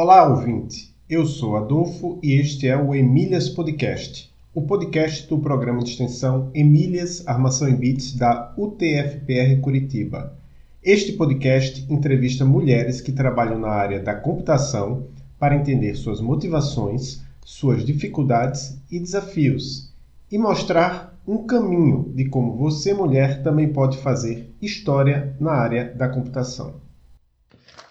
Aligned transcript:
Olá, 0.00 0.28
ouvinte. 0.28 0.94
Eu 1.10 1.26
sou 1.26 1.56
Adolfo 1.56 2.20
e 2.22 2.34
este 2.34 2.68
é 2.68 2.76
o 2.76 2.94
Emílias 2.94 3.48
Podcast, 3.48 4.32
o 4.54 4.62
podcast 4.62 5.28
do 5.28 5.40
programa 5.40 5.82
de 5.82 5.90
extensão 5.90 6.52
Emílias 6.54 7.26
Armação 7.26 7.68
em 7.68 7.74
Bits 7.74 8.14
da 8.14 8.54
UTFPR 8.56 9.60
Curitiba. 9.60 10.38
Este 10.84 11.14
podcast 11.14 11.84
entrevista 11.92 12.44
mulheres 12.44 13.00
que 13.00 13.10
trabalham 13.10 13.58
na 13.58 13.70
área 13.70 13.98
da 13.98 14.14
computação 14.14 15.08
para 15.36 15.56
entender 15.56 15.96
suas 15.96 16.20
motivações, 16.20 17.20
suas 17.44 17.84
dificuldades 17.84 18.80
e 18.88 19.00
desafios 19.00 19.92
e 20.30 20.38
mostrar 20.38 21.18
um 21.26 21.38
caminho 21.38 22.12
de 22.14 22.26
como 22.26 22.54
você, 22.56 22.94
mulher, 22.94 23.42
também 23.42 23.72
pode 23.72 23.98
fazer 23.98 24.48
história 24.62 25.34
na 25.40 25.50
área 25.50 25.92
da 25.92 26.08
computação. 26.08 26.86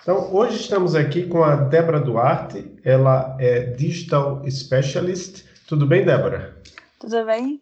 Então, 0.07 0.33
hoje 0.33 0.61
estamos 0.61 0.95
aqui 0.95 1.27
com 1.27 1.43
a 1.43 1.53
Débora 1.53 1.99
Duarte, 1.99 2.79
ela 2.81 3.35
é 3.41 3.59
Digital 3.71 4.41
Specialist. 4.49 5.43
Tudo 5.67 5.85
bem, 5.85 6.05
Débora? 6.05 6.57
Tudo 6.97 7.25
bem. 7.25 7.61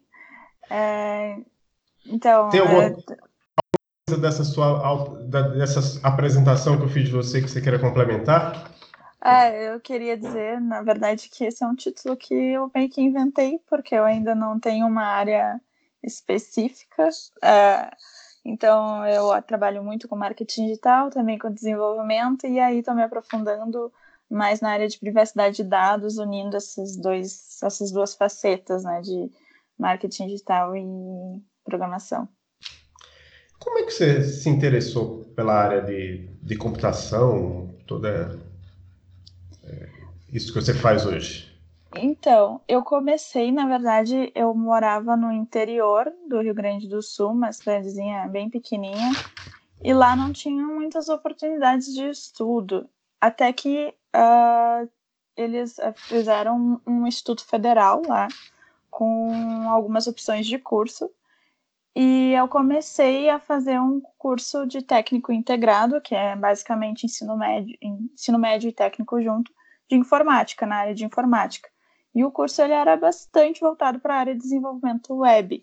É... 0.70 1.38
Então. 2.06 2.48
Tem 2.50 2.60
alguma 2.60 2.84
é... 2.84 2.90
coisa 2.90 4.22
dessa 4.22 4.44
sua 4.44 5.18
dessa 5.58 5.98
apresentação 6.06 6.76
que 6.76 6.84
eu 6.84 6.88
fiz 6.88 7.06
de 7.06 7.10
você 7.10 7.42
que 7.42 7.48
você 7.48 7.60
queira 7.60 7.80
complementar? 7.80 8.70
É, 9.24 9.74
eu 9.74 9.80
queria 9.80 10.16
dizer, 10.16 10.60
na 10.60 10.82
verdade, 10.82 11.28
que 11.28 11.46
esse 11.46 11.64
é 11.64 11.66
um 11.66 11.74
título 11.74 12.16
que 12.16 12.32
eu 12.32 12.70
meio 12.72 12.88
que 12.88 13.00
inventei, 13.00 13.58
porque 13.68 13.92
eu 13.92 14.04
ainda 14.04 14.36
não 14.36 14.60
tenho 14.60 14.86
uma 14.86 15.02
área 15.02 15.60
específica. 16.00 17.08
É, 17.42 17.90
então, 18.48 19.04
eu 19.04 19.42
trabalho 19.42 19.82
muito 19.82 20.06
com 20.06 20.14
marketing 20.14 20.68
digital, 20.68 21.10
também 21.10 21.36
com 21.36 21.50
desenvolvimento, 21.52 22.46
e 22.46 22.60
aí 22.60 22.78
estou 22.78 22.94
me 22.94 23.02
aprofundando 23.02 23.92
mais 24.30 24.60
na 24.60 24.70
área 24.70 24.86
de 24.86 24.98
privacidade 25.00 25.56
de 25.56 25.64
dados, 25.64 26.16
unindo 26.16 26.56
esses 26.56 26.96
dois, 26.96 27.60
essas 27.60 27.90
duas 27.90 28.14
facetas, 28.14 28.84
né, 28.84 29.00
de 29.00 29.28
marketing 29.76 30.28
digital 30.28 30.76
e 30.76 31.42
programação. 31.64 32.28
Como 33.58 33.80
é 33.80 33.82
que 33.82 33.90
você 33.90 34.22
se 34.22 34.48
interessou 34.48 35.24
pela 35.34 35.54
área 35.54 35.82
de, 35.82 36.28
de 36.40 36.56
computação, 36.56 37.74
toda 37.84 38.38
é, 39.64 39.88
isso 40.32 40.52
que 40.52 40.60
você 40.60 40.72
faz 40.72 41.04
hoje? 41.04 41.55
Então, 41.98 42.60
eu 42.68 42.82
comecei, 42.82 43.50
na 43.50 43.66
verdade, 43.66 44.30
eu 44.34 44.54
morava 44.54 45.16
no 45.16 45.32
interior 45.32 46.12
do 46.28 46.40
Rio 46.40 46.54
Grande 46.54 46.88
do 46.88 47.02
Sul, 47.02 47.30
uma 47.30 47.52
cidadezinha 47.52 48.28
bem 48.28 48.50
pequenininha, 48.50 49.12
e 49.82 49.92
lá 49.92 50.14
não 50.14 50.32
tinha 50.32 50.64
muitas 50.64 51.08
oportunidades 51.08 51.92
de 51.94 52.08
estudo. 52.08 52.88
Até 53.20 53.52
que 53.52 53.94
uh, 54.14 54.88
eles 55.36 55.76
fizeram 55.96 56.80
um 56.86 57.06
instituto 57.06 57.44
federal 57.46 58.02
lá, 58.06 58.28
com 58.90 59.68
algumas 59.68 60.06
opções 60.06 60.46
de 60.46 60.58
curso, 60.58 61.10
e 61.94 62.32
eu 62.32 62.46
comecei 62.46 63.30
a 63.30 63.38
fazer 63.38 63.80
um 63.80 64.02
curso 64.18 64.66
de 64.66 64.82
técnico 64.82 65.32
integrado, 65.32 66.00
que 66.00 66.14
é 66.14 66.36
basicamente 66.36 67.06
ensino 67.06 67.36
médio, 67.38 67.74
ensino 67.80 68.38
médio 68.38 68.68
e 68.68 68.72
técnico 68.72 69.20
junto, 69.22 69.50
de 69.88 69.96
informática, 69.96 70.66
na 70.66 70.76
área 70.76 70.94
de 70.94 71.06
informática. 71.06 71.70
E 72.16 72.24
o 72.24 72.30
curso 72.30 72.62
ele 72.62 72.72
era 72.72 72.96
bastante 72.96 73.60
voltado 73.60 74.00
para 74.00 74.14
a 74.14 74.18
área 74.20 74.34
de 74.34 74.40
desenvolvimento 74.40 75.14
web. 75.16 75.62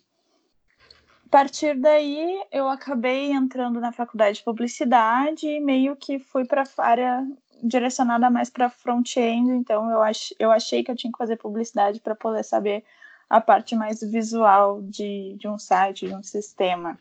A 1.25 1.29
partir 1.29 1.75
daí, 1.75 2.43
eu 2.51 2.69
acabei 2.69 3.31
entrando 3.31 3.79
na 3.79 3.91
faculdade 3.91 4.37
de 4.37 4.43
publicidade 4.43 5.47
e 5.47 5.59
meio 5.59 5.95
que 5.95 6.19
fui 6.19 6.45
para 6.45 6.61
a 6.61 6.85
área 6.85 7.27
direcionada 7.63 8.29
mais 8.29 8.51
para 8.51 8.69
front-end. 8.69 9.49
Então, 9.49 9.89
eu, 9.89 10.03
ach, 10.03 10.31
eu 10.37 10.51
achei 10.51 10.83
que 10.83 10.91
eu 10.91 10.95
tinha 10.95 11.11
que 11.11 11.17
fazer 11.17 11.37
publicidade 11.37 11.99
para 11.99 12.13
poder 12.13 12.43
saber 12.43 12.85
a 13.27 13.41
parte 13.41 13.75
mais 13.75 14.01
visual 14.01 14.79
de, 14.79 15.35
de 15.39 15.47
um 15.47 15.57
site, 15.57 16.05
de 16.05 16.13
um 16.13 16.21
sistema. 16.21 16.99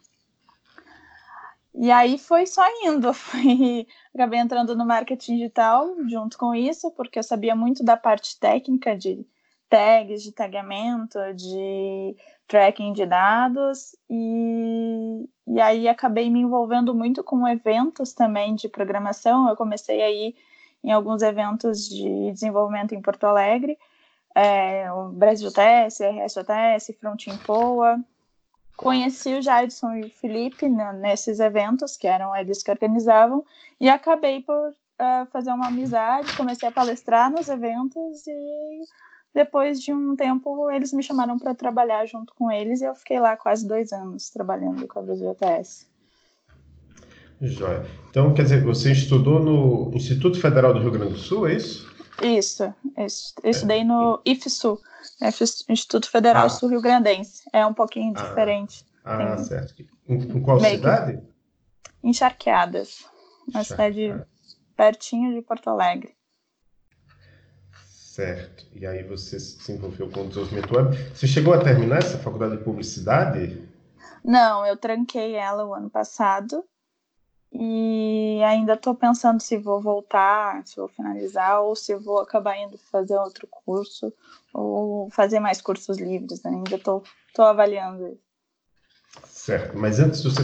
E 1.74 1.90
aí 1.90 2.16
foi 2.16 2.46
só 2.46 2.64
indo, 2.86 3.12
fui, 3.14 3.86
acabei 4.14 4.40
entrando 4.40 4.74
no 4.74 4.86
marketing 4.86 5.36
digital 5.36 5.94
junto 6.08 6.38
com 6.38 6.54
isso, 6.54 6.90
porque 6.92 7.18
eu 7.18 7.22
sabia 7.22 7.54
muito 7.54 7.84
da 7.84 7.98
parte 7.98 8.40
técnica 8.40 8.96
de 8.96 9.26
tags, 9.72 10.22
de 10.22 10.32
tagamento, 10.32 11.18
de 11.34 12.14
tracking 12.46 12.92
de 12.92 13.06
dados, 13.06 13.96
e, 14.10 15.26
e 15.46 15.58
aí 15.58 15.88
acabei 15.88 16.28
me 16.28 16.40
envolvendo 16.40 16.94
muito 16.94 17.24
com 17.24 17.48
eventos 17.48 18.12
também 18.12 18.54
de 18.54 18.68
programação. 18.68 19.48
Eu 19.48 19.56
comecei 19.56 20.02
aí 20.02 20.34
em 20.84 20.92
alguns 20.92 21.22
eventos 21.22 21.88
de 21.88 22.30
desenvolvimento 22.32 22.94
em 22.94 23.00
Porto 23.00 23.24
Alegre, 23.24 23.78
é, 24.34 24.92
o 24.92 25.08
Brasil 25.08 25.50
TS, 25.50 26.00
RSOTS, 26.00 26.94
Frontin 27.00 27.38
Poa. 27.38 27.98
Conheci 28.76 29.32
o 29.34 29.40
Jadson 29.40 29.94
e 29.94 30.02
o 30.02 30.10
Felipe 30.10 30.68
né, 30.68 30.92
nesses 30.92 31.40
eventos, 31.40 31.96
que 31.96 32.06
eram 32.06 32.36
eles 32.36 32.62
que 32.62 32.70
organizavam, 32.70 33.42
e 33.80 33.88
acabei 33.88 34.42
por 34.42 34.68
uh, 34.70 35.26
fazer 35.30 35.50
uma 35.50 35.68
amizade, 35.68 36.36
comecei 36.36 36.68
a 36.68 36.72
palestrar 36.72 37.30
nos 37.30 37.48
eventos 37.48 38.26
e 38.26 38.82
depois 39.34 39.80
de 39.80 39.92
um 39.92 40.14
tempo, 40.14 40.70
eles 40.70 40.92
me 40.92 41.02
chamaram 41.02 41.38
para 41.38 41.54
trabalhar 41.54 42.04
junto 42.06 42.34
com 42.34 42.50
eles 42.50 42.80
e 42.80 42.84
eu 42.84 42.94
fiquei 42.94 43.18
lá 43.18 43.36
quase 43.36 43.66
dois 43.66 43.92
anos 43.92 44.28
trabalhando 44.30 44.86
com 44.86 44.98
a 44.98 45.02
Brasil 45.02 45.30
ATS. 45.30 45.90
Joia. 47.40 47.84
Então, 48.10 48.32
quer 48.34 48.42
dizer, 48.42 48.62
você 48.62 48.92
estudou 48.92 49.40
no 49.40 49.90
Instituto 49.94 50.40
Federal 50.40 50.72
do 50.72 50.80
Rio 50.80 50.92
Grande 50.92 51.14
do 51.14 51.18
Sul, 51.18 51.48
é 51.48 51.54
isso? 51.54 51.90
Isso. 52.22 52.72
Eu 52.96 53.50
estudei 53.50 53.80
é. 53.80 53.84
no 53.84 54.20
IFSU, 54.24 54.78
né, 55.20 55.30
Instituto 55.68 56.10
Federal 56.10 56.46
ah. 56.46 56.48
Sul 56.48 56.68
Rio 56.68 56.82
Grandense. 56.82 57.42
É 57.52 57.66
um 57.66 57.74
pouquinho 57.74 58.12
ah. 58.16 58.22
diferente. 58.22 58.84
Ah, 59.04 59.34
Tem... 59.34 59.44
certo. 59.44 59.74
Em, 60.06 60.14
em 60.14 60.42
qual 60.42 60.60
cidade? 60.60 61.18
Que... 61.18 62.08
Encharqueadas. 62.08 63.04
Uma 63.48 63.64
cidade 63.64 64.14
pertinho 64.76 65.34
de 65.34 65.42
Porto 65.42 65.68
Alegre. 65.68 66.14
Certo. 68.12 68.66
E 68.74 68.86
aí 68.86 69.02
você 69.02 69.40
se 69.40 69.72
envolveu 69.72 70.06
com 70.10 70.20
o 70.20 70.28
desenvolvimento 70.28 70.76
web. 70.76 70.94
Você 71.14 71.26
chegou 71.26 71.54
a 71.54 71.64
terminar 71.64 72.00
essa 72.00 72.18
faculdade 72.18 72.58
de 72.58 72.62
publicidade? 72.62 73.66
Não, 74.22 74.66
eu 74.66 74.76
tranquei 74.76 75.34
ela 75.34 75.64
o 75.64 75.72
ano 75.72 75.88
passado. 75.88 76.62
E 77.50 78.38
ainda 78.44 78.74
estou 78.74 78.94
pensando 78.94 79.40
se 79.40 79.56
vou 79.56 79.80
voltar, 79.80 80.62
se 80.66 80.76
vou 80.76 80.88
finalizar, 80.88 81.62
ou 81.62 81.74
se 81.74 81.94
vou 81.96 82.20
acabar 82.20 82.58
indo 82.58 82.76
fazer 82.76 83.16
outro 83.16 83.46
curso, 83.46 84.12
ou 84.52 85.08
fazer 85.08 85.40
mais 85.40 85.62
cursos 85.62 85.96
livres. 85.96 86.42
Né? 86.42 86.50
Ainda 86.50 86.76
estou 86.76 87.02
avaliando 87.38 88.08
isso. 88.08 88.20
Certo, 89.24 89.78
mas 89.78 89.98
antes 89.98 90.22
de 90.22 90.28
você 90.28 90.42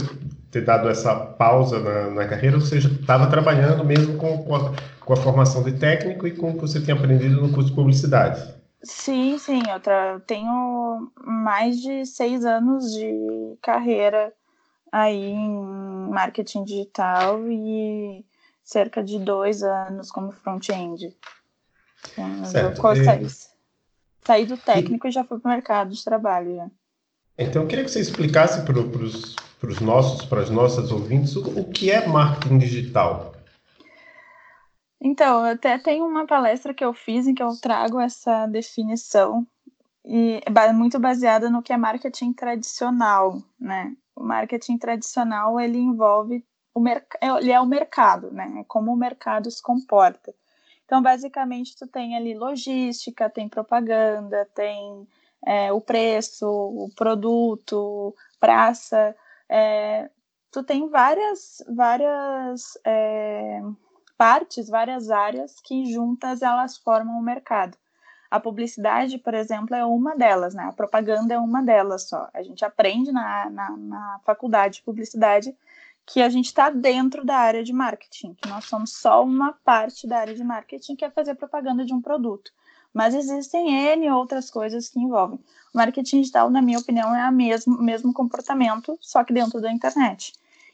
ter 0.51 0.61
dado 0.61 0.89
essa 0.89 1.15
pausa 1.15 1.79
na, 1.79 2.09
na 2.09 2.27
carreira, 2.27 2.59
você 2.59 2.79
já 2.79 2.89
estava 2.89 3.29
trabalhando 3.29 3.83
mesmo 3.83 4.17
com, 4.17 4.43
com 4.43 4.55
a, 4.55 4.73
com, 4.99 5.13
a, 5.13 5.17
formação 5.17 5.63
de 5.63 5.73
técnico 5.73 6.25
e 6.25 6.35
com 6.35 6.51
o 6.51 6.53
que 6.55 6.61
você 6.61 6.81
tinha 6.81 6.95
aprendido 6.95 7.41
no 7.41 7.53
curso 7.53 7.69
de 7.69 7.75
publicidade? 7.75 8.55
Sim, 8.81 9.37
sim, 9.37 9.61
eu 9.69 10.19
tenho 10.21 11.11
mais 11.23 11.79
de 11.81 12.05
seis 12.05 12.45
anos 12.45 12.93
de 12.93 13.57
carreira 13.61 14.33
aí 14.91 15.31
em 15.31 16.09
marketing 16.09 16.63
digital 16.63 17.47
e 17.47 18.25
cerca 18.63 19.03
de 19.03 19.19
dois 19.19 19.61
anos 19.61 20.09
como 20.11 20.31
front-end. 20.31 21.15
Então, 22.13 22.45
certo. 22.45 22.87
Eu 22.87 23.03
saí, 23.03 23.27
saí 24.23 24.45
do 24.45 24.57
técnico 24.57 25.05
e, 25.05 25.09
e 25.09 25.11
já 25.11 25.23
fui 25.23 25.39
para 25.39 25.49
o 25.49 25.53
mercado 25.53 25.91
de 25.91 26.03
trabalho. 26.03 26.55
Já. 26.55 26.67
Então, 27.37 27.63
eu 27.63 27.67
queria 27.67 27.83
que 27.83 27.91
você 27.91 27.99
explicasse 27.99 28.61
para 28.63 28.79
os 28.79 29.35
nossos, 29.81 30.25
para 30.25 30.41
as 30.41 30.49
nossas 30.49 30.91
ouvintes, 30.91 31.35
o, 31.35 31.65
que 31.65 31.91
é 31.91 32.07
marketing 32.07 32.57
digital. 32.57 33.33
Então, 35.01 35.43
até 35.43 35.77
tem 35.77 36.01
uma 36.01 36.25
palestra 36.25 36.73
que 36.73 36.83
eu 36.83 36.93
fiz 36.93 37.27
em 37.27 37.33
que 37.33 37.43
eu 37.43 37.55
trago 37.61 37.99
essa 37.99 38.45
definição 38.47 39.47
e 40.03 40.41
é 40.45 40.73
muito 40.73 40.99
baseada 40.99 41.49
no 41.49 41.61
que 41.61 41.71
é 41.71 41.77
marketing 41.77 42.33
tradicional, 42.33 43.41
né? 43.59 43.95
O 44.15 44.23
marketing 44.23 44.77
tradicional 44.77 45.59
ele 45.59 45.77
envolve 45.77 46.43
o 46.73 46.83
ele 47.39 47.51
é 47.51 47.59
o 47.59 47.65
mercado, 47.65 48.31
né? 48.31 48.59
É 48.59 48.63
como 48.63 48.91
o 48.91 48.97
mercado 48.97 49.49
se 49.49 49.61
comporta. 49.61 50.33
Então, 50.85 51.01
basicamente, 51.01 51.75
tu 51.77 51.85
tem 51.85 52.15
ali 52.15 52.33
logística, 52.33 53.29
tem 53.29 53.47
propaganda, 53.47 54.49
tem 54.55 55.07
é, 55.45 55.71
o 55.71 55.79
preço, 55.79 56.47
o 56.47 56.89
produto, 56.95 58.15
praça. 58.39 59.15
É, 59.49 60.09
tu 60.51 60.63
tem 60.63 60.87
várias, 60.89 61.63
várias 61.67 62.77
é, 62.85 63.61
partes, 64.17 64.69
várias 64.69 65.09
áreas 65.09 65.59
que 65.61 65.91
juntas 65.91 66.41
elas 66.41 66.77
formam 66.77 67.17
o 67.17 67.23
mercado. 67.23 67.77
A 68.29 68.39
publicidade, 68.39 69.17
por 69.17 69.33
exemplo, 69.33 69.75
é 69.75 69.83
uma 69.83 70.15
delas, 70.15 70.53
né? 70.53 70.63
A 70.65 70.73
propaganda 70.73 71.33
é 71.33 71.39
uma 71.39 71.63
delas 71.63 72.07
só. 72.07 72.29
A 72.33 72.43
gente 72.43 72.63
aprende 72.63 73.11
na, 73.11 73.49
na, 73.49 73.69
na 73.71 74.19
faculdade 74.23 74.75
de 74.75 74.81
publicidade 74.83 75.55
que 76.05 76.21
a 76.21 76.29
gente 76.29 76.45
está 76.45 76.69
dentro 76.69 77.23
da 77.23 77.37
área 77.37 77.63
de 77.63 77.71
marketing, 77.71 78.33
que 78.33 78.49
nós 78.49 78.65
somos 78.65 78.93
só 78.93 79.23
uma 79.23 79.53
parte 79.63 80.07
da 80.07 80.19
área 80.19 80.35
de 80.35 80.43
marketing 80.43 80.95
que 80.95 81.05
é 81.05 81.09
fazer 81.09 81.35
propaganda 81.35 81.85
de 81.85 81.93
um 81.93 82.01
produto. 82.01 82.51
Mas 82.93 83.13
existem 83.13 83.93
N 83.93 84.09
outras 84.11 84.49
coisas 84.49 84.89
que 84.89 84.99
envolvem. 84.99 85.39
O 85.73 85.77
marketing 85.77 86.21
digital, 86.21 86.49
na 86.49 86.61
minha 86.61 86.79
opinião, 86.79 87.15
é 87.15 87.29
o 87.29 87.31
mesmo, 87.31 87.81
mesmo 87.81 88.13
comportamento, 88.13 88.97
só 88.99 89.23
que 89.23 89.33
dentro 89.33 89.61
da 89.61 89.71
internet. 89.71 90.33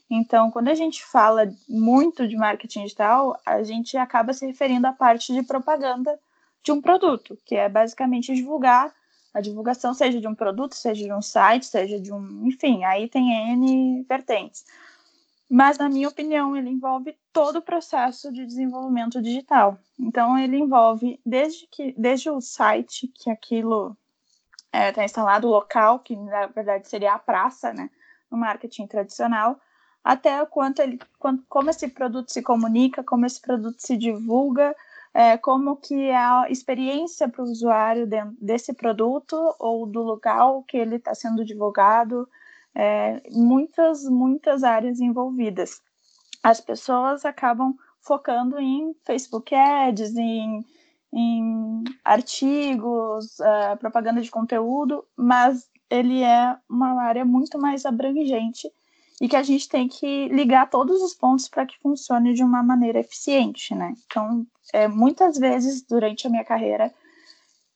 Então, 0.10 0.52
quando 0.52 0.68
a 0.70 0.76
gente 0.76 1.04
fala 1.04 1.52
muito 1.68 2.28
de 2.28 2.38
marketing 2.38 2.84
digital, 2.84 3.40
a 3.46 3.64
gente 3.64 3.98
acaba 3.98 4.34
se 4.34 4.46
referindo 4.46 4.88
à 4.88 4.94
parte 4.94 5.34
de 5.34 5.44
propaganda 5.44 6.18
de 6.64 6.72
um 6.72 6.82
produto, 6.82 7.38
que 7.46 7.56
é 7.56 7.68
basicamente 7.68 8.34
divulgar 8.34 8.94
a 9.34 9.42
divulgação, 9.42 9.94
seja 9.94 10.22
de 10.22 10.28
um 10.28 10.34
produto, 10.34 10.76
seja 10.76 11.04
de 11.04 11.14
um 11.14 11.22
site, 11.22 11.66
seja 11.66 12.00
de 12.00 12.14
um. 12.14 12.48
Enfim, 12.48 12.84
aí 12.86 13.10
tem 13.10 13.52
N 13.52 14.04
vertentes. 14.08 14.64
Mas, 15.50 15.78
na 15.78 15.90
minha 15.90 16.08
opinião, 16.08 16.56
ele 16.56 16.70
envolve 16.70 17.16
todo 17.36 17.58
o 17.58 17.62
processo 17.62 18.32
de 18.32 18.46
desenvolvimento 18.46 19.22
digital. 19.22 19.78
Então, 20.00 20.38
ele 20.38 20.58
envolve 20.58 21.20
desde, 21.26 21.68
que, 21.68 21.94
desde 21.98 22.30
o 22.30 22.40
site, 22.40 23.10
que 23.14 23.30
aquilo 23.30 23.98
está 24.68 24.80
é, 24.80 24.92
tá 24.94 25.04
instalado, 25.04 25.46
o 25.46 25.52
local, 25.52 26.00
que 26.00 26.16
na 26.16 26.48
verdade 26.48 26.88
seria 26.88 27.14
a 27.14 27.20
praça, 27.20 27.74
né, 27.74 27.90
no 28.32 28.38
marketing 28.38 28.88
tradicional, 28.88 29.60
até 30.02 30.46
quanto 30.46 30.82
ele, 30.82 30.98
quanto, 31.20 31.44
como 31.50 31.70
esse 31.70 31.90
produto 31.90 32.32
se 32.32 32.42
comunica, 32.42 33.04
como 33.04 33.26
esse 33.26 33.42
produto 33.42 33.82
se 33.82 33.98
divulga, 33.98 34.74
é, 35.14 35.38
como 35.38 35.76
que 35.76 36.08
é 36.08 36.16
a 36.16 36.46
experiência 36.50 37.28
para 37.28 37.42
o 37.42 37.50
usuário 37.50 38.08
desse 38.40 38.74
produto 38.74 39.36
ou 39.60 39.86
do 39.86 40.02
local 40.02 40.64
que 40.64 40.78
ele 40.78 40.96
está 40.96 41.14
sendo 41.14 41.44
divulgado, 41.44 42.30
é, 42.74 43.22
muitas, 43.30 44.06
muitas 44.06 44.64
áreas 44.64 45.02
envolvidas. 45.02 45.82
As 46.46 46.62
pessoas 46.62 47.26
acabam 47.26 47.76
focando 48.02 48.60
em 48.60 48.96
Facebook 49.04 49.56
Ads, 49.56 50.16
em, 50.16 50.64
em 51.12 51.84
artigos, 52.04 53.40
uh, 53.40 53.76
propaganda 53.80 54.22
de 54.22 54.30
conteúdo, 54.30 55.04
mas 55.18 55.68
ele 55.90 56.22
é 56.22 56.56
uma 56.70 57.02
área 57.02 57.26
muito 57.26 57.58
mais 57.58 57.84
abrangente 57.84 58.72
e 59.20 59.28
que 59.28 59.36
a 59.36 59.42
gente 59.42 59.68
tem 59.68 59.88
que 59.88 60.28
ligar 60.28 60.70
todos 60.70 61.02
os 61.02 61.16
pontos 61.16 61.50
para 61.50 61.66
que 61.66 61.80
funcione 61.80 62.36
de 62.36 62.44
uma 62.44 62.62
maneira 62.62 63.00
eficiente, 63.00 63.74
né? 63.74 63.96
Então, 64.06 64.46
é, 64.72 64.88
muitas 64.88 65.40
vezes 65.40 65.82
durante 65.82 66.28
a 66.28 66.30
minha 66.30 66.46
carreira, 66.46 66.94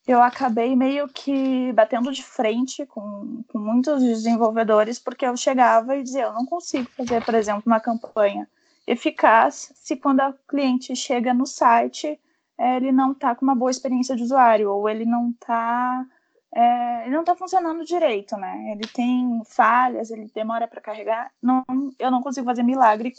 eu 0.06 0.22
acabei 0.22 0.76
meio 0.76 1.08
que 1.08 1.74
batendo 1.74 2.12
de 2.12 2.22
frente 2.22 2.86
com, 2.86 3.44
com 3.48 3.58
muitos 3.58 4.04
desenvolvedores, 4.04 5.00
porque 5.00 5.26
eu 5.26 5.36
chegava 5.36 5.98
e 5.98 6.04
dizia: 6.04 6.26
eu 6.26 6.34
não 6.34 6.46
consigo 6.46 6.88
fazer, 6.92 7.26
por 7.26 7.34
exemplo, 7.34 7.64
uma 7.66 7.80
campanha 7.80 8.48
eficaz 8.90 9.72
se 9.76 9.96
quando 9.96 10.22
a 10.22 10.34
cliente 10.48 10.96
chega 10.96 11.34
no 11.34 11.46
site, 11.46 12.20
é, 12.58 12.78
ele 12.78 12.92
não 12.92 13.12
está 13.12 13.36
com 13.36 13.46
uma 13.46 13.56
boa 13.56 13.72
experiência 13.72 14.16
de 14.16 14.24
usuário, 14.24 14.72
ou 14.72 14.90
ele 14.90 15.06
não 15.06 15.30
está. 15.30 16.06
É, 16.52 17.04
ele 17.04 17.14
não 17.14 17.22
está 17.22 17.36
funcionando 17.36 17.86
direito, 17.86 18.36
né? 18.36 18.72
Ele 18.72 18.88
tem 18.88 19.42
falhas, 19.46 20.10
ele 20.10 20.30
demora 20.34 20.68
para 20.68 20.82
carregar. 20.82 21.32
Não, 21.42 21.64
eu 22.00 22.10
não 22.10 22.24
consigo 22.24 22.46
fazer 22.46 22.64
milagre 22.64 23.14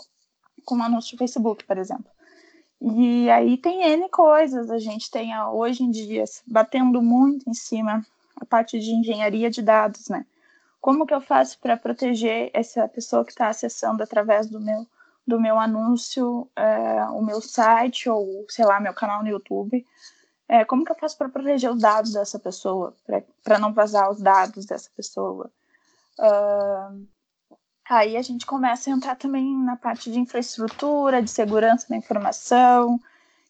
com 0.64 0.75
um 0.75 0.82
anúncio 0.82 1.17
do 1.17 1.19
Facebook, 1.19 1.64
por 1.64 1.78
exemplo. 1.78 2.11
E 2.81 3.31
aí 3.31 3.56
tem 3.56 3.82
N 3.82 4.08
coisas, 4.08 4.70
a 4.70 4.78
gente 4.78 5.11
tem 5.11 5.38
hoje 5.38 5.84
em 5.84 5.90
dia 5.90 6.25
batendo 6.46 7.00
muito 7.00 7.49
em 7.49 7.55
cima 7.55 8.05
a 8.37 8.44
parte 8.44 8.81
de 8.81 8.90
engenharia 8.90 9.50
de 9.50 9.62
dados, 9.62 10.08
né? 10.08 10.26
Como 10.81 11.06
que 11.06 11.14
eu 11.14 11.20
faço 11.20 11.58
para 11.61 11.76
proteger 11.76 12.50
essa 12.52 12.88
pessoa 12.88 13.25
que 13.25 13.31
está 13.31 13.49
acessando 13.49 14.02
através 14.02 14.49
do 14.49 14.61
meu 14.61 14.87
do 15.30 15.40
meu 15.40 15.58
anúncio, 15.58 16.50
é, 16.54 17.04
o 17.06 17.22
meu 17.22 17.40
site 17.40 18.10
ou 18.10 18.44
sei 18.48 18.64
lá 18.64 18.80
meu 18.80 18.92
canal 18.94 19.22
no 19.22 19.28
YouTube? 19.28 19.86
É, 20.48 20.64
como 20.64 20.84
que 20.84 20.92
eu 20.92 20.96
faço 20.96 21.16
para 21.16 21.28
proteger 21.28 21.70
os 21.70 21.80
dados 21.80 22.12
dessa 22.12 22.38
pessoa, 22.38 22.94
para 23.42 23.58
não 23.58 23.72
vazar 23.72 24.10
os 24.10 24.20
dados 24.20 24.66
dessa 24.66 24.90
pessoa? 24.96 25.50
Uh, 26.18 27.06
Aí 27.90 28.16
a 28.16 28.22
gente 28.22 28.46
começa 28.46 28.88
a 28.88 28.92
entrar 28.92 29.16
também 29.16 29.52
na 29.64 29.76
parte 29.76 30.12
de 30.12 30.20
infraestrutura, 30.20 31.20
de 31.20 31.28
segurança 31.28 31.88
da 31.88 31.96
informação, 31.96 33.00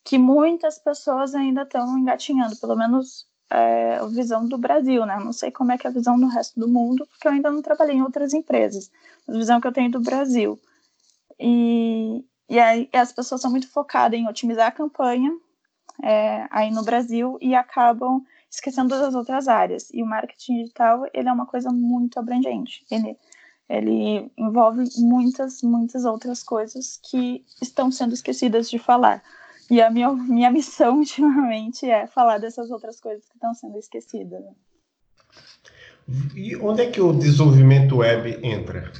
que 0.02 0.16
muitas 0.16 0.78
pessoas 0.78 1.34
ainda 1.34 1.60
estão 1.60 1.98
engatinhando, 1.98 2.56
pelo 2.56 2.74
menos 2.74 3.26
é, 3.50 3.96
a 3.96 4.06
visão 4.06 4.48
do 4.48 4.56
Brasil, 4.56 5.04
né? 5.04 5.18
Não 5.22 5.34
sei 5.34 5.50
como 5.50 5.72
é 5.72 5.76
que 5.76 5.86
é 5.86 5.90
a 5.90 5.92
visão 5.92 6.16
no 6.16 6.26
resto 6.26 6.58
do 6.58 6.66
mundo, 6.66 7.06
porque 7.06 7.28
eu 7.28 7.32
ainda 7.32 7.50
não 7.50 7.60
trabalhei 7.60 7.96
em 7.96 8.02
outras 8.02 8.32
empresas. 8.32 8.90
A 9.28 9.32
visão 9.32 9.60
que 9.60 9.66
eu 9.66 9.72
tenho 9.72 9.90
do 9.90 10.00
Brasil. 10.00 10.58
E, 11.40 12.25
e 12.48 12.58
aí 12.58 12.88
as 12.92 13.12
pessoas 13.12 13.40
são 13.40 13.50
muito 13.50 13.69
focadas 13.69 14.19
em 14.19 14.28
otimizar 14.28 14.69
a 14.69 14.72
campanha 14.72 15.32
é, 16.02 16.46
aí 16.50 16.70
no 16.70 16.84
Brasil 16.84 17.38
e 17.40 17.54
acabam 17.54 18.22
esquecendo 18.50 18.90
das 18.90 19.14
outras 19.14 19.48
áreas. 19.48 19.88
E 19.92 20.02
o 20.02 20.06
marketing 20.06 20.62
digital, 20.62 21.06
ele 21.14 21.28
é 21.28 21.32
uma 21.32 21.46
coisa 21.46 21.70
muito 21.70 22.19
abrangente. 22.19 22.84
Ele 22.90 23.16
ele 23.70 24.28
envolve 24.37 24.82
muitas, 24.98 25.62
muitas 25.62 26.04
outras 26.04 26.42
coisas 26.42 26.98
que 27.00 27.44
estão 27.62 27.92
sendo 27.92 28.12
esquecidas 28.12 28.69
de 28.69 28.81
falar. 28.81 29.22
E 29.70 29.81
a 29.81 29.88
minha, 29.88 30.10
minha 30.10 30.50
missão 30.50 30.98
ultimamente 30.98 31.88
é 31.88 32.08
falar 32.08 32.38
dessas 32.38 32.69
outras 32.72 33.00
coisas 33.00 33.25
que 33.28 33.37
estão 33.37 33.54
sendo 33.54 33.78
esquecidas. 33.78 34.42
E 36.34 36.56
onde 36.56 36.82
é 36.82 36.90
que 36.90 37.00
o 37.00 37.12
desenvolvimento 37.12 37.98
web 37.98 38.40
entra? 38.44 38.92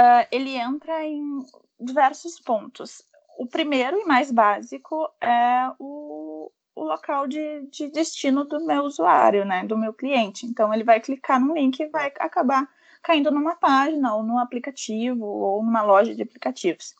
Uh, 0.00 0.26
ele 0.32 0.56
entra 0.56 1.04
em 1.04 1.44
diversos 1.78 2.40
pontos. 2.40 3.02
O 3.38 3.46
primeiro 3.46 3.98
e 3.98 4.06
mais 4.06 4.30
básico 4.30 5.06
é 5.20 5.70
o, 5.78 6.50
o 6.74 6.84
local 6.84 7.26
de, 7.26 7.66
de 7.66 7.88
destino 7.88 8.44
do 8.44 8.64
meu 8.64 8.84
usuário, 8.84 9.44
né, 9.44 9.62
do 9.66 9.76
meu 9.76 9.92
cliente. 9.92 10.46
Então, 10.46 10.72
ele 10.72 10.84
vai 10.84 11.00
clicar 11.00 11.38
no 11.38 11.52
link 11.52 11.80
e 11.80 11.88
vai 11.88 12.06
acabar 12.18 12.66
caindo 13.02 13.30
numa 13.30 13.56
página, 13.56 14.14
ou 14.14 14.22
num 14.22 14.38
aplicativo, 14.38 15.22
ou 15.22 15.62
numa 15.62 15.82
loja 15.82 16.14
de 16.14 16.22
aplicativos. 16.22 16.94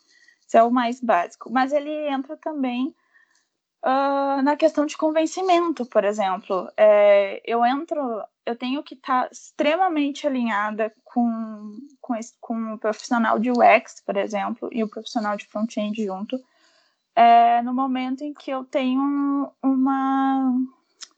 Isso 0.46 0.58
é 0.58 0.62
o 0.62 0.70
mais 0.70 1.00
básico. 1.00 1.50
Mas 1.50 1.72
ele 1.72 1.90
entra 2.06 2.36
também 2.36 2.94
uh, 3.84 4.42
na 4.42 4.56
questão 4.56 4.86
de 4.86 4.96
convencimento, 4.96 5.86
por 5.86 6.04
exemplo. 6.04 6.70
É, 6.76 7.40
eu 7.44 7.64
entro, 7.64 8.22
eu 8.46 8.56
tenho 8.56 8.82
que 8.82 8.94
estar 8.94 9.24
tá 9.24 9.28
extremamente 9.30 10.26
alinhada 10.26 10.92
com, 11.04 11.78
com, 12.00 12.16
esse, 12.16 12.34
com 12.40 12.74
o 12.74 12.78
profissional 12.78 13.38
de 13.38 13.50
UX, 13.50 14.02
por 14.04 14.16
exemplo, 14.16 14.68
e 14.72 14.82
o 14.82 14.88
profissional 14.88 15.36
de 15.36 15.46
front-end 15.46 16.04
junto 16.04 16.40
é, 17.14 17.60
no 17.62 17.74
momento 17.74 18.22
em 18.22 18.32
que 18.32 18.50
eu 18.50 18.64
tenho 18.64 19.52
uma. 19.62 20.54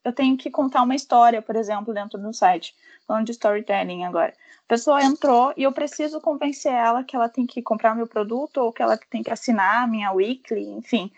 Eu 0.04 0.12
tenho 0.12 0.36
que 0.36 0.50
contar 0.50 0.82
uma 0.82 0.96
história, 0.96 1.40
por 1.40 1.54
exemplo, 1.54 1.94
dentro 1.94 2.18
do 2.18 2.34
site, 2.34 2.74
falando 3.06 3.26
de 3.26 3.32
storytelling 3.32 4.04
agora. 4.04 4.34
A 4.64 4.68
pessoa 4.68 5.00
entrou 5.00 5.54
e 5.56 5.62
eu 5.62 5.70
preciso 5.70 6.20
convencer 6.20 6.72
ela 6.72 7.04
que 7.04 7.14
ela 7.14 7.28
tem 7.28 7.46
que 7.46 7.62
comprar 7.62 7.94
meu 7.94 8.08
produto 8.08 8.56
ou 8.58 8.72
que 8.72 8.82
ela 8.82 8.98
tem 9.08 9.22
que 9.22 9.30
assinar 9.30 9.84
a 9.84 9.86
minha 9.86 10.10
weekly, 10.10 10.64
enfim. 10.70 11.12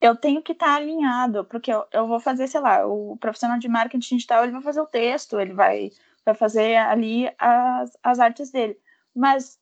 Eu 0.00 0.14
tenho 0.14 0.42
que 0.42 0.52
estar 0.52 0.76
alinhado, 0.76 1.44
porque 1.44 1.72
eu, 1.72 1.84
eu 1.90 2.06
vou 2.06 2.20
fazer, 2.20 2.46
sei 2.48 2.60
lá, 2.60 2.86
o 2.86 3.16
profissional 3.18 3.58
de 3.58 3.68
marketing 3.68 4.16
digital, 4.16 4.42
ele 4.42 4.52
vai 4.52 4.62
fazer 4.62 4.80
o 4.80 4.86
texto, 4.86 5.40
ele 5.40 5.54
vai, 5.54 5.90
vai 6.24 6.34
fazer 6.34 6.76
ali 6.76 7.30
as, 7.38 7.96
as 8.02 8.18
artes 8.18 8.50
dele. 8.50 8.78
Mas 9.14 9.58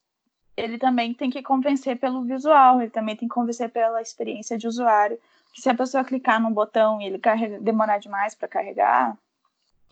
ele 0.56 0.78
também 0.78 1.14
tem 1.14 1.30
que 1.30 1.42
convencer 1.42 1.98
pelo 1.98 2.22
visual, 2.22 2.80
ele 2.80 2.90
também 2.90 3.16
tem 3.16 3.28
que 3.28 3.34
convencer 3.34 3.70
pela 3.70 4.02
experiência 4.02 4.58
de 4.58 4.66
usuário. 4.66 5.18
Que 5.52 5.62
se 5.62 5.70
a 5.70 5.74
pessoa 5.74 6.04
clicar 6.04 6.40
num 6.40 6.52
botão 6.52 7.00
e 7.00 7.06
ele 7.06 7.18
carrega, 7.18 7.60
demorar 7.60 7.98
demais 7.98 8.34
para 8.34 8.48
carregar, 8.48 9.16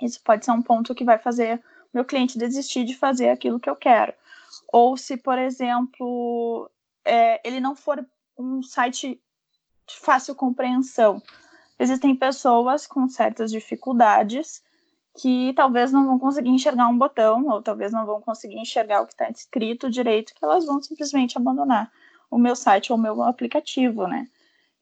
isso 0.01 0.21
pode 0.25 0.45
ser 0.45 0.51
um 0.51 0.63
ponto 0.63 0.95
que 0.95 1.05
vai 1.05 1.19
fazer 1.19 1.63
meu 1.95 2.05
cliente 2.05 2.39
desistir 2.39 2.85
de 2.85 2.97
fazer 2.97 3.29
aquilo 3.29 3.61
que 3.61 3.71
eu 3.71 3.77
quero. 3.77 4.13
Ou 4.73 4.97
se, 4.97 5.17
por 5.17 5.39
exemplo, 5.39 6.71
é, 7.05 7.41
ele 7.47 7.61
não 7.61 7.77
for 7.77 8.05
um 8.39 8.63
site 8.63 9.21
fácil 9.99 10.35
compreensão. 10.35 11.23
Existem 11.79 12.15
pessoas 12.15 12.87
com 12.87 13.09
certas 13.09 13.51
dificuldades 13.51 14.63
que 15.19 15.53
talvez 15.55 15.93
não 15.93 16.07
vão 16.07 16.19
conseguir 16.19 16.51
enxergar 16.51 16.89
um 16.89 16.97
botão, 16.97 17.47
ou 17.49 17.63
talvez 17.63 17.93
não 17.93 18.07
vão 18.07 18.21
conseguir 18.21 18.59
enxergar 18.59 19.03
o 19.03 19.07
que 19.07 19.13
está 19.13 19.29
escrito 19.29 19.91
direito, 19.91 20.35
que 20.35 20.45
elas 20.45 20.65
vão 20.65 20.83
simplesmente 20.83 21.37
abandonar 21.37 21.91
o 22.31 22.39
meu 22.39 22.57
site 22.57 22.93
ou 22.93 22.99
o 22.99 23.01
meu 23.01 23.23
aplicativo, 23.23 24.07
né? 24.07 24.27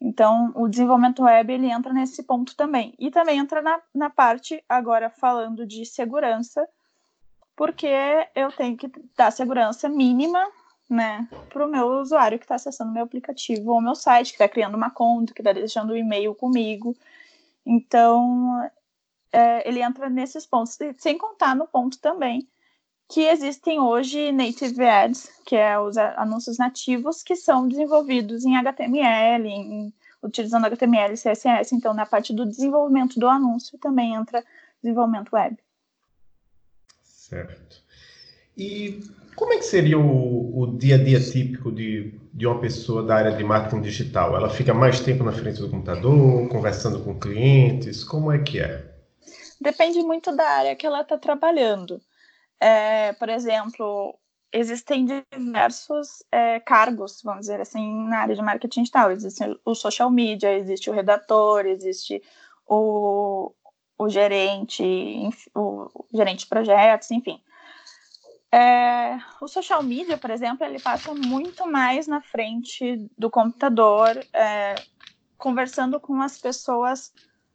Então, 0.00 0.52
o 0.54 0.68
desenvolvimento 0.68 1.22
web, 1.22 1.52
ele 1.52 1.70
entra 1.70 1.92
nesse 1.92 2.22
ponto 2.22 2.56
também. 2.56 2.94
E 2.98 3.10
também 3.10 3.38
entra 3.38 3.60
na, 3.60 3.80
na 3.94 4.08
parte, 4.08 4.64
agora 4.68 5.10
falando 5.10 5.66
de 5.66 5.84
segurança, 5.84 6.66
porque 7.54 7.88
eu 8.34 8.50
tenho 8.52 8.76
que 8.76 8.90
dar 9.16 9.30
segurança 9.30 9.88
mínima, 9.88 10.42
né, 10.90 11.28
para 11.48 11.64
o 11.64 11.70
meu 11.70 11.86
usuário 12.00 12.38
que 12.38 12.44
está 12.44 12.56
acessando 12.56 12.92
meu 12.92 13.04
aplicativo 13.04 13.72
ou 13.72 13.80
meu 13.80 13.94
site, 13.94 14.30
que 14.30 14.34
está 14.34 14.48
criando 14.48 14.74
uma 14.74 14.90
conta, 14.90 15.32
que 15.32 15.40
está 15.40 15.52
deixando 15.52 15.90
o 15.90 15.92
um 15.94 15.96
e-mail 15.96 16.34
comigo. 16.34 16.96
Então, 17.64 18.68
é, 19.32 19.68
ele 19.68 19.80
entra 19.80 20.10
nesses 20.10 20.44
pontos, 20.44 20.76
sem 20.98 21.16
contar 21.16 21.54
no 21.54 21.66
ponto 21.66 21.98
também 21.98 22.48
que 23.10 23.22
existem 23.22 23.80
hoje 23.80 24.30
native 24.30 24.84
ads, 24.84 25.28
que 25.44 25.56
é 25.56 25.78
os 25.78 25.98
anúncios 25.98 26.58
nativos, 26.58 27.24
que 27.24 27.34
são 27.34 27.66
desenvolvidos 27.66 28.44
em 28.44 28.56
HTML, 28.56 29.48
em, 29.48 29.92
utilizando 30.22 30.66
HTML 30.66 31.14
e 31.14 31.16
CSS. 31.16 31.74
Então, 31.74 31.92
na 31.92 32.06
parte 32.06 32.32
do 32.32 32.46
desenvolvimento 32.46 33.18
do 33.18 33.28
anúncio 33.28 33.76
também 33.78 34.14
entra 34.14 34.44
desenvolvimento 34.80 35.32
web. 35.32 35.58
Certo. 37.02 37.82
E 38.56 39.00
como 39.40 39.54
é 39.54 39.56
que 39.56 39.64
seria 39.64 39.98
o, 39.98 40.60
o 40.60 40.76
dia 40.76 40.96
a 40.96 40.98
dia 41.02 41.18
típico 41.18 41.72
de, 41.72 42.14
de 42.30 42.46
uma 42.46 42.60
pessoa 42.60 43.02
da 43.02 43.16
área 43.16 43.32
de 43.32 43.42
marketing 43.42 43.80
digital? 43.80 44.36
Ela 44.36 44.50
fica 44.50 44.74
mais 44.74 45.00
tempo 45.00 45.24
na 45.24 45.32
frente 45.32 45.58
do 45.58 45.70
computador, 45.70 46.46
conversando 46.50 47.02
com 47.02 47.18
clientes? 47.18 48.04
Como 48.04 48.30
é 48.30 48.38
que 48.38 48.60
é? 48.60 48.84
Depende 49.58 49.98
muito 50.02 50.30
da 50.36 50.46
área 50.46 50.76
que 50.76 50.86
ela 50.86 51.00
está 51.00 51.16
trabalhando. 51.16 52.02
É, 52.60 53.14
por 53.14 53.30
exemplo, 53.30 54.14
existem 54.52 55.06
diversos 55.06 56.22
é, 56.30 56.60
cargos, 56.60 57.22
vamos 57.24 57.40
dizer 57.40 57.62
assim, 57.62 58.08
na 58.08 58.18
área 58.18 58.36
de 58.36 58.42
marketing 58.42 58.82
digital. 58.82 59.10
Existe 59.10 59.42
o 59.64 59.74
social 59.74 60.10
media, 60.10 60.52
existe 60.52 60.90
o 60.90 60.92
redator, 60.92 61.64
existe 61.64 62.22
o, 62.68 63.54
o 63.98 64.08
gerente, 64.10 64.84
o 65.54 65.88
gerente 66.12 66.40
de 66.40 66.46
projetos, 66.46 67.10
enfim. 67.10 67.40
É, 68.52 69.18
o 69.40 69.46
social 69.46 69.82
media, 69.82 70.18
por 70.18 70.30
exemplo, 70.30 70.66
ele 70.66 70.80
passa 70.80 71.14
muito 71.14 71.66
mais 71.66 72.06
na 72.06 72.20
frente 72.20 73.08
do 73.16 73.30
computador, 73.30 74.18
é, 74.32 74.74
conversando 75.38 76.00
com 76.00 76.20
as 76.20 76.38
pessoas 76.38 77.12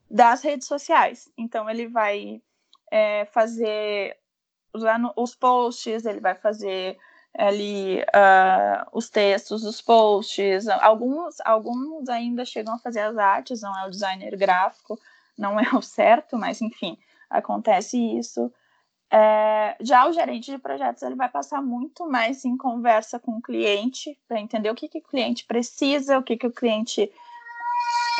das 0.09 0.41
redes 0.41 0.67
sociais. 0.67 1.29
Então, 1.37 1.69
ele 1.69 1.87
vai 1.87 2.41
é, 2.89 3.25
fazer 3.25 4.17
os 5.15 5.35
posts, 5.35 6.05
ele 6.05 6.19
vai 6.19 6.35
fazer 6.35 6.97
ali 7.37 8.01
uh, 8.01 8.87
os 8.93 9.09
textos 9.09 9.61
dos 9.61 9.81
posts. 9.81 10.67
Alguns, 10.67 11.35
alguns 11.41 12.09
ainda 12.09 12.45
chegam 12.45 12.73
a 12.75 12.79
fazer 12.79 13.01
as 13.01 13.17
artes, 13.17 13.61
não 13.61 13.77
é 13.77 13.85
o 13.85 13.89
designer 13.89 14.35
gráfico, 14.37 14.99
não 15.37 15.59
é 15.59 15.69
o 15.73 15.81
certo, 15.81 16.37
mas 16.37 16.61
enfim, 16.61 16.97
acontece 17.29 17.97
isso. 17.97 18.51
É, 19.11 19.77
já 19.81 20.07
o 20.07 20.11
gerente 20.11 20.51
de 20.51 20.57
projetos 20.57 21.03
ele 21.03 21.15
vai 21.15 21.29
passar 21.29 21.61
muito 21.61 22.09
mais 22.09 22.43
em 22.43 22.57
conversa 22.57 23.19
com 23.19 23.37
o 23.37 23.41
cliente 23.41 24.19
para 24.27 24.39
entender 24.39 24.69
o 24.69 24.75
que, 24.75 24.89
que 24.89 24.97
o 24.97 25.03
cliente 25.03 25.45
precisa, 25.45 26.17
o 26.17 26.23
que, 26.23 26.35
que 26.35 26.47
o 26.47 26.51
cliente. 26.51 27.11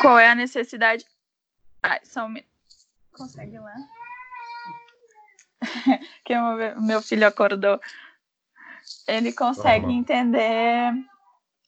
qual 0.00 0.18
é 0.18 0.28
a 0.28 0.34
necessidade. 0.34 1.04
Ai, 1.82 2.00
só 2.04 2.26
um... 2.26 2.34
Consegue 3.12 3.58
lá? 3.58 3.74
que 6.24 6.34
o 6.34 6.80
meu 6.80 7.02
filho 7.02 7.26
acordou. 7.26 7.80
Ele 9.06 9.32
consegue 9.32 9.86
uhum. 9.86 9.92
entender 9.92 10.92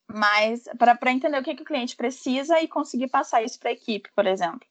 mais 0.07 0.65
para 0.79 1.13
entender 1.13 1.39
o 1.39 1.43
que, 1.43 1.55
que 1.55 1.63
o 1.63 1.67
cliente 1.67 1.97
precisa 1.97 2.61
e 2.61 2.69
conseguir 2.69 3.09
passar 3.09 3.43
isso 3.43 3.59
para 3.59 3.71
a 3.71 3.73
equipe, 3.73 4.11
por 4.15 4.27
exemplo. 4.27 4.67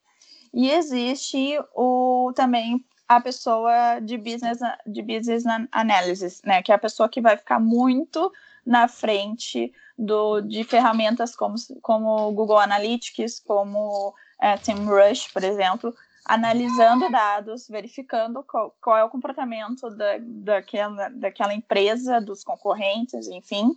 E 0.54 0.72
existe 0.72 1.60
o 1.76 2.32
também 2.36 2.84
a 3.08 3.22
pessoa 3.22 4.00
de 4.02 4.18
business 4.18 4.60
de 4.86 5.02
business 5.02 5.44
analysis, 5.72 6.42
né, 6.44 6.62
que 6.62 6.72
é 6.72 6.76
a 6.76 6.80
pessoa 6.80 7.08
que 7.08 7.22
vai 7.22 7.38
ficar 7.38 7.60
muito 7.60 8.32
na 8.66 8.88
frente 8.88 9.72
do, 9.98 10.42
de 10.42 10.64
ferramentas 10.64 11.36
como, 11.36 11.56
como 11.82 12.32
Google 12.34 12.60
Analytics, 12.60 13.40
como 13.40 14.14
é, 14.42 14.58
SEMrush, 14.58 15.32
por 15.32 15.44
exemplo, 15.44 15.96
analisando 16.26 17.10
dados, 17.10 17.68
verificando 17.70 18.44
qual, 18.44 18.76
qual 18.82 18.98
é 18.98 19.04
o 19.04 19.10
comportamento 19.10 19.90
da, 19.90 20.18
daquela, 20.20 21.10
daquela 21.10 21.54
empresa, 21.54 22.20
dos 22.20 22.44
concorrentes, 22.44 23.28
enfim. 23.28 23.76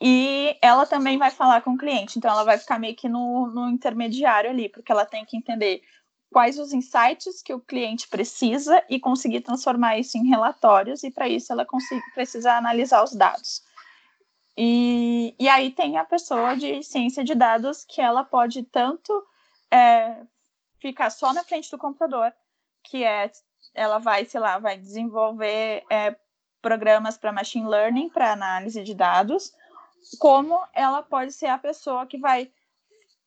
E 0.00 0.56
ela 0.60 0.86
também 0.86 1.18
vai 1.18 1.30
falar 1.30 1.60
com 1.60 1.74
o 1.74 1.78
cliente, 1.78 2.18
então 2.18 2.30
ela 2.30 2.44
vai 2.44 2.58
ficar 2.58 2.78
meio 2.78 2.96
que 2.96 3.08
no, 3.08 3.46
no 3.46 3.70
intermediário 3.70 4.50
ali, 4.50 4.68
porque 4.68 4.90
ela 4.90 5.04
tem 5.04 5.24
que 5.24 5.36
entender 5.36 5.82
quais 6.34 6.58
os 6.58 6.72
insights 6.72 7.40
que 7.40 7.54
o 7.54 7.60
cliente 7.60 8.08
precisa 8.08 8.82
e 8.90 8.98
conseguir 8.98 9.40
transformar 9.42 9.98
isso 10.00 10.18
em 10.18 10.26
relatórios, 10.26 11.04
e 11.04 11.10
para 11.12 11.28
isso 11.28 11.52
ela 11.52 11.64
precisa 12.12 12.54
analisar 12.54 13.04
os 13.04 13.14
dados. 13.14 13.62
E, 14.56 15.32
e 15.38 15.48
aí 15.48 15.70
tem 15.70 15.96
a 15.96 16.04
pessoa 16.04 16.56
de 16.56 16.82
ciência 16.82 17.22
de 17.22 17.36
dados 17.36 17.84
que 17.84 18.00
ela 18.00 18.24
pode 18.24 18.64
tanto 18.64 19.24
é, 19.70 20.22
ficar 20.80 21.10
só 21.10 21.32
na 21.32 21.44
frente 21.44 21.70
do 21.70 21.78
computador, 21.78 22.32
que 22.82 23.04
é 23.04 23.30
ela 23.72 23.98
vai, 23.98 24.24
sei 24.24 24.40
lá, 24.40 24.58
vai 24.58 24.76
desenvolver 24.76 25.84
é, 25.88 26.16
programas 26.60 27.16
para 27.16 27.32
machine 27.32 27.68
learning, 27.68 28.08
para 28.08 28.32
análise 28.32 28.82
de 28.82 28.92
dados, 28.92 29.52
como 30.18 30.60
ela 30.72 31.00
pode 31.00 31.30
ser 31.30 31.46
a 31.46 31.58
pessoa 31.58 32.06
que 32.06 32.18
vai 32.18 32.50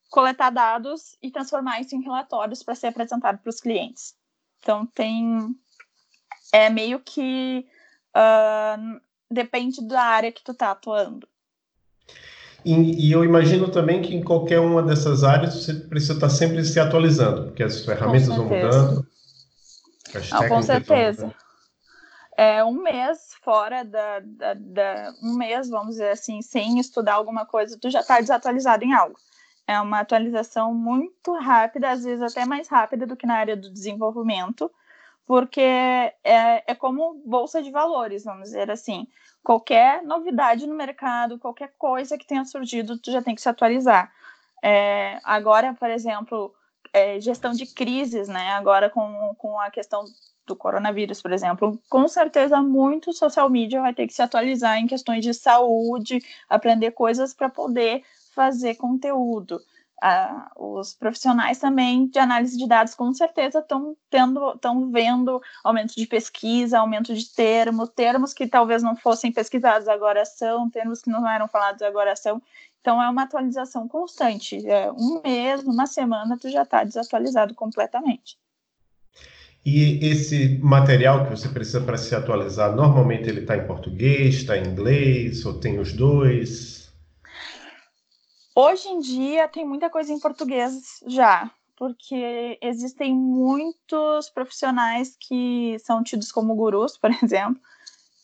coletar 0.09 0.49
dados 0.49 1.17
e 1.21 1.31
transformar 1.31 1.81
isso 1.81 1.95
em 1.95 2.01
relatórios 2.01 2.63
para 2.63 2.75
ser 2.75 2.87
apresentado 2.87 3.39
para 3.39 3.49
os 3.49 3.59
clientes. 3.59 4.15
Então 4.61 4.85
tem 4.85 5.55
é 6.53 6.69
meio 6.69 6.99
que 6.99 7.65
uh, 8.15 9.01
depende 9.29 9.85
da 9.85 10.01
área 10.01 10.31
que 10.31 10.43
tu 10.43 10.51
está 10.51 10.71
atuando. 10.71 11.27
E, 12.65 13.07
e, 13.07 13.11
eu 13.11 13.23
imagino 13.23 13.69
também 13.69 14.01
que 14.01 14.13
em 14.13 14.23
qualquer 14.23 14.59
uma 14.59 14.81
dessas 14.81 15.23
áreas 15.23 15.53
você 15.53 15.73
precisa 15.73 16.13
estar 16.13 16.29
sempre 16.29 16.65
se 16.65 16.79
atualizando, 16.79 17.45
porque 17.45 17.63
as 17.63 17.85
ferramentas 17.85 18.27
vão 18.27 18.45
mudando. 18.45 19.07
Não, 20.31 20.47
com 20.49 20.61
certeza. 20.61 21.33
É 22.35 22.63
um 22.63 22.83
mês 22.83 23.35
fora 23.41 23.83
da, 23.83 24.19
da, 24.19 24.53
da, 24.53 25.13
um 25.23 25.35
mês, 25.37 25.69
vamos 25.69 25.91
dizer 25.91 26.09
assim, 26.09 26.41
sem 26.41 26.79
estudar 26.79 27.13
alguma 27.13 27.45
coisa, 27.45 27.77
tu 27.79 27.89
já 27.89 28.01
está 28.01 28.19
desatualizado 28.19 28.83
em 28.83 28.93
algo. 28.93 29.17
É 29.67 29.79
uma 29.81 29.99
atualização 29.99 30.73
muito 30.73 31.33
rápida, 31.33 31.91
às 31.91 32.03
vezes 32.03 32.21
até 32.21 32.45
mais 32.45 32.69
rápida 32.69 33.05
do 33.05 33.17
que 33.17 33.27
na 33.27 33.35
área 33.35 33.55
do 33.55 33.69
desenvolvimento, 33.69 34.71
porque 35.25 35.61
é, 35.61 36.13
é 36.23 36.73
como 36.73 37.21
bolsa 37.25 37.61
de 37.61 37.69
valores, 37.69 38.23
vamos 38.23 38.45
dizer 38.45 38.71
assim 38.71 39.07
qualquer 39.47 40.03
novidade 40.03 40.67
no 40.67 40.75
mercado, 40.75 41.39
qualquer 41.39 41.73
coisa 41.77 42.17
que 42.17 42.27
tenha 42.27 42.43
surgido, 42.43 42.97
tu 42.97 43.09
já 43.09 43.21
tem 43.21 43.33
que 43.33 43.41
se 43.41 43.47
atualizar. 43.47 44.11
É, 44.61 45.21
agora, 45.23 45.73
por 45.73 45.89
exemplo, 45.89 46.53
é, 46.91 47.17
gestão 47.21 47.53
de 47.53 47.65
crises, 47.65 48.27
né? 48.27 48.51
Agora 48.51 48.89
com, 48.89 49.33
com 49.37 49.57
a 49.57 49.71
questão 49.71 50.03
do 50.45 50.53
coronavírus, 50.53 51.21
por 51.21 51.31
exemplo, 51.31 51.81
com 51.89 52.05
certeza 52.09 52.61
muito 52.61 53.13
social 53.13 53.49
media 53.49 53.79
vai 53.79 53.93
ter 53.93 54.05
que 54.05 54.13
se 54.13 54.21
atualizar 54.21 54.77
em 54.77 54.85
questões 54.85 55.23
de 55.23 55.33
saúde, 55.33 56.19
aprender 56.49 56.91
coisas 56.91 57.33
para 57.33 57.47
poder 57.47 58.03
fazer 58.37 58.75
conteúdo 58.75 59.59
os 60.55 60.93
profissionais 60.93 61.57
também 61.57 62.07
de 62.07 62.19
análise 62.19 62.55
de 62.55 62.67
dados 62.67 62.93
com 62.93 63.11
certeza 63.13 63.59
estão 63.59 63.97
tendo 64.11 64.51
estão 64.53 64.91
vendo 64.91 65.41
aumento 65.63 65.95
de 65.95 66.05
pesquisa, 66.05 66.77
aumento 66.77 67.15
de 67.15 67.33
termos, 67.33 67.89
termos 67.89 68.31
que 68.31 68.45
talvez 68.45 68.83
não 68.83 68.95
fossem 68.95 69.31
pesquisados 69.31 69.87
agora 69.87 70.23
são, 70.23 70.69
termos 70.69 71.01
que 71.01 71.09
não 71.09 71.27
eram 71.27 71.47
falados 71.47 71.81
agora 71.81 72.15
são. 72.15 72.41
Então 72.79 73.01
é 73.01 73.09
uma 73.09 73.23
atualização 73.23 73.87
constante. 73.87 74.65
É, 74.67 74.91
um 74.91 75.19
mês, 75.23 75.63
uma 75.63 75.87
semana, 75.87 76.37
tu 76.39 76.47
já 76.49 76.61
está 76.61 76.83
desatualizado 76.83 77.55
completamente. 77.55 78.37
E 79.65 79.99
esse 80.05 80.59
material 80.59 81.25
que 81.25 81.31
você 81.31 81.49
precisa 81.49 81.81
para 81.81 81.97
se 81.97 82.15
atualizar, 82.15 82.73
normalmente 82.73 83.27
ele 83.27 83.41
está 83.41 83.57
em 83.57 83.65
português, 83.65 84.35
está 84.35 84.57
em 84.57 84.67
inglês, 84.67 85.43
ou 85.43 85.55
tem 85.55 85.79
os 85.79 85.91
dois? 85.91 86.76
Hoje 88.59 88.89
em 88.89 88.97
dia 88.97 89.47
tem 89.47 89.63
muita 89.63 89.87
coisa 89.87 90.11
em 90.11 90.19
português 90.19 90.99
já, 91.05 91.47
porque 91.75 92.57
existem 92.59 93.13
muitos 93.13 94.31
profissionais 94.31 95.15
que 95.19 95.77
são 95.77 96.01
tidos 96.01 96.31
como 96.31 96.55
gurus, 96.55 96.97
por 96.97 97.11
exemplo, 97.23 97.61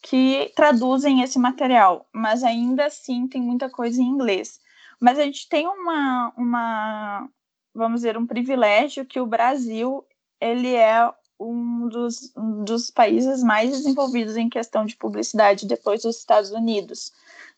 que 0.01 0.51
traduzem 0.55 1.21
esse 1.21 1.37
material, 1.37 2.07
mas 2.11 2.43
ainda 2.43 2.87
assim 2.87 3.27
tem 3.27 3.43
muita 3.43 3.69
coisa 3.69 4.01
em 4.01 4.07
inglês. 4.07 4.59
Mas 4.99 5.19
a 5.19 5.23
gente 5.23 5.47
tem 5.47 5.67
uma, 5.67 6.33
uma 6.35 7.29
vamos 7.71 8.01
dizer, 8.01 8.17
um 8.17 8.25
privilégio 8.25 9.05
que 9.05 9.19
o 9.19 9.27
Brasil 9.27 10.03
ele 10.41 10.73
é 10.73 11.13
um 11.39 11.87
dos, 11.89 12.33
um 12.35 12.63
dos 12.63 12.89
países 12.89 13.43
mais 13.43 13.69
desenvolvidos 13.69 14.35
em 14.35 14.49
questão 14.49 14.83
de 14.83 14.95
publicidade 14.95 15.67
depois 15.67 16.01
dos 16.01 16.17
Estados 16.17 16.49
Unidos. 16.49 17.11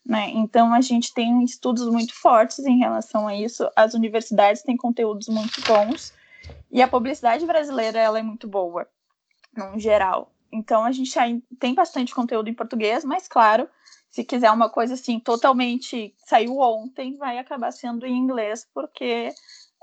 Né? 0.05 0.29
Então, 0.29 0.73
a 0.73 0.81
gente 0.81 1.13
tem 1.13 1.43
estudos 1.43 1.87
muito 1.89 2.13
fortes 2.13 2.59
em 2.59 2.77
relação 2.77 3.27
a 3.27 3.35
isso. 3.35 3.67
As 3.75 3.93
universidades 3.93 4.61
têm 4.61 4.77
conteúdos 4.77 5.27
muito 5.27 5.61
bons 5.61 6.13
e 6.71 6.81
a 6.81 6.87
publicidade 6.87 7.45
brasileira 7.45 7.99
ela 7.99 8.19
é 8.19 8.23
muito 8.23 8.47
boa, 8.47 8.87
no 9.55 9.79
geral. 9.79 10.31
Então, 10.51 10.85
a 10.85 10.91
gente 10.91 11.11
tem 11.59 11.73
bastante 11.73 12.13
conteúdo 12.13 12.49
em 12.49 12.53
português, 12.53 13.03
mas, 13.03 13.27
claro, 13.27 13.67
se 14.11 14.23
quiser 14.23 14.51
uma 14.51 14.69
coisa 14.69 14.93
assim 14.93 15.19
totalmente 15.19 16.15
saiu 16.25 16.59
ontem, 16.59 17.17
vai 17.17 17.37
acabar 17.37 17.71
sendo 17.71 18.05
em 18.05 18.15
inglês, 18.15 18.65
porque 18.73 19.33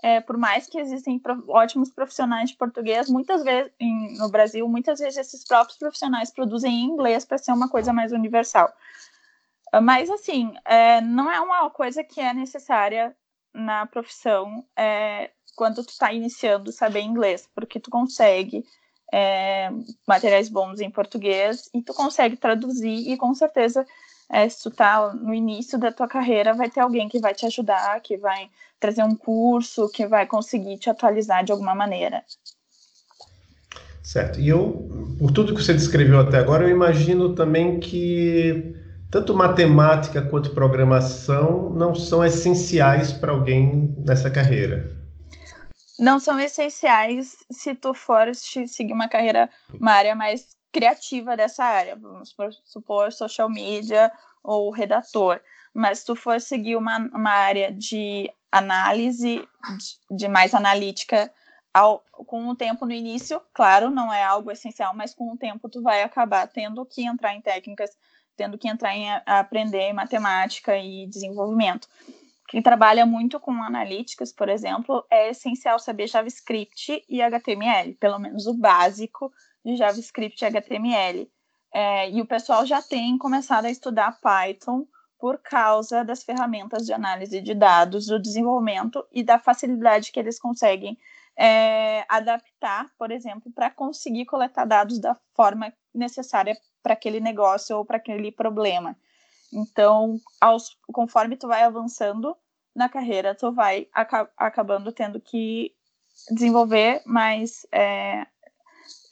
é, 0.02 0.20
por 0.20 0.36
mais 0.38 0.66
que 0.66 0.78
existem 0.78 1.20
ótimos 1.48 1.90
profissionais 1.90 2.50
de 2.50 2.56
português, 2.56 3.10
muitas 3.10 3.44
vezes 3.44 3.70
em, 3.78 4.16
no 4.16 4.30
Brasil, 4.30 4.66
muitas 4.68 5.00
vezes 5.00 5.18
esses 5.18 5.44
próprios 5.44 5.78
profissionais 5.78 6.30
produzem 6.30 6.72
em 6.72 6.84
inglês 6.84 7.24
para 7.24 7.38
ser 7.38 7.52
uma 7.52 7.68
coisa 7.68 7.92
mais 7.92 8.10
universal. 8.10 8.72
Mas 9.80 10.10
assim, 10.10 10.52
é, 10.64 11.00
não 11.00 11.30
é 11.30 11.40
uma 11.40 11.70
coisa 11.70 12.04
que 12.04 12.20
é 12.20 12.34
necessária 12.34 13.14
na 13.54 13.86
profissão 13.86 14.64
é, 14.76 15.30
quando 15.54 15.82
tu 15.84 15.90
está 15.90 16.12
iniciando 16.12 16.72
saber 16.72 17.00
inglês, 17.00 17.48
porque 17.54 17.80
tu 17.80 17.90
consegue 17.90 18.64
é, 19.12 19.70
materiais 20.06 20.48
bons 20.48 20.80
em 20.80 20.90
português 20.90 21.68
e 21.74 21.82
tu 21.82 21.92
consegue 21.94 22.36
traduzir 22.36 23.10
e 23.10 23.16
com 23.16 23.34
certeza 23.34 23.86
é, 24.30 24.48
se 24.48 24.62
tu 24.62 24.70
tá 24.70 25.12
no 25.12 25.34
início 25.34 25.78
da 25.78 25.92
tua 25.92 26.08
carreira, 26.08 26.54
vai 26.54 26.70
ter 26.70 26.80
alguém 26.80 27.08
que 27.08 27.20
vai 27.20 27.34
te 27.34 27.44
ajudar, 27.44 28.00
que 28.00 28.16
vai 28.16 28.50
trazer 28.80 29.02
um 29.02 29.14
curso, 29.14 29.90
que 29.90 30.06
vai 30.06 30.26
conseguir 30.26 30.78
te 30.78 30.88
atualizar 30.88 31.44
de 31.44 31.52
alguma 31.52 31.74
maneira. 31.74 32.24
Certo. 34.02 34.40
E 34.40 34.48
eu, 34.48 34.88
por 35.18 35.30
tudo 35.30 35.54
que 35.54 35.62
você 35.62 35.74
descreveu 35.74 36.18
até 36.18 36.38
agora, 36.38 36.64
eu 36.64 36.70
imagino 36.70 37.34
também 37.34 37.78
que 37.78 38.74
tanto 39.12 39.34
matemática 39.34 40.22
quanto 40.22 40.54
programação 40.54 41.68
não 41.68 41.94
são 41.94 42.24
essenciais 42.24 43.12
para 43.12 43.30
alguém 43.30 43.94
nessa 43.98 44.30
carreira. 44.30 44.90
Não 45.98 46.18
são 46.18 46.40
essenciais 46.40 47.36
se 47.50 47.74
tu 47.74 47.92
for 47.92 48.34
seguir 48.34 48.94
uma 48.94 49.08
carreira, 49.08 49.50
uma 49.78 49.92
área 49.92 50.14
mais 50.14 50.56
criativa 50.72 51.36
dessa 51.36 51.62
área, 51.62 51.94
vamos 51.94 52.34
supor 52.64 53.12
social 53.12 53.50
media 53.50 54.10
ou 54.42 54.70
redator. 54.70 55.38
Mas 55.74 55.98
se 55.98 56.06
tu 56.06 56.16
for 56.16 56.40
seguir 56.40 56.76
uma, 56.76 56.96
uma 57.12 57.32
área 57.32 57.70
de 57.70 58.32
análise, 58.50 59.46
de, 60.08 60.16
de 60.16 60.26
mais 60.26 60.54
analítica, 60.54 61.30
ao, 61.74 62.02
com 62.26 62.48
o 62.48 62.56
tempo 62.56 62.86
no 62.86 62.92
início, 62.92 63.42
claro, 63.52 63.90
não 63.90 64.10
é 64.10 64.24
algo 64.24 64.50
essencial, 64.50 64.94
mas 64.94 65.14
com 65.14 65.30
o 65.32 65.36
tempo 65.36 65.68
tu 65.68 65.82
vai 65.82 66.02
acabar 66.02 66.46
tendo 66.46 66.84
que 66.86 67.04
entrar 67.04 67.34
em 67.34 67.42
técnicas, 67.42 67.90
tendo 68.36 68.58
que 68.58 68.68
entrar 68.68 68.94
em 68.94 69.08
aprender 69.26 69.92
matemática 69.92 70.76
e 70.76 71.06
desenvolvimento. 71.06 71.88
Quem 72.48 72.60
trabalha 72.60 73.06
muito 73.06 73.40
com 73.40 73.62
analíticas, 73.62 74.32
por 74.32 74.48
exemplo, 74.48 75.04
é 75.10 75.30
essencial 75.30 75.78
saber 75.78 76.06
JavaScript 76.06 77.02
e 77.08 77.22
HTML, 77.22 77.94
pelo 77.94 78.18
menos 78.18 78.46
o 78.46 78.54
básico 78.54 79.32
de 79.64 79.76
JavaScript 79.76 80.42
e 80.42 80.46
HTML. 80.46 81.30
É, 81.74 82.10
e 82.10 82.20
o 82.20 82.26
pessoal 82.26 82.66
já 82.66 82.82
tem 82.82 83.16
começado 83.16 83.64
a 83.64 83.70
estudar 83.70 84.20
Python 84.20 84.86
por 85.18 85.38
causa 85.38 86.04
das 86.04 86.22
ferramentas 86.24 86.84
de 86.84 86.92
análise 86.92 87.40
de 87.40 87.54
dados, 87.54 88.06
do 88.06 88.20
desenvolvimento 88.20 89.06
e 89.10 89.22
da 89.22 89.38
facilidade 89.38 90.12
que 90.12 90.20
eles 90.20 90.38
conseguem 90.38 90.98
é, 91.38 92.04
adaptar, 92.08 92.90
por 92.98 93.10
exemplo, 93.10 93.50
para 93.52 93.70
conseguir 93.70 94.26
coletar 94.26 94.66
dados 94.66 95.00
da 95.00 95.16
forma 95.34 95.72
necessária 95.94 96.56
para 96.82 96.94
aquele 96.94 97.20
negócio 97.20 97.76
ou 97.76 97.84
para 97.84 97.96
aquele 97.96 98.32
problema. 98.32 98.96
Então, 99.52 100.18
aos, 100.40 100.76
conforme 100.92 101.36
tu 101.36 101.46
vai 101.46 101.62
avançando 101.62 102.36
na 102.74 102.88
carreira, 102.88 103.34
tu 103.34 103.52
vai 103.52 103.86
aca 103.92 104.28
acabando 104.36 104.90
tendo 104.92 105.20
que 105.20 105.74
desenvolver 106.30 107.02
mais 107.04 107.66
é, 107.70 108.26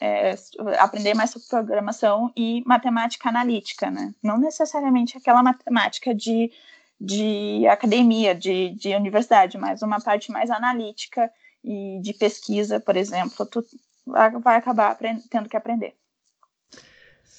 é, 0.01 0.35
aprender 0.79 1.15
mais 1.15 1.31
sobre 1.31 1.49
programação 1.49 2.33
e 2.35 2.63
matemática 2.67 3.29
analítica, 3.29 3.91
né? 3.91 4.15
Não 4.23 4.39
necessariamente 4.39 5.19
aquela 5.19 5.43
matemática 5.43 6.15
de, 6.15 6.51
de 6.99 7.67
academia, 7.69 8.35
de, 8.35 8.71
de 8.71 8.95
universidade, 8.97 9.59
mas 9.59 9.83
uma 9.83 10.01
parte 10.01 10.33
mais 10.33 10.51
analítica 10.51 11.31
e 11.63 12.01
de 12.01 12.15
pesquisa, 12.15 12.81
por 12.81 12.97
exemplo, 12.97 13.45
tu 13.45 13.63
vai 14.07 14.57
acabar 14.57 14.97
tendo 15.31 15.49
que 15.49 15.57
aprender. 15.57 16.00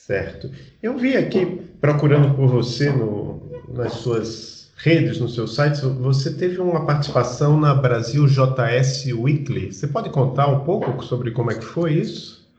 Certo. 0.01 0.49
Eu 0.81 0.97
vi 0.97 1.15
aqui, 1.15 1.45
procurando 1.79 2.35
por 2.35 2.47
você 2.47 2.91
no, 2.91 3.39
nas 3.69 3.93
suas 3.93 4.73
redes, 4.75 5.19
nos 5.19 5.35
seus 5.35 5.55
sites, 5.55 5.81
você 5.81 6.35
teve 6.35 6.59
uma 6.59 6.87
participação 6.87 7.55
na 7.59 7.75
Brasil 7.75 8.25
JS 8.25 9.05
Weekly. 9.13 9.71
Você 9.71 9.87
pode 9.87 10.09
contar 10.09 10.47
um 10.47 10.65
pouco 10.65 11.03
sobre 11.03 11.29
como 11.29 11.51
é 11.51 11.55
que 11.55 11.63
foi 11.63 11.93
isso? 11.93 12.49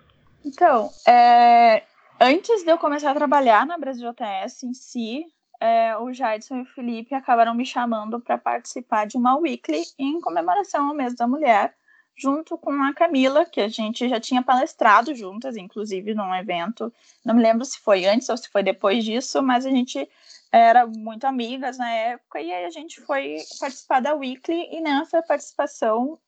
Então, 0.45 0.89
é, 1.07 1.83
antes 2.21 2.63
de 2.63 2.71
eu 2.71 2.79
começar 2.79 3.11
a 3.11 3.15
trabalhar 3.15 3.67
na 3.67 3.77
Brasil 3.77 4.09
JS 4.13 4.63
em 4.63 4.73
si, 4.73 5.25
é, 5.61 5.97
o 5.97 6.13
Jadson 6.13 6.59
e 6.59 6.63
o 6.63 6.67
Felipe 6.67 7.13
acabaram 7.13 7.55
me 7.55 7.67
chamando 7.67 8.21
para 8.21 8.39
participar 8.39 9.05
de 9.05 9.17
uma 9.17 9.37
weekly 9.37 9.83
em 9.99 10.21
comemoração 10.21 10.89
ao 10.89 10.95
mês 10.95 11.17
da 11.17 11.27
mulher, 11.27 11.75
junto 12.17 12.57
com 12.59 12.73
a 12.83 12.93
Camila, 12.93 13.45
que 13.45 13.61
a 13.61 13.69
gente 13.69 14.09
já 14.09 14.21
tinha 14.21 14.43
palestrado 14.43 15.15
juntas, 15.15 15.57
inclusive 15.57 16.15
num 16.15 16.35
evento. 16.35 16.93
Não 17.25 17.35
me 17.35 17.43
lembro 17.43 17.65
se 17.65 17.79
foi 17.79 18.05
antes 18.07 18.29
ou 18.29 18.37
se 18.37 18.49
foi 18.49 18.63
depois 18.63 19.05
disso, 19.05 19.43
mas 19.43 19.67
a 19.67 19.71
gente 19.71 20.09
era 20.51 20.87
muito 20.87 21.25
amigas 21.25 21.79
na 21.79 21.91
época 21.91 22.41
e 22.41 22.53
aí 22.53 22.65
a 22.67 22.71
gente 22.71 23.01
foi 23.01 23.39
participar 23.59 24.01
da 24.01 24.15
weekly 24.15 24.69
e 24.71 24.83
nessa 24.83 25.23
participação 25.23 26.19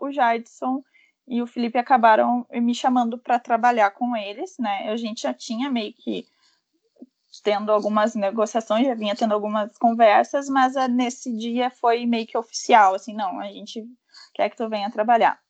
o 0.00 0.10
Jadson 0.10 0.82
e 1.28 1.42
o 1.42 1.46
Felipe 1.46 1.76
acabaram 1.76 2.46
me 2.50 2.74
chamando 2.74 3.18
para 3.18 3.38
trabalhar 3.38 3.90
com 3.90 4.16
eles, 4.16 4.56
né? 4.58 4.88
A 4.88 4.96
gente 4.96 5.22
já 5.22 5.34
tinha 5.34 5.68
meio 5.68 5.92
que 5.92 6.24
tendo 7.42 7.70
algumas 7.70 8.14
negociações, 8.14 8.86
já 8.86 8.94
vinha 8.94 9.14
tendo 9.14 9.34
algumas 9.34 9.76
conversas, 9.76 10.48
mas 10.48 10.76
ah, 10.76 10.88
nesse 10.88 11.36
dia 11.36 11.68
foi 11.68 12.06
meio 12.06 12.26
que 12.26 12.38
oficial, 12.38 12.94
assim, 12.94 13.12
não, 13.12 13.40
a 13.40 13.48
gente 13.52 13.84
quer 14.36 14.50
que 14.50 14.56
tu 14.56 14.68
venha 14.68 14.90
trabalhar. 14.90 15.40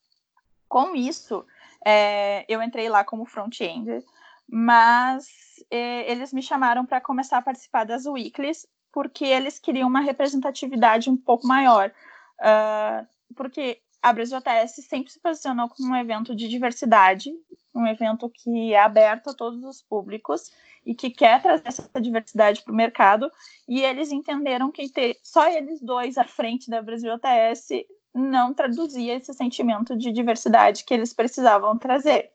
Com 0.69 0.95
isso, 0.95 1.45
é, 1.85 2.45
eu 2.49 2.63
entrei 2.63 2.89
lá 2.89 3.05
como 3.05 3.27
front-end, 3.27 4.05
mas 4.49 5.27
é, 5.71 6.11
eles 6.11 6.33
me 6.33 6.41
chamaram 6.41 6.87
para 6.87 7.01
começar 7.01 7.39
a 7.39 7.43
participar 7.43 7.85
das 7.85 8.07
weeklies, 8.07 8.67
porque 8.93 9.25
eles 9.25 9.59
queriam 9.59 9.89
uma 9.89 10.01
representatividade 10.01 11.11
um 11.11 11.17
pouco 11.17 11.47
maior. 11.47 11.93
Uh, 12.39 13.07
porque 13.35 13.81
a 14.01 14.13
BrasilJS 14.13 14.87
sempre 14.89 15.13
se 15.13 15.21
posicionou 15.21 15.69
como 15.69 15.91
um 15.91 15.97
evento 15.97 16.35
de 16.35 16.49
diversidade, 16.49 17.33
um 17.75 17.87
evento 17.87 18.31
que 18.31 18.73
é 18.73 18.81
aberto 18.81 19.31
a 19.31 19.35
todos 19.35 19.65
os 19.65 19.83
públicos 19.83 20.53
e 20.85 20.95
que 20.95 21.11
quer 21.11 21.43
trazer 21.43 21.67
essa 21.67 22.01
diversidade 22.01 22.63
para 22.63 22.73
o 22.73 22.77
mercado. 22.77 23.31
E 23.69 23.83
eles 23.83 24.13
entenderam 24.13 24.71
que 24.71 24.89
ter 24.89 25.19
só 25.23 25.49
eles 25.49 25.81
dois 25.81 26.17
à 26.17 26.25
frente 26.25 26.71
da 26.71 26.81
BrasilJS 26.81 27.85
não 28.17 28.55
traduzia 28.55 29.15
esse 29.15 29.33
sentimento 29.35 29.97
de 29.97 30.11
diversidade 30.11 30.85
que 30.85 30.95
eles 30.95 31.13
precisavam 31.13 31.77
trazer. 31.79 32.31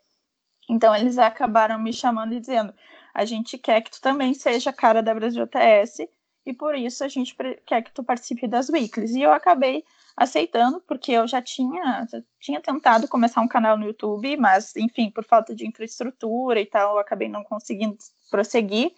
Então 0.69 0.95
eles 0.95 1.17
acabaram 1.17 1.79
me 1.79 1.91
chamando 1.91 2.33
e 2.33 2.39
dizendo: 2.39 2.73
a 3.13 3.25
gente 3.25 3.57
quer 3.57 3.81
que 3.81 3.91
tu 3.91 3.99
também 3.99 4.33
seja 4.33 4.71
cara 4.71 5.01
da 5.01 5.13
BrasilJS 5.13 6.07
e 6.45 6.53
por 6.53 6.75
isso 6.75 7.03
a 7.03 7.07
gente 7.07 7.35
quer 7.65 7.81
que 7.81 7.91
tu 7.91 8.03
participe 8.03 8.47
das 8.47 8.69
weeklies. 8.69 9.11
E 9.11 9.21
eu 9.21 9.31
acabei 9.31 9.83
aceitando, 10.15 10.81
porque 10.81 11.11
eu 11.11 11.27
já 11.27 11.41
tinha, 11.41 12.05
já 12.09 12.21
tinha 12.39 12.61
tentado 12.61 13.07
começar 13.07 13.41
um 13.41 13.47
canal 13.47 13.77
no 13.77 13.85
YouTube, 13.85 14.37
mas, 14.37 14.75
enfim, 14.75 15.09
por 15.09 15.23
falta 15.23 15.55
de 15.55 15.67
infraestrutura 15.67 16.59
e 16.59 16.65
tal, 16.65 16.95
eu 16.95 16.99
acabei 16.99 17.29
não 17.29 17.43
conseguindo 17.43 17.97
prosseguir. 18.29 18.91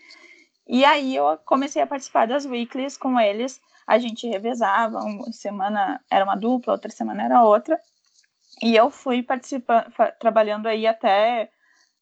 E 0.67 0.85
aí 0.85 1.15
eu 1.15 1.37
comecei 1.45 1.81
a 1.81 1.87
participar 1.87 2.27
das 2.27 2.45
weeklies 2.45 2.97
com 2.97 3.19
eles. 3.19 3.61
A 3.85 3.99
gente 3.99 4.27
revezava, 4.27 4.99
uma 4.99 5.31
semana 5.31 6.01
era 6.09 6.23
uma 6.23 6.35
dupla, 6.35 6.73
outra 6.73 6.91
semana 6.91 7.23
era 7.23 7.43
outra. 7.43 7.79
E 8.61 8.75
eu 8.75 8.89
fui 8.89 9.23
participando, 9.23 9.91
trabalhando 10.19 10.67
aí 10.67 10.87
até. 10.87 11.49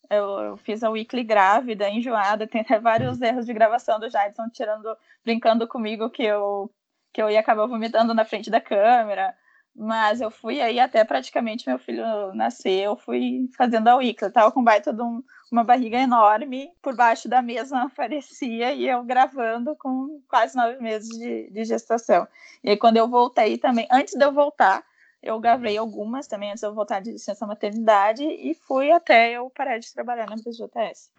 Eu, 0.10 0.26
eu, 0.39 0.58
fiz 0.58 0.84
a 0.84 0.89
weekly 0.89 1.24
grávida, 1.24 1.89
enjoada, 1.89 2.46
tem 2.48 2.62
até 2.62 2.80
vários 2.80 3.22
erros 3.22 3.46
de 3.46 3.54
gravação 3.54 4.00
do 4.00 4.10
Jadson 4.10 4.50
tirando, 4.50 4.96
brincando 5.24 5.67
comigo 5.67 6.10
que 6.10 6.24
eu 6.24 6.70
que 7.13 7.22
eu 7.22 7.30
ia 7.30 7.41
acabar 7.41 7.67
vomitando 7.67 8.13
na 8.13 8.24
frente 8.24 8.50
da 8.50 8.62
câmera. 8.62 9.36
Mas 9.76 10.20
eu 10.20 10.30
fui 10.30 10.62
aí 10.62 10.80
até 10.80 11.04
praticamente 11.04 11.68
meu 11.68 11.80
filho 11.80 12.04
nascer, 12.34 12.84
eu 12.84 12.96
fui 12.98 13.50
fazendo 13.58 13.88
a 13.88 13.96
Wicca. 13.96 14.26
Eu 14.26 14.32
tava 14.32 14.52
com 14.52 14.64
baita 14.64 14.92
de 14.92 15.02
um, 15.02 15.24
uma 15.52 15.64
barriga 15.64 15.98
enorme, 15.98 16.70
por 16.82 16.96
baixo 16.96 17.30
da 17.30 17.42
mesa 17.42 17.80
aparecia, 17.84 18.74
e 18.74 18.88
eu 18.88 19.04
gravando 19.04 19.76
com 19.76 20.22
quase 20.28 20.56
nove 20.56 20.78
meses 20.82 21.10
de, 21.18 21.50
de 21.50 21.64
gestação. 21.64 22.28
E 22.64 22.72
aí 22.72 22.78
quando 22.78 22.98
eu 22.98 23.08
voltei 23.08 23.58
também, 23.58 23.88
antes 23.90 24.14
de 24.14 24.24
eu 24.24 24.34
voltar, 24.34 24.84
eu 25.24 25.40
gravei 25.40 25.78
algumas 25.78 26.28
também 26.28 26.50
antes 26.50 26.62
de 26.62 26.68
eu 26.68 26.74
voltar 26.74 27.00
de 27.00 27.12
licença 27.12 27.46
maternidade 27.46 28.24
e 28.24 28.54
fui 28.54 28.92
até 28.92 29.32
eu 29.32 29.50
parar 29.52 29.78
de 29.78 29.94
trabalhar 29.94 30.28
na 30.28 30.36
BJS, 30.36 31.10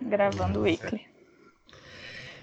gravando 0.00 0.58
o 0.58 0.62
Weekly. 0.62 1.11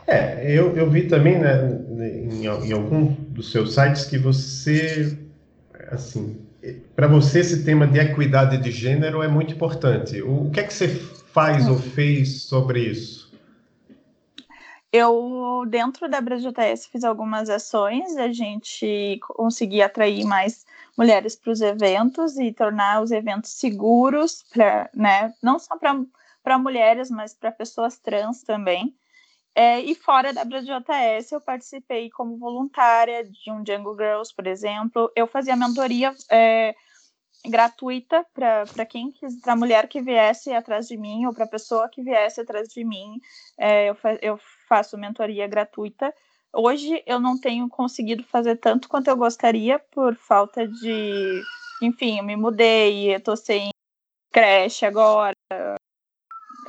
É, 0.09 0.43
eu, 0.43 0.75
eu 0.75 0.89
vi 0.89 1.07
também 1.07 1.37
né, 1.37 1.79
em, 2.17 2.45
em 2.45 2.71
algum 2.71 3.05
dos 3.29 3.51
seus 3.51 3.73
sites 3.75 4.05
que 4.05 4.17
você, 4.17 5.17
assim, 5.91 6.37
para 6.95 7.07
você 7.07 7.39
esse 7.39 7.63
tema 7.63 7.85
de 7.85 7.99
equidade 7.99 8.57
de 8.57 8.71
gênero 8.71 9.21
é 9.21 9.27
muito 9.27 9.53
importante. 9.53 10.21
O, 10.21 10.47
o 10.47 10.51
que 10.51 10.59
é 10.59 10.63
que 10.63 10.73
você 10.73 10.87
faz 10.87 11.67
ou 11.67 11.77
fez 11.77 12.41
sobre 12.43 12.81
isso? 12.81 13.29
eu, 14.91 15.65
dentro 15.67 16.09
da 16.09 16.19
BraJS, 16.19 16.87
fiz 16.87 17.03
algumas 17.03 17.49
ações, 17.49 18.17
a 18.17 18.31
gente 18.31 19.19
conseguia 19.21 19.85
atrair 19.85 20.25
mais 20.25 20.65
mulheres 20.97 21.35
para 21.35 21.51
os 21.51 21.61
eventos 21.61 22.37
e 22.37 22.51
tornar 22.51 23.01
os 23.01 23.11
eventos 23.11 23.51
seguros, 23.51 24.43
pra, 24.51 24.89
né, 24.93 25.33
não 25.41 25.59
só 25.59 25.77
para 25.77 26.57
mulheres, 26.57 27.09
mas 27.11 27.33
para 27.33 27.51
pessoas 27.51 27.99
trans 27.99 28.41
também. 28.43 28.95
É, 29.59 29.81
e 29.81 29.93
fora 29.93 30.31
da 30.31 30.45
BraJS, 30.45 31.33
eu 31.33 31.41
participei 31.41 32.09
como 32.11 32.37
voluntária 32.37 33.25
de 33.25 33.51
um 33.51 33.57
Jungle 33.57 33.93
Girls, 33.93 34.33
por 34.33 34.47
exemplo. 34.47 35.11
Eu 35.13 35.27
fazia 35.27 35.53
mentoria 35.53 36.15
é, 36.31 36.73
gratuita 37.45 38.25
para 38.33 38.85
quem 38.85 39.13
para 39.41 39.57
mulher 39.57 39.89
que 39.89 40.01
viesse 40.01 40.53
atrás 40.53 40.87
de 40.87 40.95
mim 40.95 41.25
ou 41.25 41.33
para 41.33 41.45
pessoa 41.45 41.89
que 41.89 42.01
viesse 42.01 42.39
atrás 42.39 42.69
de 42.69 42.85
mim. 42.85 43.19
É, 43.57 43.89
eu, 43.89 43.95
fa 43.95 44.17
eu 44.21 44.39
faço 44.65 44.97
mentoria 44.97 45.45
gratuita. 45.45 46.13
Hoje 46.53 47.03
eu 47.05 47.19
não 47.19 47.37
tenho 47.37 47.67
conseguido 47.67 48.23
fazer 48.23 48.55
tanto 48.55 48.87
quanto 48.87 49.09
eu 49.09 49.17
gostaria 49.17 49.77
por 49.77 50.15
falta 50.15 50.65
de 50.65 51.41
enfim 51.83 52.19
eu 52.19 52.23
me 52.23 52.37
mudei 52.37 53.13
eu 53.13 53.21
tô 53.21 53.35
sem 53.35 53.71
creche 54.31 54.85
agora 54.85 55.33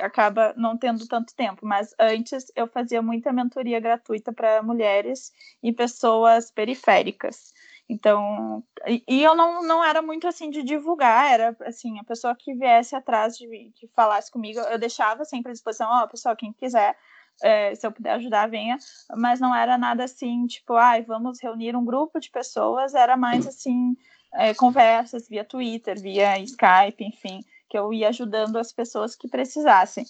acaba 0.01 0.53
não 0.57 0.77
tendo 0.77 1.07
tanto 1.07 1.35
tempo 1.35 1.65
mas 1.65 1.93
antes 1.99 2.51
eu 2.55 2.67
fazia 2.67 3.01
muita 3.01 3.31
mentoria 3.31 3.79
gratuita 3.79 4.33
para 4.33 4.61
mulheres 4.63 5.31
e 5.61 5.71
pessoas 5.71 6.51
periféricas. 6.51 7.53
Então, 7.91 8.63
e, 8.87 9.21
eu 9.21 9.35
não, 9.35 9.61
não 9.63 9.83
era 9.83 10.01
muito 10.01 10.25
assim 10.25 10.49
de 10.49 10.63
divulgar, 10.63 11.29
era 11.29 11.53
assim, 11.65 11.99
a 11.99 12.03
pessoa 12.05 12.33
que 12.33 12.53
viesse 12.53 12.95
atrás 12.95 13.37
de, 13.37 13.47
de 13.47 13.85
falasse 13.93 14.31
comigo, 14.31 14.61
eu 14.61 14.79
deixava 14.79 15.25
sempre 15.25 15.51
à 15.51 15.53
disposição, 15.53 15.89
ó, 15.89 16.05
oh, 16.05 16.07
pessoal, 16.07 16.33
quem 16.33 16.53
quiser, 16.53 16.95
é, 17.43 17.75
se 17.75 17.85
eu 17.85 17.91
puder 17.91 18.11
ajudar, 18.13 18.49
venha, 18.49 18.77
mas 19.17 19.41
não 19.41 19.53
era 19.53 19.77
nada 19.77 20.05
assim, 20.05 20.45
tipo, 20.47 20.75
ai, 20.75 21.01
ah, 21.01 21.05
vamos 21.05 21.41
reunir 21.41 21.75
um 21.75 21.83
grupo 21.83 22.17
de 22.17 22.29
pessoas, 22.29 22.93
era 22.93 23.17
mais 23.17 23.45
assim, 23.45 23.97
é, 24.35 24.53
conversas 24.53 25.27
via 25.27 25.43
Twitter, 25.43 25.99
via 25.99 26.39
Skype, 26.39 27.03
enfim, 27.03 27.41
que 27.71 27.77
eu 27.77 27.93
ia 27.93 28.09
ajudando 28.09 28.57
as 28.57 28.73
pessoas 28.73 29.15
que 29.15 29.29
precisassem. 29.29 30.05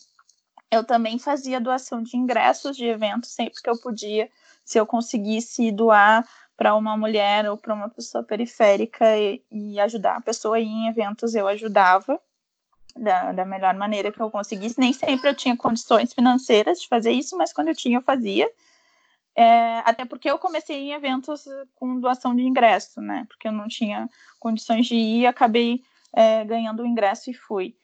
Eu 0.72 0.84
também 0.84 1.20
fazia 1.20 1.62
doação 1.62 2.02
de 2.02 2.18
ingressos 2.18 2.76
de 2.76 2.86
eventos 2.86 3.30
sempre 3.30 3.62
que 3.62 3.70
eu 3.70 3.80
podia, 3.80 4.28
se 4.66 4.80
eu 4.80 4.86
conseguisse 4.86 5.72
doar 5.72 6.28
para 6.58 6.74
uma 6.74 6.98
mulher 6.98 7.48
ou 7.48 7.56
para 7.56 7.76
uma 7.76 7.88
pessoa 7.88 8.24
periférica 8.24 9.16
e, 9.16 9.44
e, 9.52 9.80
ajudar 9.80 10.16
a 10.16 10.22
pessoa 10.22 10.56
a 10.56 10.60
ir 10.60 10.66
em 10.66 10.88
eventos, 10.88 11.36
eu 11.36 11.48
ajudava 11.48 12.20
da, 12.96 13.32
da 13.32 13.46
melhor 13.46 13.76
maneira 13.76 14.12
que 14.12 14.20
eu 14.20 14.32
conseguisse. 14.32 14.80
Nem 14.80 14.92
sempre 14.92 15.30
eu 15.30 15.36
tinha 15.36 15.56
condições 15.56 16.14
financeiras 16.14 16.82
de 16.82 16.88
fazer 16.88 17.12
isso, 17.12 17.38
mas 17.38 17.54
quando 17.54 17.68
eu 17.68 17.76
tinha, 17.76 18.00
eu 18.00 18.02
fazia. 18.02 18.50
É, 19.36 19.80
até 19.86 20.04
porque 20.04 20.30
eu 20.30 20.40
comecei 20.40 20.78
em 20.78 20.94
eventos 20.94 21.46
com 21.76 22.00
doação 22.00 22.36
de 22.36 22.42
ingresso, 22.42 23.00
né? 23.02 23.26
Porque 23.28 23.48
eu 23.48 23.52
não 23.52 23.68
tinha 23.68 24.10
condições 24.40 24.88
de 24.88 24.96
ir, 24.96 25.28
acabei 25.28 25.84
é, 26.14 26.44
ganhando 26.46 26.84
o 26.84 26.88
ingresso 26.88 27.30
e 27.30 27.34
fui. 27.34 27.76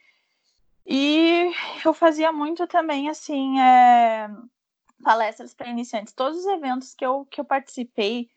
E 0.86 1.52
eu 1.86 1.94
fazia 1.94 2.32
muito 2.32 2.66
também, 2.68 3.10
assim, 3.10 3.60
é, 3.60 4.30
palestras 5.04 5.54
para 5.54 5.70
iniciantes. 5.70 6.13
Todos 6.13 6.40
os 6.40 6.46
eventos 6.46 6.94
que 6.94 7.06
eu, 7.06 7.26
que 7.26 7.42
eu 7.42 7.46
participei, 7.46 8.30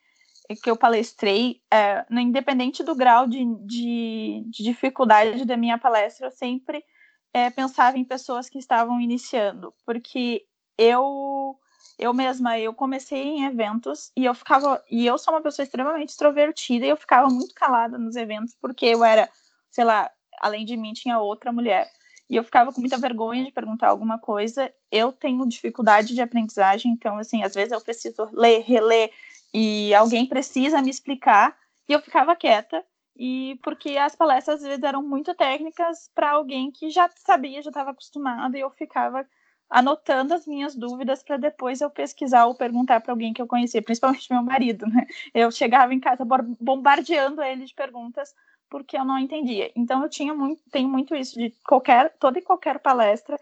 que 0.63 0.71
eu 0.71 0.77
palestrei, 0.77 1.63
é, 1.71 2.05
independente 2.11 2.83
do 2.83 2.95
grau 2.95 3.27
de, 3.27 3.45
de, 3.65 4.45
de, 4.49 4.65
dificuldade 4.65 5.45
da 5.45 5.57
minha 5.57 5.79
palestra, 5.79 6.27
eu 6.27 6.33
sempre 6.33 6.85
é, 7.33 7.51
pensava 7.51 7.97
em 7.99 8.05
pessoas 8.05 8.49
que 8.49 8.59
estavam 8.59 9.01
iniciando, 9.01 9.73
porque 9.87 10.45
eu 10.77 11.57
eu 11.99 12.15
mesma 12.15 12.59
eu 12.59 12.73
comecei 12.73 13.23
em 13.23 13.45
eventos 13.45 14.11
e 14.17 14.25
eu 14.25 14.35
ficava 14.35 14.83
e 14.91 15.07
eu 15.07 15.19
sou 15.19 15.35
uma 15.35 15.43
pessoa 15.43 15.65
extremamente 15.65 16.09
extrovertida 16.09 16.87
e 16.87 16.89
eu 16.89 16.97
ficava 16.97 17.29
muito 17.29 17.55
calada 17.55 17.99
nos 17.99 18.17
eventos 18.17 18.57
porque 18.61 18.87
eu 18.87 19.05
era, 19.05 19.29
sei 19.71 19.85
lá, 19.85 20.11
além 20.41 20.65
de 20.65 20.77
mim 20.77 20.93
tinha 20.93 21.19
outra 21.19 21.53
mulher 21.53 21.91
e 22.31 22.37
eu 22.37 22.45
ficava 22.45 22.73
com 22.73 22.81
muita 22.81 22.97
vergonha 22.97 23.45
de 23.45 23.51
perguntar 23.51 23.89
alguma 23.89 24.17
coisa. 24.17 24.73
Eu 24.91 25.11
tenho 25.11 25.49
dificuldade 25.49 26.15
de 26.15 26.23
aprendizagem, 26.23 26.93
então 26.93 27.19
assim, 27.19 27.43
às 27.43 27.55
vezes 27.55 27.73
eu 27.73 27.81
preciso 27.81 28.29
ler, 28.33 28.63
reler 28.63 29.11
e 29.53 29.93
alguém 29.95 30.25
precisa 30.27 30.81
me 30.81 30.91
explicar 30.91 31.59
e 31.89 31.93
eu 31.93 32.01
ficava 32.01 32.37
quieta 32.37 32.85
e 33.17 33.59
porque 33.65 33.97
as 33.99 34.15
palestras 34.15 34.63
às 34.63 34.63
vezes 34.63 34.83
eram 34.85 35.03
muito 35.03 35.35
técnicas 35.35 36.09
para 36.15 36.31
alguém 36.31 36.71
que 36.71 36.89
já 36.89 37.11
sabia, 37.17 37.61
já 37.61 37.71
estava 37.71 37.91
acostumado 37.91 38.57
e 38.57 38.61
eu 38.61 38.71
ficava 38.71 39.27
anotando 39.69 40.33
as 40.33 40.47
minhas 40.47 40.75
dúvidas 40.77 41.23
para 41.23 41.37
depois 41.37 41.81
eu 41.81 41.91
pesquisar 41.91 42.47
ou 42.47 42.55
perguntar 42.55 43.01
para 43.01 43.13
alguém 43.13 43.33
que 43.33 43.43
eu 43.43 43.47
conhecia, 43.47 43.83
principalmente 43.83 44.33
meu 44.33 44.43
marido, 44.43 44.87
né? 44.87 45.07
Eu 45.35 45.51
chegava 45.51 45.93
em 45.93 46.01
casa 46.01 46.25
bombardeando 46.61 47.43
ele 47.43 47.65
de 47.65 47.75
perguntas 47.75 48.35
porque 48.71 48.97
eu 48.97 49.05
não 49.05 49.19
entendia. 49.19 49.71
Então 49.75 50.03
eu 50.03 50.09
tinha 50.09 50.33
muito, 50.33 50.63
tenho 50.71 50.89
muito 50.89 51.15
isso 51.15 51.39
de 51.39 51.51
qualquer, 51.67 52.17
toda 52.19 52.39
e 52.39 52.43
qualquer 52.43 52.79
palestra 52.79 53.37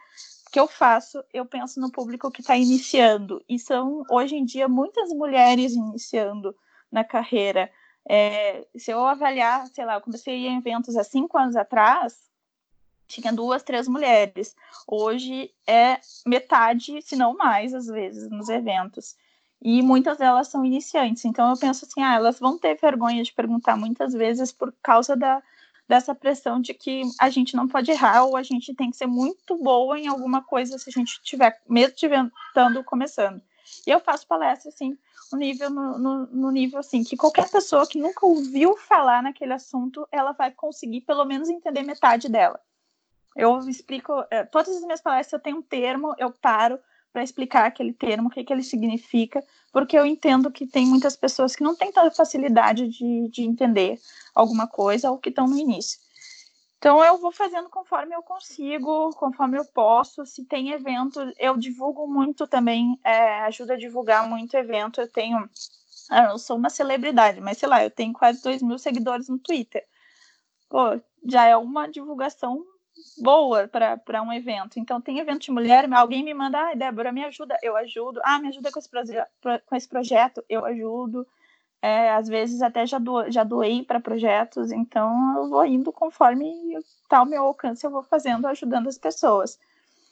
que 0.50 0.58
eu 0.58 0.66
faço, 0.66 1.22
eu 1.32 1.44
penso 1.44 1.78
no 1.78 1.92
público 1.92 2.30
que 2.30 2.40
está 2.40 2.56
iniciando. 2.56 3.44
E 3.46 3.58
são, 3.58 4.02
hoje 4.10 4.34
em 4.34 4.44
dia, 4.44 4.66
muitas 4.66 5.10
mulheres 5.10 5.74
iniciando 5.74 6.56
na 6.90 7.04
carreira. 7.04 7.70
É, 8.08 8.66
se 8.74 8.90
eu 8.90 9.04
avaliar, 9.04 9.66
sei 9.66 9.84
lá, 9.84 9.94
eu 9.94 10.00
comecei 10.00 10.46
em 10.46 10.56
eventos 10.56 10.96
há 10.96 11.04
cinco 11.04 11.36
anos 11.36 11.54
atrás, 11.54 12.16
tinha 13.06 13.30
duas, 13.30 13.62
três 13.62 13.86
mulheres. 13.86 14.56
Hoje 14.86 15.50
é 15.66 16.00
metade, 16.26 17.02
se 17.02 17.14
não 17.14 17.36
mais, 17.36 17.74
às 17.74 17.86
vezes, 17.86 18.30
nos 18.30 18.48
eventos. 18.48 19.16
E 19.60 19.82
muitas 19.82 20.18
delas 20.18 20.48
são 20.48 20.64
iniciantes. 20.64 21.24
Então 21.24 21.50
eu 21.50 21.56
penso 21.56 21.84
assim, 21.84 22.02
ah, 22.02 22.14
elas 22.14 22.38
vão 22.38 22.58
ter 22.58 22.76
vergonha 22.76 23.22
de 23.22 23.32
perguntar 23.32 23.76
muitas 23.76 24.12
vezes 24.12 24.52
por 24.52 24.72
causa 24.82 25.16
da, 25.16 25.42
dessa 25.88 26.14
pressão 26.14 26.60
de 26.60 26.74
que 26.74 27.02
a 27.18 27.30
gente 27.30 27.56
não 27.56 27.66
pode 27.66 27.90
errar 27.90 28.24
ou 28.24 28.36
a 28.36 28.42
gente 28.42 28.74
tem 28.74 28.90
que 28.90 28.96
ser 28.96 29.06
muito 29.06 29.56
boa 29.56 29.98
em 29.98 30.06
alguma 30.06 30.42
coisa 30.42 30.78
se 30.78 30.90
a 30.90 30.92
gente 30.92 31.20
tiver, 31.22 31.60
mesmo 31.68 31.96
estando 32.48 32.84
começando. 32.84 33.42
E 33.86 33.90
eu 33.90 34.00
faço 34.00 34.26
palestra 34.26 34.68
assim, 34.68 34.96
no 35.32 35.38
nível, 35.38 35.70
no, 35.70 35.98
no, 35.98 36.26
no, 36.26 36.50
nível 36.50 36.78
assim, 36.78 37.02
que 37.02 37.16
qualquer 37.16 37.50
pessoa 37.50 37.86
que 37.86 37.98
nunca 37.98 38.24
ouviu 38.24 38.76
falar 38.76 39.22
naquele 39.22 39.52
assunto, 39.52 40.06
ela 40.10 40.32
vai 40.32 40.50
conseguir 40.50 41.02
pelo 41.02 41.24
menos 41.24 41.48
entender 41.48 41.82
metade 41.82 42.28
dela. 42.28 42.60
Eu 43.36 43.58
explico, 43.68 44.24
é, 44.30 44.44
todas 44.44 44.76
as 44.76 44.82
minhas 44.82 45.00
palestras 45.00 45.34
eu 45.34 45.42
tenho 45.42 45.58
um 45.58 45.62
termo, 45.62 46.14
eu 46.18 46.30
paro 46.30 46.78
para 47.12 47.22
explicar 47.22 47.66
aquele 47.66 47.92
termo, 47.92 48.28
o 48.28 48.30
que, 48.30 48.44
que 48.44 48.52
ele 48.52 48.62
significa, 48.62 49.42
porque 49.72 49.98
eu 49.98 50.06
entendo 50.06 50.50
que 50.50 50.66
tem 50.66 50.86
muitas 50.86 51.16
pessoas 51.16 51.56
que 51.56 51.62
não 51.62 51.74
têm 51.74 51.92
tanta 51.92 52.10
facilidade 52.10 52.88
de, 52.88 53.28
de 53.28 53.42
entender 53.42 53.98
alguma 54.34 54.66
coisa 54.66 55.10
ou 55.10 55.18
que 55.18 55.28
estão 55.28 55.46
no 55.46 55.58
início. 55.58 55.98
Então 56.78 57.04
eu 57.04 57.18
vou 57.18 57.32
fazendo 57.32 57.68
conforme 57.68 58.14
eu 58.14 58.22
consigo, 58.22 59.10
conforme 59.16 59.58
eu 59.58 59.64
posso. 59.64 60.24
Se 60.24 60.44
tem 60.44 60.70
evento, 60.70 61.20
eu 61.36 61.56
divulgo 61.56 62.06
muito 62.06 62.46
também, 62.46 62.98
é, 63.02 63.40
ajuda 63.40 63.74
a 63.74 63.78
divulgar 63.78 64.28
muito 64.28 64.56
evento. 64.56 65.00
Eu 65.00 65.10
tenho, 65.10 65.38
ah, 66.08 66.30
eu 66.30 66.38
sou 66.38 66.56
uma 66.56 66.70
celebridade, 66.70 67.40
mas 67.40 67.58
sei 67.58 67.68
lá, 67.68 67.82
eu 67.82 67.90
tenho 67.90 68.12
quase 68.12 68.40
2 68.42 68.62
mil 68.62 68.78
seguidores 68.78 69.28
no 69.28 69.38
Twitter. 69.38 69.84
Pô, 70.68 71.00
já 71.26 71.46
é 71.46 71.56
uma 71.56 71.88
divulgação 71.88 72.64
boa 73.18 73.68
para 73.68 74.22
um 74.22 74.32
evento. 74.32 74.78
Então, 74.78 75.00
tem 75.00 75.18
evento 75.18 75.42
de 75.42 75.50
mulher, 75.50 75.90
alguém 75.92 76.24
me 76.24 76.34
manda, 76.34 76.58
ah, 76.58 76.74
Débora, 76.74 77.12
me 77.12 77.24
ajuda, 77.24 77.56
eu 77.62 77.76
ajudo. 77.76 78.20
Ah, 78.24 78.38
me 78.38 78.48
ajuda 78.48 78.70
com 78.70 78.78
esse, 78.78 78.88
proje 78.90 79.12
com 79.66 79.76
esse 79.76 79.88
projeto, 79.88 80.44
eu 80.48 80.64
ajudo. 80.64 81.26
É, 81.80 82.10
às 82.10 82.28
vezes 82.28 82.60
até 82.60 82.84
já, 82.86 82.98
do, 82.98 83.30
já 83.30 83.44
doei 83.44 83.84
para 83.84 84.00
projetos, 84.00 84.72
então 84.72 85.36
eu 85.36 85.48
vou 85.48 85.64
indo 85.64 85.92
conforme 85.92 86.52
está 86.76 87.22
o 87.22 87.26
meu 87.26 87.44
alcance, 87.44 87.86
eu 87.86 87.90
vou 87.90 88.02
fazendo, 88.02 88.48
ajudando 88.48 88.88
as 88.88 88.98
pessoas. 88.98 89.58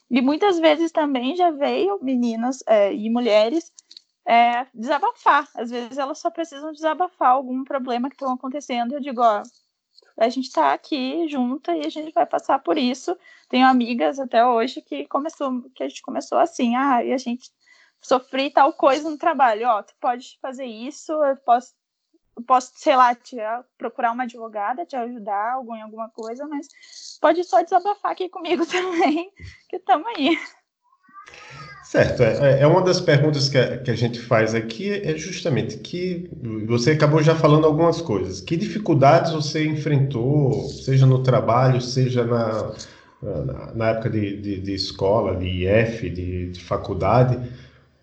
E 0.08 0.20
muitas 0.20 0.60
vezes 0.60 0.92
também 0.92 1.34
já 1.34 1.50
veio 1.50 1.98
meninas 2.00 2.62
é, 2.66 2.94
e 2.94 3.10
mulheres 3.10 3.72
é, 4.24 4.66
desabafar. 4.72 5.48
Às 5.54 5.70
vezes 5.70 5.98
elas 5.98 6.18
só 6.18 6.30
precisam 6.30 6.72
desabafar 6.72 7.30
algum 7.30 7.64
problema 7.64 8.08
que 8.08 8.14
estão 8.14 8.32
acontecendo. 8.32 8.92
Eu 8.92 9.00
digo, 9.00 9.20
ó, 9.20 9.42
a 10.16 10.28
gente 10.28 10.46
está 10.46 10.72
aqui 10.72 11.28
junta 11.28 11.76
e 11.76 11.84
a 11.84 11.90
gente 11.90 12.12
vai 12.12 12.24
passar 12.24 12.58
por 12.58 12.78
isso. 12.78 13.16
Tenho 13.48 13.66
amigas 13.66 14.18
até 14.18 14.44
hoje 14.44 14.80
que 14.80 15.06
começou, 15.06 15.62
que 15.74 15.82
a 15.82 15.88
gente 15.88 16.02
começou 16.02 16.38
assim, 16.38 16.74
ah, 16.74 17.04
e 17.04 17.12
a 17.12 17.18
gente 17.18 17.50
sofri 18.00 18.50
tal 18.50 18.72
coisa 18.72 19.10
no 19.10 19.18
trabalho, 19.18 19.68
ó, 19.68 19.82
tu 19.82 19.94
pode 20.00 20.38
fazer 20.40 20.64
isso, 20.64 21.12
eu 21.12 21.36
posso, 21.38 21.74
eu 22.36 22.42
posso 22.44 22.72
sei 22.76 22.96
lá, 22.96 23.14
te, 23.14 23.36
procurar 23.76 24.12
uma 24.12 24.22
advogada, 24.22 24.86
te 24.86 24.96
ajudar 24.96 25.54
algum, 25.54 25.74
em 25.74 25.82
alguma 25.82 26.08
coisa, 26.10 26.46
mas 26.46 26.68
pode 27.20 27.42
só 27.44 27.62
desabafar 27.62 28.12
aqui 28.12 28.28
comigo 28.28 28.64
também, 28.70 29.30
que 29.68 29.76
estamos 29.76 30.06
aí. 30.16 30.38
Certo, 31.96 32.22
é, 32.22 32.58
é, 32.58 32.60
é 32.60 32.66
uma 32.66 32.82
das 32.82 33.00
perguntas 33.00 33.48
que 33.48 33.56
a, 33.56 33.78
que 33.78 33.90
a 33.90 33.94
gente 33.94 34.20
faz 34.20 34.54
aqui 34.54 34.90
é 34.90 35.16
justamente 35.16 35.78
que 35.78 36.28
você 36.66 36.90
acabou 36.90 37.22
já 37.22 37.34
falando 37.34 37.64
algumas 37.66 38.02
coisas. 38.02 38.40
Que 38.40 38.54
dificuldades 38.54 39.32
você 39.32 39.66
enfrentou, 39.66 40.68
seja 40.68 41.06
no 41.06 41.22
trabalho, 41.22 41.80
seja 41.80 42.22
na, 42.24 42.72
na, 43.22 43.74
na 43.74 43.88
época 43.90 44.10
de, 44.10 44.36
de, 44.40 44.60
de, 44.60 44.74
escola, 44.74 45.36
de 45.36 45.64
IF, 45.64 46.10
de, 46.10 46.50
de 46.50 46.62
faculdade, 46.62 47.50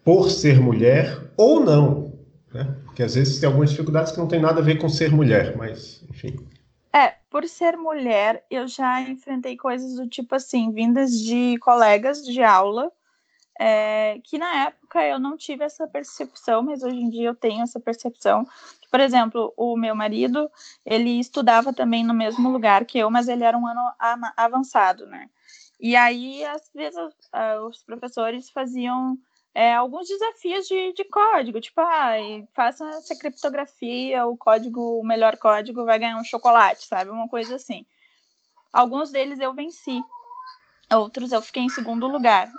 por 0.03 0.32
ser 0.32 0.60
mulher 0.60 1.15
ou 1.38 1.60
não, 1.60 2.13
né? 2.51 2.75
Porque 2.86 3.03
às 3.03 3.13
vezes 3.13 3.39
tem 3.39 3.47
algumas 3.47 3.69
dificuldades 3.69 4.12
que 4.12 4.17
não 4.17 4.27
tem 4.27 4.41
nada 4.41 4.60
a 4.60 4.63
ver 4.63 4.79
com 4.79 4.89
ser 4.89 5.12
mulher, 5.12 5.56
mas 5.56 6.03
enfim. 6.10 6.36
É, 6.91 7.13
por 7.29 7.47
ser 7.47 7.77
mulher, 7.77 8.43
eu 8.49 8.67
já 8.67 9.01
enfrentei 9.01 9.56
coisas 9.56 9.95
do 9.95 10.08
tipo 10.08 10.34
assim, 10.34 10.71
vindas 10.71 11.12
de 11.12 11.58
colegas 11.60 12.23
de 12.23 12.41
aula, 12.41 12.91
é, 13.60 14.20
que 14.24 14.38
na 14.38 14.66
época 14.66 15.04
eu 15.06 15.20
não 15.20 15.38
tive 15.38 15.63
essa 15.63 15.88
percepção, 15.88 16.63
mas 16.63 16.84
hoje 16.84 16.98
em 16.98 17.10
dia 17.10 17.30
eu 17.30 17.36
tenho 17.36 17.63
essa 17.63 17.80
percepção. 17.80 18.48
Por 18.89 19.00
exemplo, 19.00 19.54
o 19.58 19.76
meu 19.78 19.96
marido, 19.96 20.50
ele 20.86 21.20
estudava 21.20 21.74
também 21.74 22.04
no 22.04 22.13
mesmo 22.13 22.50
lugar 22.50 22.86
que 22.86 22.98
eu, 22.98 23.10
mas 23.10 23.28
ele 23.28 23.44
era 23.44 23.58
um 23.58 23.68
ano 23.68 23.82
avançado, 24.36 25.06
né? 25.06 25.30
E 25.80 25.96
aí, 25.96 26.44
às 26.46 26.72
vezes, 26.74 27.00
os 27.68 27.84
professores 27.84 28.50
faziam 28.50 29.18
é, 29.54 29.74
alguns 29.74 30.08
desafios 30.08 30.68
de, 30.68 30.94
de 30.94 31.04
código, 31.04 31.62
tipo, 31.62 31.80
ah, 31.82 32.13
faça 32.54 32.88
essa 32.89 33.16
criptografia, 33.16 34.26
o 34.26 34.36
código, 34.36 35.00
o 35.00 35.06
melhor 35.06 35.38
código 35.38 35.86
vai 35.86 36.00
ganhar 36.00 36.18
um 36.18 36.24
chocolate, 36.24 36.88
sabe? 36.88 37.12
Uma 37.12 37.28
coisa 37.28 37.56
assim. 37.56 37.86
Alguns 38.72 39.12
deles 39.12 39.39
eu 39.39 39.54
venci, 39.54 40.02
outros 40.92 41.32
eu 41.32 41.42
fiquei 41.42 41.63
em 41.63 41.70
segundo 41.70 42.08
lugar. 42.08 42.52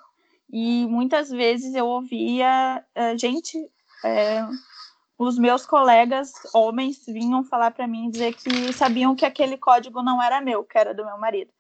E 0.56 0.86
muitas 0.86 1.30
vezes 1.30 1.74
eu 1.74 1.84
ouvia 1.84 2.80
uh, 2.96 3.18
gente, 3.18 3.58
é, 4.04 4.46
os 5.18 5.36
meus 5.36 5.66
colegas 5.66 6.32
homens 6.54 7.04
vinham 7.08 7.42
falar 7.42 7.72
para 7.72 7.88
mim 7.88 8.08
dizer 8.08 8.34
que 8.34 8.72
sabiam 8.72 9.16
que 9.16 9.26
aquele 9.26 9.56
código 9.56 10.00
não 10.00 10.22
era 10.22 10.40
meu, 10.40 10.62
que 10.62 10.78
era 10.78 10.94
do 10.94 11.04
meu 11.04 11.18
marido. 11.18 11.50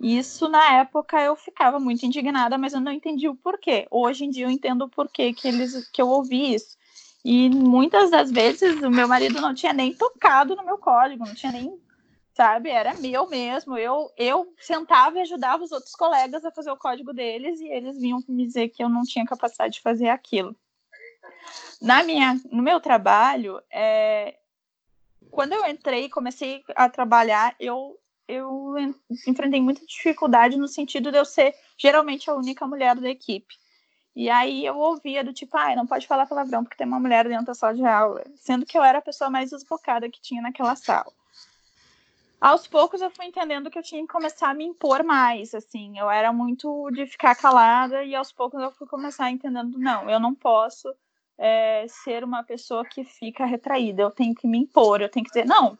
Isso 0.00 0.48
na 0.48 0.80
época 0.80 1.22
eu 1.22 1.36
ficava 1.36 1.78
muito 1.78 2.04
indignada, 2.04 2.58
mas 2.58 2.72
eu 2.72 2.80
não 2.80 2.90
entendi 2.90 3.28
o 3.28 3.36
porquê. 3.36 3.86
Hoje 3.88 4.24
em 4.24 4.30
dia 4.30 4.46
eu 4.46 4.50
entendo 4.50 4.86
o 4.86 4.90
porquê 4.90 5.32
que 5.32 5.46
eles 5.46 5.88
que 5.92 6.02
eu 6.02 6.08
ouvi 6.08 6.52
isso. 6.52 6.76
E 7.24 7.48
muitas 7.48 8.10
das 8.10 8.28
vezes 8.32 8.82
o 8.82 8.90
meu 8.90 9.06
marido 9.06 9.40
não 9.40 9.54
tinha 9.54 9.72
nem 9.72 9.94
tocado 9.94 10.56
no 10.56 10.64
meu 10.64 10.78
código, 10.78 11.24
não 11.24 11.34
tinha 11.36 11.52
nem, 11.52 11.80
sabe, 12.34 12.70
era 12.70 12.94
meu 12.94 13.28
mesmo. 13.28 13.76
Eu 13.76 14.10
eu 14.16 14.52
sentava 14.58 15.18
e 15.18 15.22
ajudava 15.22 15.62
os 15.62 15.72
outros 15.72 15.94
colegas 15.94 16.44
a 16.44 16.50
fazer 16.50 16.70
o 16.70 16.76
código 16.76 17.12
deles 17.12 17.60
e 17.60 17.68
eles 17.68 17.98
vinham 17.98 18.22
me 18.28 18.46
dizer 18.46 18.68
que 18.68 18.82
eu 18.82 18.88
não 18.88 19.02
tinha 19.02 19.24
capacidade 19.24 19.74
de 19.74 19.80
fazer 19.80 20.08
aquilo. 20.08 20.56
Na 21.80 22.02
minha, 22.04 22.40
no 22.50 22.62
meu 22.62 22.80
trabalho, 22.80 23.60
é, 23.70 24.36
quando 25.30 25.52
eu 25.52 25.66
entrei, 25.66 26.08
comecei 26.08 26.62
a 26.76 26.88
trabalhar, 26.88 27.54
eu 27.58 27.98
eu 28.28 28.74
enfrentei 29.26 29.60
muita 29.60 29.84
dificuldade 29.84 30.56
no 30.56 30.68
sentido 30.68 31.10
de 31.10 31.18
eu 31.18 31.24
ser 31.24 31.54
geralmente 31.76 32.30
a 32.30 32.34
única 32.34 32.66
mulher 32.66 32.96
da 32.96 33.10
equipe. 33.10 33.54
E 34.14 34.30
aí 34.30 34.64
eu 34.64 34.78
ouvia 34.78 35.24
do 35.24 35.32
tipo, 35.32 35.56
ah, 35.56 35.74
não 35.74 35.86
pode 35.86 36.06
falar 36.06 36.26
palavrão 36.26 36.62
porque 36.62 36.76
tem 36.76 36.86
uma 36.86 37.00
mulher 37.00 37.26
dentro 37.26 37.46
da 37.46 37.54
sala 37.54 37.74
de 37.74 37.84
aula, 37.84 38.24
sendo 38.36 38.64
que 38.64 38.76
eu 38.76 38.82
era 38.82 38.98
a 38.98 39.02
pessoa 39.02 39.28
mais 39.28 39.50
desbocada 39.50 40.08
que 40.10 40.20
tinha 40.20 40.42
naquela 40.42 40.76
sala. 40.76 41.12
Aos 42.42 42.66
poucos 42.66 43.00
eu 43.00 43.08
fui 43.08 43.26
entendendo 43.26 43.70
que 43.70 43.78
eu 43.78 43.82
tinha 43.84 44.00
que 44.02 44.08
começar 44.08 44.50
a 44.50 44.54
me 44.54 44.64
impor 44.64 45.04
mais, 45.04 45.54
assim, 45.54 45.96
eu 45.96 46.10
era 46.10 46.32
muito 46.32 46.90
de 46.90 47.06
ficar 47.06 47.36
calada 47.36 48.02
e 48.02 48.16
aos 48.16 48.32
poucos 48.32 48.60
eu 48.60 48.72
fui 48.72 48.84
começar 48.88 49.30
entendendo, 49.30 49.78
não, 49.78 50.10
eu 50.10 50.18
não 50.18 50.34
posso 50.34 50.92
é, 51.38 51.86
ser 51.86 52.24
uma 52.24 52.42
pessoa 52.42 52.84
que 52.84 53.04
fica 53.04 53.46
retraída, 53.46 54.02
eu 54.02 54.10
tenho 54.10 54.34
que 54.34 54.48
me 54.48 54.58
impor, 54.58 55.00
eu 55.00 55.08
tenho 55.08 55.22
que 55.24 55.30
dizer, 55.30 55.46
não, 55.46 55.78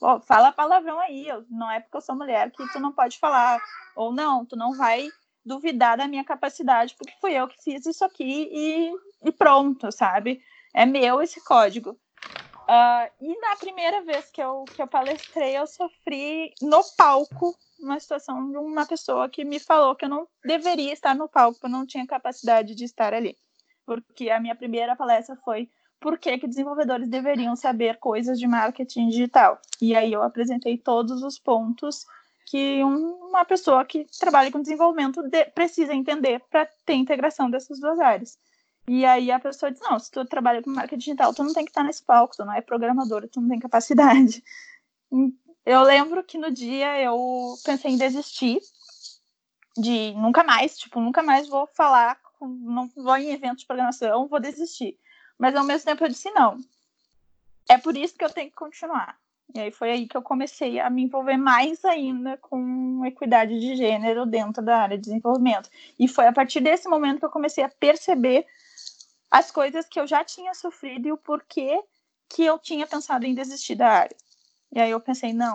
oh, 0.00 0.18
fala 0.18 0.50
palavrão 0.50 0.98
aí, 0.98 1.28
não 1.48 1.70
é 1.70 1.78
porque 1.78 1.98
eu 1.98 2.00
sou 2.00 2.16
mulher 2.16 2.50
que 2.50 2.72
tu 2.72 2.80
não 2.80 2.90
pode 2.90 3.16
falar, 3.16 3.62
ou 3.94 4.12
não, 4.12 4.44
tu 4.44 4.56
não 4.56 4.76
vai 4.76 5.12
duvidar 5.46 5.96
da 5.96 6.08
minha 6.08 6.24
capacidade, 6.24 6.96
porque 6.98 7.14
fui 7.20 7.34
eu 7.34 7.46
que 7.46 7.62
fiz 7.62 7.86
isso 7.86 8.04
aqui 8.04 8.48
e, 8.50 8.92
e 9.22 9.30
pronto, 9.30 9.92
sabe? 9.92 10.42
É 10.74 10.84
meu 10.84 11.22
esse 11.22 11.40
código. 11.44 11.96
Uh, 12.68 13.08
e 13.18 13.40
na 13.40 13.56
primeira 13.56 14.02
vez 14.02 14.30
que 14.30 14.42
eu, 14.42 14.64
que 14.66 14.82
eu 14.82 14.86
palestrei, 14.86 15.56
eu 15.56 15.66
sofri 15.66 16.52
no 16.60 16.84
palco 16.98 17.56
uma 17.80 17.98
situação 17.98 18.50
de 18.50 18.58
uma 18.58 18.84
pessoa 18.84 19.26
que 19.26 19.42
me 19.42 19.58
falou 19.58 19.96
que 19.96 20.04
eu 20.04 20.08
não 20.08 20.28
deveria 20.44 20.92
estar 20.92 21.14
no 21.14 21.28
palco, 21.28 21.58
eu 21.62 21.70
não 21.70 21.86
tinha 21.86 22.06
capacidade 22.06 22.74
de 22.74 22.84
estar 22.84 23.14
ali. 23.14 23.38
Porque 23.86 24.28
a 24.28 24.38
minha 24.38 24.54
primeira 24.54 24.94
palestra 24.94 25.34
foi 25.36 25.70
por 25.98 26.18
que, 26.18 26.36
que 26.36 26.46
desenvolvedores 26.46 27.08
deveriam 27.08 27.56
saber 27.56 27.96
coisas 27.98 28.38
de 28.38 28.46
marketing 28.46 29.08
digital. 29.08 29.58
E 29.80 29.96
aí 29.96 30.12
eu 30.12 30.22
apresentei 30.22 30.76
todos 30.76 31.22
os 31.22 31.38
pontos 31.38 32.04
que 32.50 32.82
uma 32.82 33.46
pessoa 33.46 33.84
que 33.84 34.06
trabalha 34.18 34.50
com 34.50 34.60
desenvolvimento 34.60 35.22
de, 35.22 35.44
precisa 35.46 35.94
entender 35.94 36.42
para 36.50 36.66
ter 36.84 36.94
integração 36.94 37.50
dessas 37.50 37.80
duas 37.80 37.98
áreas. 37.98 38.38
E 38.88 39.04
aí 39.04 39.30
a 39.30 39.38
pessoa 39.38 39.70
diz, 39.70 39.80
não, 39.82 39.98
se 39.98 40.10
tu 40.10 40.24
trabalha 40.24 40.62
com 40.62 40.70
marketing 40.70 40.98
digital, 40.98 41.34
tu 41.34 41.44
não 41.44 41.52
tem 41.52 41.64
que 41.64 41.70
estar 41.70 41.84
nesse 41.84 42.02
palco, 42.02 42.34
tu 42.34 42.44
não 42.44 42.54
é 42.54 42.62
programador, 42.62 43.28
tu 43.28 43.38
não 43.40 43.48
tem 43.48 43.58
capacidade. 43.58 44.42
Eu 45.64 45.82
lembro 45.82 46.24
que 46.24 46.38
no 46.38 46.50
dia 46.50 46.98
eu 47.02 47.54
pensei 47.64 47.90
em 47.90 47.98
desistir 47.98 48.58
de 49.76 50.12
nunca 50.12 50.42
mais, 50.42 50.78
tipo, 50.78 51.00
nunca 51.00 51.22
mais 51.22 51.46
vou 51.46 51.68
falar, 51.74 52.18
não 52.40 52.88
vou 52.96 53.16
em 53.18 53.30
eventos 53.30 53.60
de 53.60 53.66
programação, 53.66 54.26
vou 54.26 54.40
desistir. 54.40 54.98
Mas 55.38 55.54
ao 55.54 55.64
mesmo 55.64 55.84
tempo 55.84 56.04
eu 56.04 56.08
disse 56.08 56.30
não. 56.30 56.58
É 57.68 57.76
por 57.76 57.94
isso 57.94 58.16
que 58.16 58.24
eu 58.24 58.30
tenho 58.30 58.48
que 58.48 58.56
continuar. 58.56 59.18
E 59.54 59.60
aí 59.60 59.70
foi 59.70 59.90
aí 59.90 60.06
que 60.06 60.16
eu 60.16 60.22
comecei 60.22 60.80
a 60.80 60.88
me 60.88 61.02
envolver 61.02 61.36
mais 61.36 61.84
ainda 61.84 62.38
com 62.38 63.04
equidade 63.04 63.58
de 63.60 63.76
gênero 63.76 64.24
dentro 64.24 64.62
da 64.62 64.78
área 64.78 64.96
de 64.96 65.04
desenvolvimento. 65.04 65.70
E 65.98 66.08
foi 66.08 66.26
a 66.26 66.32
partir 66.32 66.60
desse 66.60 66.88
momento 66.88 67.18
que 67.18 67.26
eu 67.26 67.30
comecei 67.30 67.64
a 67.64 67.68
perceber 67.68 68.46
as 69.30 69.50
coisas 69.50 69.86
que 69.86 70.00
eu 70.00 70.06
já 70.06 70.24
tinha 70.24 70.54
sofrido 70.54 71.08
e 71.08 71.12
o 71.12 71.16
porquê 71.16 71.82
que 72.28 72.44
eu 72.44 72.58
tinha 72.58 72.86
pensado 72.86 73.26
em 73.26 73.34
desistir 73.34 73.74
da 73.74 73.88
área. 73.88 74.16
E 74.72 74.80
aí 74.80 74.90
eu 74.90 75.00
pensei, 75.00 75.32
não, 75.32 75.54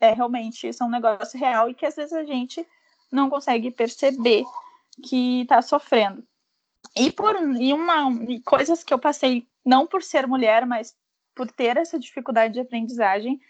é 0.00 0.12
realmente 0.12 0.68
isso 0.68 0.82
é 0.82 0.86
um 0.86 0.90
negócio 0.90 1.38
real 1.38 1.70
e 1.70 1.74
que 1.74 1.86
às 1.86 1.96
vezes 1.96 2.12
a 2.12 2.24
gente 2.24 2.66
não 3.10 3.30
consegue 3.30 3.70
perceber 3.70 4.44
que 5.02 5.42
está 5.42 5.62
sofrendo. 5.62 6.26
E 6.94 7.10
por 7.10 7.36
e 7.60 7.72
uma 7.72 8.10
e 8.28 8.40
coisas 8.40 8.82
que 8.82 8.92
eu 8.92 8.98
passei 8.98 9.46
não 9.64 9.86
por 9.86 10.02
ser 10.02 10.26
mulher, 10.26 10.64
mas 10.66 10.94
por 11.34 11.50
ter 11.50 11.76
essa 11.76 11.98
dificuldade 11.98 12.54
de 12.54 12.60
aprendizagem, 12.60 13.40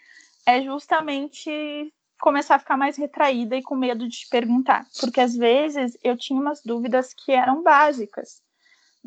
é 0.45 0.61
justamente 0.61 1.93
começar 2.19 2.55
a 2.55 2.59
ficar 2.59 2.75
mais 2.75 2.97
retraída 2.97 3.55
e 3.55 3.61
com 3.61 3.75
medo 3.75 4.07
de 4.07 4.17
te 4.17 4.29
perguntar, 4.29 4.87
porque 4.99 5.21
às 5.21 5.35
vezes 5.35 5.97
eu 6.03 6.17
tinha 6.17 6.39
umas 6.39 6.61
dúvidas 6.63 7.13
que 7.13 7.31
eram 7.31 7.61
básicas. 7.61 8.41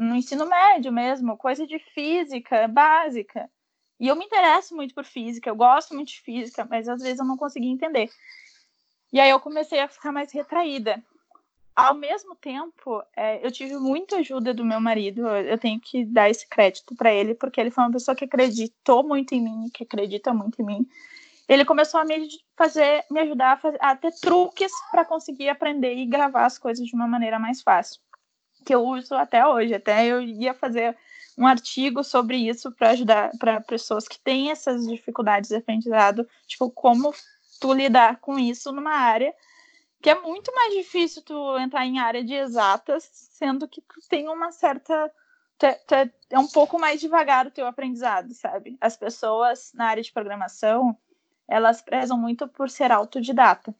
No 0.01 0.17
ensino 0.17 0.47
médio 0.47 0.91
mesmo, 0.91 1.37
coisa 1.37 1.67
de 1.67 1.79
física 1.79 2.67
básica. 2.67 3.51
E 3.99 4.09
eu 4.09 4.17
me 4.17 4.25
interesso 4.25 4.75
muito 4.75 4.95
por 4.95 5.05
física, 5.05 5.51
eu 5.51 5.55
gosto 5.55 5.95
muito 5.95 6.09
de 6.09 6.21
física, 6.21 6.67
mas 6.69 6.89
às 6.89 7.03
vezes 7.03 7.19
eu 7.19 7.27
não 7.27 7.37
conseguia 7.37 7.71
entender. 7.71 8.09
E 9.13 9.21
aí 9.21 9.29
eu 9.29 9.39
comecei 9.39 9.79
a 9.79 9.89
ficar 9.89 10.11
mais 10.11 10.33
retraída 10.33 11.03
ao 11.75 11.95
mesmo 11.95 12.35
tempo, 12.35 13.03
é, 13.17 13.45
eu 13.45 13.51
tive 13.51 13.77
muita 13.77 14.17
ajuda 14.17 14.53
do 14.53 14.65
meu 14.65 14.81
marido. 14.81 15.27
Eu 15.27 15.57
tenho 15.59 15.81
que 15.81 16.05
dar 16.05 16.29
esse 16.29 16.47
crédito 16.49 16.95
para 16.95 17.13
ele, 17.13 17.35
porque 17.35 17.61
ele 17.61 17.71
foi 17.71 17.85
uma 17.85 17.93
pessoa 17.93 18.15
que 18.15 18.25
acreditou 18.25 19.03
muito 19.03 19.35
em 19.35 19.41
mim, 19.41 19.71
que 19.73 19.85
acredita 19.85 20.35
muito 20.35 20.61
em 20.61 20.65
mim. 20.65 20.87
Ele 21.49 21.65
começou 21.65 21.99
a 22.01 22.05
me 22.05 22.29
fazer, 22.57 23.05
me 23.11 23.21
ajudar 23.21 23.53
a, 23.53 23.57
fazer, 23.57 23.79
a 23.81 23.97
ter 23.97 24.13
truques 24.21 24.71
para 24.91 25.05
conseguir 25.05 25.49
aprender 25.49 25.95
e 25.95 26.07
gravar 26.07 26.45
as 26.45 26.59
coisas 26.59 26.87
de 26.87 26.95
uma 26.95 27.09
maneira 27.09 27.39
mais 27.39 27.63
fácil, 27.63 28.01
que 28.65 28.75
eu 28.75 28.85
uso 28.85 29.15
até 29.15 29.47
hoje. 29.47 29.75
Até 29.75 30.07
eu 30.07 30.21
ia 30.21 30.55
fazer 30.55 30.97
um 31.37 31.47
artigo 31.47 32.05
sobre 32.05 32.37
isso 32.37 32.71
para 32.73 32.91
ajudar 32.91 33.31
para 33.39 33.61
pessoas 33.61 34.07
que 34.07 34.19
têm 34.19 34.51
essas 34.51 34.87
dificuldades 34.87 35.49
de 35.49 35.57
aprendizado, 35.57 36.29
tipo 36.47 36.71
como 36.71 37.15
tu 37.61 37.73
lidar 37.73 38.19
com 38.21 38.39
isso 38.39 38.73
numa 38.73 38.93
área 38.93 39.35
que 40.01 40.09
é 40.09 40.19
muito 40.19 40.53
mais 40.55 40.75
difícil 40.75 41.23
tu 41.23 41.59
entrar 41.59 41.85
em 41.85 41.99
área 41.99 42.25
de 42.25 42.35
exatas, 42.35 43.09
sendo 43.13 43.69
que 43.69 43.83
tu 43.83 44.01
tem 44.09 44.29
uma 44.29 44.51
certa. 44.51 45.13
Tu 45.59 45.67
é, 45.95 46.11
é 46.31 46.39
um 46.39 46.49
pouco 46.49 46.79
mais 46.79 47.01
devagar 47.01 47.47
o 47.47 47.51
teu 47.51 47.67
aprendizado, 47.67 48.33
sabe? 48.33 48.79
As 48.81 48.97
pessoas 48.97 49.73
na 49.75 49.87
área 49.87 50.03
de 50.03 50.11
programação, 50.11 50.97
elas 51.47 51.83
prezam 51.83 52.17
muito 52.17 52.49
por 52.49 52.71
ser 52.71 52.91
autodidata. 52.91 53.75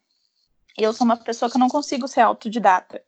Eu 0.77 0.93
sou 0.93 1.05
uma 1.05 1.17
pessoa 1.17 1.49
que 1.49 1.57
não 1.57 1.67
consigo 1.67 2.07
ser 2.07 2.21
autodidata. 2.21 3.03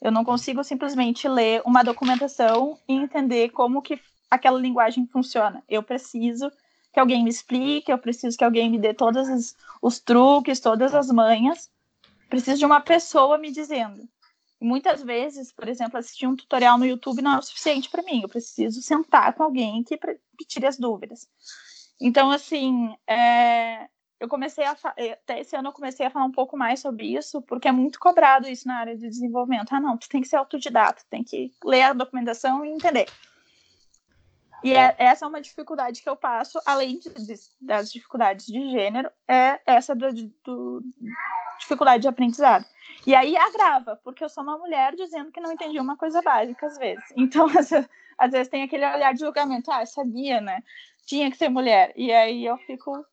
Eu 0.00 0.12
não 0.12 0.24
consigo 0.24 0.62
simplesmente 0.62 1.28
ler 1.28 1.62
uma 1.64 1.82
documentação 1.82 2.78
e 2.88 2.94
entender 2.94 3.50
como 3.50 3.82
que 3.82 4.00
aquela 4.30 4.58
linguagem 4.58 5.06
funciona. 5.06 5.62
Eu 5.68 5.82
preciso 5.82 6.50
que 6.92 7.00
alguém 7.00 7.24
me 7.24 7.30
explique, 7.30 7.90
eu 7.90 7.98
preciso 7.98 8.36
que 8.36 8.44
alguém 8.44 8.70
me 8.70 8.78
dê 8.78 8.94
todos 8.94 9.28
os, 9.28 9.56
os 9.82 9.98
truques, 9.98 10.60
todas 10.60 10.94
as 10.94 11.08
manhas 11.10 11.70
Preciso 12.28 12.58
de 12.58 12.66
uma 12.66 12.80
pessoa 12.80 13.38
me 13.38 13.50
dizendo. 13.50 14.08
muitas 14.60 15.02
vezes, 15.02 15.52
por 15.52 15.68
exemplo, 15.68 15.98
assistir 15.98 16.26
um 16.26 16.34
tutorial 16.36 16.76
no 16.76 16.84
YouTube 16.84 17.22
não 17.22 17.36
é 17.36 17.38
o 17.38 17.42
suficiente 17.42 17.88
para 17.88 18.02
mim. 18.02 18.22
Eu 18.22 18.28
preciso 18.28 18.82
sentar 18.82 19.32
com 19.34 19.44
alguém 19.44 19.82
que, 19.84 19.96
que 19.96 20.44
tire 20.46 20.66
as 20.66 20.76
dúvidas. 20.76 21.28
Então, 22.00 22.30
assim, 22.30 22.94
é, 23.06 23.88
eu 24.20 24.28
comecei 24.28 24.64
a 24.64 24.72
até 24.72 25.40
esse 25.40 25.56
ano 25.56 25.68
eu 25.68 25.72
comecei 25.72 26.06
a 26.06 26.10
falar 26.10 26.24
um 26.24 26.32
pouco 26.32 26.56
mais 26.56 26.80
sobre 26.80 27.06
isso, 27.06 27.40
porque 27.42 27.68
é 27.68 27.72
muito 27.72 28.00
cobrado 28.00 28.48
isso 28.48 28.66
na 28.66 28.78
área 28.78 28.96
de 28.96 29.08
desenvolvimento. 29.08 29.72
Ah, 29.72 29.80
não, 29.80 29.96
tu 29.96 30.08
tem 30.08 30.20
que 30.20 30.28
ser 30.28 30.36
autodidata, 30.36 31.02
tem 31.08 31.22
que 31.22 31.52
ler 31.64 31.82
a 31.82 31.92
documentação 31.92 32.64
e 32.64 32.70
entender. 32.70 33.06
E 34.62 34.74
é, 34.74 34.94
essa 34.98 35.24
é 35.24 35.28
uma 35.28 35.40
dificuldade 35.40 36.02
que 36.02 36.08
eu 36.08 36.16
passo, 36.16 36.60
além 36.66 36.98
de, 36.98 37.10
de, 37.10 37.34
das 37.60 37.92
dificuldades 37.92 38.46
de 38.46 38.70
gênero, 38.70 39.08
é 39.28 39.60
essa 39.64 39.94
do, 39.94 40.12
do, 40.44 40.82
dificuldade 41.60 42.02
de 42.02 42.08
aprendizado. 42.08 42.64
E 43.06 43.14
aí 43.14 43.36
agrava, 43.36 44.00
porque 44.02 44.24
eu 44.24 44.28
sou 44.28 44.42
uma 44.42 44.58
mulher 44.58 44.96
dizendo 44.96 45.30
que 45.30 45.40
não 45.40 45.52
entendi 45.52 45.78
uma 45.78 45.96
coisa 45.96 46.20
básica 46.22 46.66
às 46.66 46.76
vezes. 46.76 47.04
Então, 47.16 47.46
às 47.56 47.70
às 48.18 48.32
vezes 48.32 48.48
tem 48.48 48.64
aquele 48.64 48.84
olhar 48.84 49.14
de 49.14 49.20
julgamento, 49.20 49.70
ah, 49.70 49.86
sabia, 49.86 50.40
né? 50.40 50.62
Tinha 51.06 51.30
que 51.30 51.36
ser 51.36 51.48
mulher. 51.48 51.92
E 51.96 52.12
aí 52.12 52.44
eu 52.44 52.58
fico. 52.58 53.04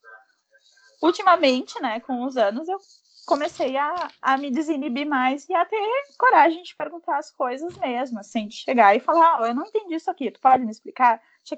Ultimamente, 1.02 1.80
né, 1.82 2.00
com 2.00 2.24
os 2.24 2.38
anos, 2.38 2.68
eu 2.68 2.78
comecei 3.26 3.76
a, 3.78 4.10
a 4.22 4.38
me 4.38 4.52
desinibir 4.52 5.08
mais 5.08 5.48
e 5.50 5.54
a 5.54 5.66
ter 5.66 5.80
coragem 6.18 6.64
de 6.64 6.76
perguntar 6.76 7.18
as 7.18 7.32
coisas 7.32 7.76
mesmo, 7.78 8.20
assim, 8.20 8.48
de 8.48 8.56
chegar 8.56 8.96
e 8.96 9.00
falar, 9.00 9.42
oh, 9.42 9.46
eu 9.46 9.56
não 9.56 9.66
entendi 9.66 9.96
isso 9.96 10.10
aqui, 10.12 10.32
tu 10.32 10.40
pode 10.40 10.64
me 10.64 10.72
explicar? 10.72 11.22
Che 11.44 11.58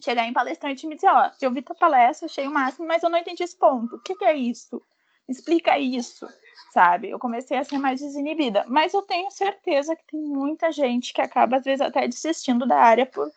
chegar 0.00 0.26
em 0.26 0.32
palestrante 0.32 0.84
e 0.84 0.88
me 0.88 0.96
dizer, 0.96 1.08
ó, 1.08 1.28
oh, 1.28 1.30
eu 1.40 1.52
vi 1.52 1.62
tua 1.62 1.76
palestra, 1.76 2.26
achei 2.26 2.46
o 2.46 2.50
máximo, 2.50 2.86
mas 2.86 3.02
eu 3.02 3.08
não 3.08 3.18
entendi 3.18 3.42
esse 3.42 3.56
ponto, 3.56 3.96
o 3.96 4.00
que, 4.00 4.14
que 4.16 4.24
é 4.24 4.34
isso? 4.34 4.82
explica 5.28 5.78
isso, 5.78 6.26
sabe? 6.72 7.10
Eu 7.10 7.18
comecei 7.18 7.56
a 7.56 7.64
ser 7.64 7.78
mais 7.78 8.00
desinibida, 8.00 8.64
mas 8.68 8.92
eu 8.92 9.02
tenho 9.02 9.30
certeza 9.30 9.96
que 9.96 10.04
tem 10.06 10.20
muita 10.20 10.70
gente 10.70 11.12
que 11.12 11.20
acaba, 11.20 11.56
às 11.56 11.64
vezes, 11.64 11.80
até 11.80 12.06
desistindo 12.06 12.66
da 12.66 12.78
área 12.78 13.06
por, 13.06 13.30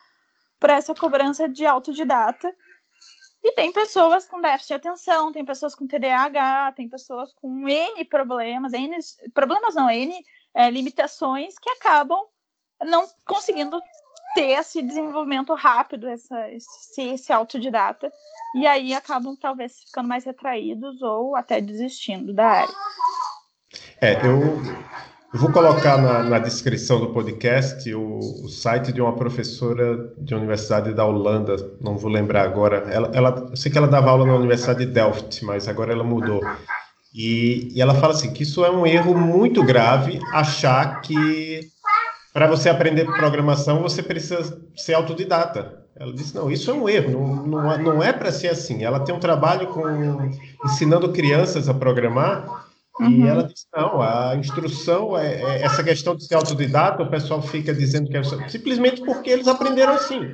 por 0.59 0.69
essa 0.69 0.93
cobrança 0.93 1.47
de 1.47 1.65
autodidata. 1.65 2.53
E 3.43 3.51
tem 3.53 3.71
pessoas 3.71 4.25
com 4.27 4.41
déficit 4.41 4.69
de 4.69 4.73
atenção, 4.73 5.31
tem 5.31 5.45
pessoas 5.45 5.75
com 5.75 5.87
TDAH, 5.87 6.73
tem 6.75 6.89
pessoas 6.89 7.33
com 7.33 7.67
N 7.67 8.05
problemas, 8.05 8.73
N, 8.73 8.97
problemas 9.33 9.75
não, 9.75 9.89
N 9.89 10.13
é, 10.53 10.69
limitações 10.69 11.57
que 11.59 11.69
acabam 11.69 12.19
não 12.83 13.07
conseguindo 13.25 13.79
ter 14.33 14.51
esse 14.51 14.81
desenvolvimento 14.81 15.53
rápido, 15.53 16.07
essa, 16.07 16.51
esse, 16.51 17.01
esse 17.01 17.33
autodidata, 17.33 18.11
e 18.55 18.67
aí 18.67 18.93
acabam 18.93 19.35
talvez 19.35 19.79
ficando 19.81 20.07
mais 20.09 20.25
retraídos 20.25 21.01
ou 21.01 21.35
até 21.35 21.61
desistindo 21.61 22.33
da 22.33 22.47
área. 22.47 22.75
É, 24.01 24.13
eu, 24.13 24.61
eu 25.33 25.39
vou 25.39 25.51
colocar 25.51 25.97
na, 25.97 26.23
na 26.23 26.39
descrição 26.39 26.99
do 26.99 27.07
podcast 27.07 27.93
o, 27.93 28.17
o, 28.17 28.49
site 28.49 28.93
de 28.93 29.01
uma 29.01 29.13
professora 29.13 30.13
de 30.17 30.33
universidade 30.33 30.93
da 30.93 31.05
Holanda, 31.05 31.55
não 31.81 31.97
vou 31.97 32.09
lembrar 32.09 32.43
agora. 32.43 32.87
Ela, 32.89 33.11
ela, 33.13 33.47
eu 33.49 33.57
sei 33.57 33.71
que 33.71 33.77
ela 33.77 33.87
dava 33.87 34.09
aula 34.09 34.25
na 34.25 34.35
Universidade 34.35 34.85
de 34.85 34.91
Delft, 34.91 35.43
mas 35.43 35.67
agora 35.67 35.91
ela 35.91 36.03
mudou. 36.03 36.41
E, 37.13 37.69
e 37.75 37.81
ela 37.81 37.93
fala 37.95 38.13
assim 38.13 38.31
que 38.31 38.43
isso 38.43 38.63
é 38.63 38.71
um 38.71 38.85
erro 38.85 39.17
muito 39.17 39.63
grave 39.63 40.19
achar 40.31 41.01
que 41.01 41.67
para 42.33 42.47
você 42.47 42.69
aprender 42.69 43.03
programação, 43.05 43.81
você 43.81 44.03
precisa 44.03 44.61
ser 44.75 44.93
autodidata. 44.93 45.83
Ela 45.99 46.13
disse, 46.13 46.35
não, 46.35 46.51
isso 46.51 46.69
é 46.69 46.73
um 46.75 46.87
erro, 46.87 47.11
não, 47.11 47.47
não, 47.47 47.77
não 47.79 48.03
é 48.03 48.13
para 48.13 48.31
ser 48.31 48.49
assim. 48.49 48.83
Ela 48.83 48.99
tem 48.99 49.15
um 49.15 49.19
trabalho 49.19 49.67
com 49.67 49.83
ensinando 50.63 51.11
crianças 51.11 51.67
a 51.67 51.73
programar, 51.73 52.66
uhum. 52.99 53.11
e 53.11 53.27
ela 53.27 53.43
disse, 53.43 53.65
não, 53.75 54.01
a 54.01 54.35
instrução, 54.35 55.17
é, 55.17 55.41
é, 55.41 55.61
essa 55.63 55.83
questão 55.83 56.15
de 56.15 56.25
ser 56.25 56.35
autodidata, 56.35 57.03
o 57.03 57.09
pessoal 57.09 57.41
fica 57.41 57.73
dizendo 57.73 58.09
que 58.09 58.17
é 58.17 58.23
simplesmente 58.49 59.01
porque 59.03 59.29
eles 59.29 59.47
aprenderam 59.47 59.93
assim. 59.93 60.33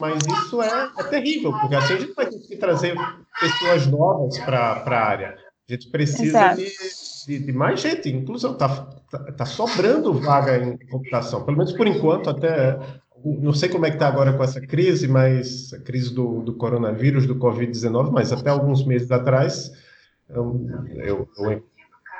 Mas 0.00 0.22
isso 0.26 0.62
é, 0.62 0.90
é 0.98 1.02
terrível, 1.04 1.52
porque 1.52 1.74
assim 1.74 1.94
a 1.94 1.98
gente 1.98 2.14
vai 2.14 2.26
ter 2.26 2.38
que 2.38 2.56
trazer 2.56 2.94
pessoas 3.40 3.86
novas 3.86 4.38
para 4.38 4.82
a 4.84 5.06
área. 5.06 5.36
A 5.68 5.72
gente 5.72 5.90
precisa 5.90 6.54
de, 6.54 6.70
de, 7.26 7.46
de, 7.46 7.52
mais 7.52 7.80
gente. 7.80 8.08
Inclusão, 8.08 8.52
está 8.52 8.68
tá, 9.10 9.18
tá 9.32 9.44
sobrando 9.44 10.12
vaga 10.12 10.58
em 10.58 10.78
computação, 10.86 11.44
pelo 11.44 11.56
menos 11.56 11.72
por 11.72 11.86
enquanto, 11.86 12.30
até. 12.30 12.78
Não 13.24 13.52
sei 13.52 13.68
como 13.68 13.84
é 13.86 13.90
que 13.90 13.96
está 13.96 14.06
agora 14.06 14.32
com 14.34 14.44
essa 14.44 14.60
crise, 14.60 15.08
mas 15.08 15.72
a 15.72 15.80
crise 15.80 16.14
do, 16.14 16.42
do 16.42 16.54
coronavírus, 16.54 17.26
do 17.26 17.34
Covid-19, 17.34 18.12
mas 18.12 18.30
até 18.32 18.50
alguns 18.50 18.86
meses 18.86 19.10
atrás, 19.10 19.72
eu, 20.28 20.60
eu, 20.94 21.28
eu 21.38 21.64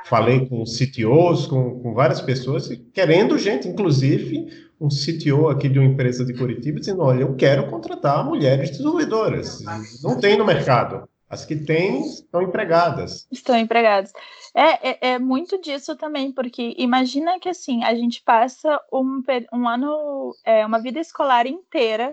falei 0.08 0.48
com 0.48 0.64
CTOs, 0.64 1.46
com, 1.46 1.80
com 1.80 1.94
várias 1.94 2.20
pessoas, 2.20 2.68
querendo 2.92 3.38
gente, 3.38 3.68
inclusive 3.68 4.66
um 4.80 4.88
CTO 4.88 5.48
aqui 5.48 5.68
de 5.68 5.78
uma 5.78 5.88
empresa 5.88 6.24
de 6.24 6.34
Curitiba, 6.34 6.80
dizendo: 6.80 7.02
olha, 7.02 7.22
eu 7.22 7.34
quero 7.34 7.68
contratar 7.68 8.24
mulheres 8.24 8.70
desenvolvedoras. 8.70 9.62
Não 10.02 10.18
tem 10.18 10.36
no 10.36 10.44
mercado. 10.44 11.08
As 11.28 11.44
que 11.44 11.56
têm 11.56 12.02
estão 12.02 12.40
empregadas. 12.40 13.26
Estão 13.32 13.56
empregadas. 13.56 14.12
É, 14.54 14.90
é, 14.90 14.98
é, 15.12 15.18
muito 15.18 15.60
disso 15.60 15.96
também, 15.96 16.30
porque 16.30 16.74
imagina 16.78 17.40
que 17.40 17.48
assim, 17.48 17.82
a 17.82 17.94
gente 17.96 18.22
passa 18.22 18.80
um, 18.92 19.20
um 19.52 19.68
ano, 19.68 20.32
é, 20.44 20.64
uma 20.64 20.80
vida 20.80 21.00
escolar 21.00 21.46
inteira, 21.46 22.12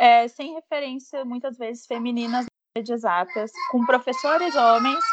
é, 0.00 0.26
sem 0.26 0.54
referência, 0.54 1.22
muitas 1.22 1.58
vezes, 1.58 1.86
femininas 1.86 2.46
de 2.82 2.92
exatas, 2.92 3.52
com 3.70 3.84
professores 3.84 4.56
homens, 4.56 5.04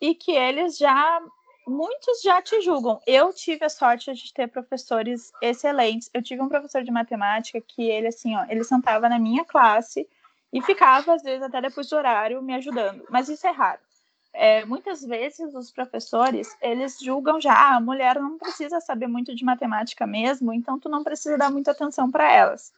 e 0.00 0.14
que 0.14 0.32
eles 0.32 0.76
já, 0.76 1.20
muitos 1.66 2.22
já 2.22 2.40
te 2.42 2.60
julgam. 2.60 3.00
Eu 3.06 3.32
tive 3.32 3.64
a 3.64 3.68
sorte 3.68 4.12
de 4.12 4.32
ter 4.32 4.48
professores 4.48 5.32
excelentes. 5.42 6.10
Eu 6.12 6.22
tive 6.22 6.42
um 6.42 6.48
professor 6.48 6.82
de 6.82 6.90
matemática 6.90 7.60
que 7.60 7.82
ele, 7.82 8.08
assim, 8.08 8.36
ó, 8.36 8.44
ele 8.48 8.64
sentava 8.64 9.08
na 9.08 9.18
minha 9.18 9.44
classe 9.44 10.08
e 10.52 10.62
ficava, 10.62 11.14
às 11.14 11.22
vezes, 11.22 11.42
até 11.42 11.60
depois 11.60 11.88
do 11.88 11.96
horário 11.96 12.42
me 12.42 12.54
ajudando. 12.54 13.04
Mas 13.10 13.28
isso 13.28 13.46
é 13.46 13.50
raro. 13.50 13.80
É, 14.32 14.66
muitas 14.66 15.02
vezes 15.02 15.54
os 15.54 15.70
professores 15.70 16.54
eles 16.60 16.98
julgam 17.00 17.40
já 17.40 17.54
ah, 17.54 17.76
a 17.76 17.80
mulher 17.80 18.20
não 18.20 18.36
precisa 18.36 18.82
saber 18.82 19.06
muito 19.06 19.34
de 19.34 19.42
matemática 19.42 20.06
mesmo, 20.06 20.52
então 20.52 20.78
tu 20.78 20.90
não 20.90 21.02
precisa 21.02 21.38
dar 21.38 21.50
muita 21.50 21.70
atenção 21.70 22.10
para 22.10 22.30
elas. 22.30 22.70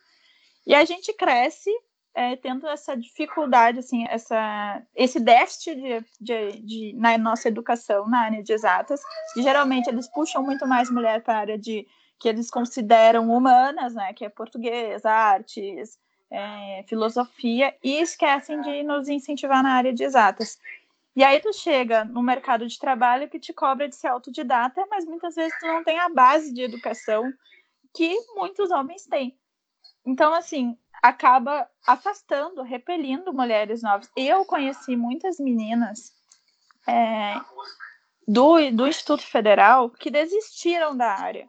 E 0.65 0.73
a 0.73 0.85
gente 0.85 1.13
cresce 1.13 1.71
é, 2.19 2.35
tendo 2.35 2.67
essa 2.67 2.97
dificuldade, 2.97 3.79
assim, 3.79 4.05
essa, 4.09 4.83
esse 4.93 5.21
déficit 5.21 5.77
de, 5.77 6.05
de, 6.21 6.61
de, 6.63 6.93
na 6.97 7.17
nossa 7.17 7.47
educação 7.47 8.09
na 8.09 8.23
área 8.23 8.43
de 8.43 8.53
exatas, 8.53 9.01
que 9.33 9.41
geralmente 9.41 9.89
eles 9.89 10.09
puxam 10.09 10.43
muito 10.43 10.67
mais 10.67 10.91
mulher 10.91 11.23
para 11.23 11.35
a 11.35 11.39
área 11.39 11.57
de 11.57 11.87
que 12.19 12.29
eles 12.29 12.51
consideram 12.51 13.31
humanas, 13.31 13.95
né, 13.95 14.13
que 14.15 14.25
é 14.25 14.29
português, 14.29 15.07
artes, 15.07 15.97
é, 16.29 16.83
filosofia 16.89 17.73
e 17.85 18.01
esquecem 18.01 18.61
de 18.63 18.83
nos 18.83 19.09
incentivar 19.09 19.63
na 19.63 19.75
área 19.75 19.93
de 19.93 20.03
exatas. 20.03 20.59
E 21.15 21.23
aí 21.23 21.39
tu 21.39 21.53
chega 21.53 22.05
no 22.05 22.21
mercado 22.21 22.67
de 22.67 22.81
trabalho 22.81 23.29
que 23.29 23.39
te 23.39 23.53
cobra 23.53 23.89
de 23.89 23.95
ser 23.95 24.09
autodidata, 24.09 24.85
mas 24.91 25.05
muitas 25.05 25.37
vezes 25.37 25.57
tu 25.61 25.69
não 25.69 25.85
tem 25.85 26.01
a 26.01 26.09
base 26.09 26.53
de 26.53 26.63
educação 26.63 27.33
que 27.95 28.13
muitos 28.35 28.73
homens 28.73 29.07
têm. 29.07 29.39
Então, 30.05 30.33
assim, 30.33 30.77
acaba 31.03 31.69
afastando, 31.87 32.63
repelindo 32.63 33.33
mulheres 33.33 33.83
novas. 33.83 34.11
Eu 34.17 34.45
conheci 34.45 34.97
muitas 34.97 35.39
meninas 35.39 36.13
é, 36.87 37.35
do, 38.27 38.71
do 38.73 38.87
Instituto 38.87 39.23
Federal 39.23 39.91
que 39.91 40.11
desistiram 40.11 40.97
da 40.97 41.13
área 41.13 41.47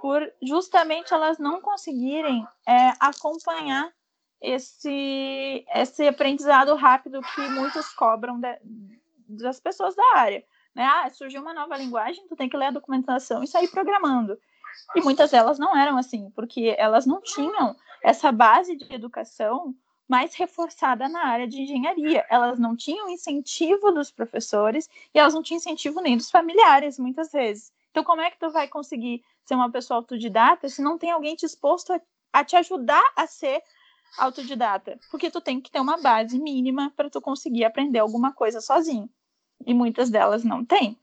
por 0.00 0.32
justamente 0.42 1.12
elas 1.12 1.38
não 1.38 1.60
conseguirem 1.60 2.46
é, 2.66 2.92
acompanhar 2.98 3.92
esse, 4.40 5.64
esse 5.74 6.08
aprendizado 6.08 6.74
rápido 6.74 7.20
que 7.20 7.42
muitos 7.50 7.90
cobram 7.90 8.40
de, 8.40 8.58
das 9.28 9.60
pessoas 9.60 9.94
da 9.94 10.16
área. 10.16 10.42
Né? 10.74 10.84
Ah, 10.84 11.10
surgiu 11.10 11.42
uma 11.42 11.52
nova 11.52 11.76
linguagem, 11.76 12.26
tu 12.26 12.34
tem 12.34 12.48
que 12.48 12.56
ler 12.56 12.66
a 12.66 12.70
documentação 12.70 13.42
e 13.42 13.46
sair 13.46 13.68
programando. 13.68 14.38
E 14.96 15.02
muitas 15.02 15.32
delas 15.32 15.58
não 15.58 15.76
eram 15.76 15.98
assim, 15.98 16.30
porque 16.30 16.74
elas 16.78 17.04
não 17.04 17.20
tinham 17.20 17.76
essa 18.02 18.32
base 18.32 18.76
de 18.76 18.92
educação 18.92 19.74
mais 20.08 20.34
reforçada 20.34 21.08
na 21.08 21.24
área 21.24 21.46
de 21.46 21.62
engenharia. 21.62 22.26
Elas 22.28 22.58
não 22.58 22.76
tinham 22.76 23.08
incentivo 23.08 23.92
dos 23.92 24.10
professores 24.10 24.88
e 25.14 25.18
elas 25.18 25.34
não 25.34 25.42
tinham 25.42 25.58
incentivo 25.58 26.00
nem 26.00 26.16
dos 26.16 26.30
familiares, 26.30 26.98
muitas 26.98 27.30
vezes. 27.30 27.72
Então, 27.90 28.02
como 28.02 28.20
é 28.20 28.30
que 28.30 28.38
tu 28.38 28.50
vai 28.50 28.66
conseguir 28.66 29.22
ser 29.44 29.54
uma 29.54 29.70
pessoa 29.70 29.98
autodidata 29.98 30.68
se 30.68 30.82
não 30.82 30.98
tem 30.98 31.10
alguém 31.10 31.36
disposto 31.36 31.92
a, 31.92 32.00
a 32.32 32.44
te 32.44 32.56
ajudar 32.56 33.04
a 33.16 33.26
ser 33.26 33.62
autodidata, 34.18 34.98
porque 35.10 35.30
tu 35.30 35.40
tem 35.40 35.60
que 35.60 35.70
ter 35.70 35.80
uma 35.80 36.00
base 36.00 36.38
mínima 36.38 36.92
para 36.96 37.10
tu 37.10 37.20
conseguir 37.20 37.64
aprender 37.64 37.98
alguma 38.00 38.32
coisa 38.32 38.60
sozinho. 38.60 39.08
E 39.64 39.74
muitas 39.74 40.10
delas 40.10 40.42
não 40.42 40.64
têm. 40.64 40.98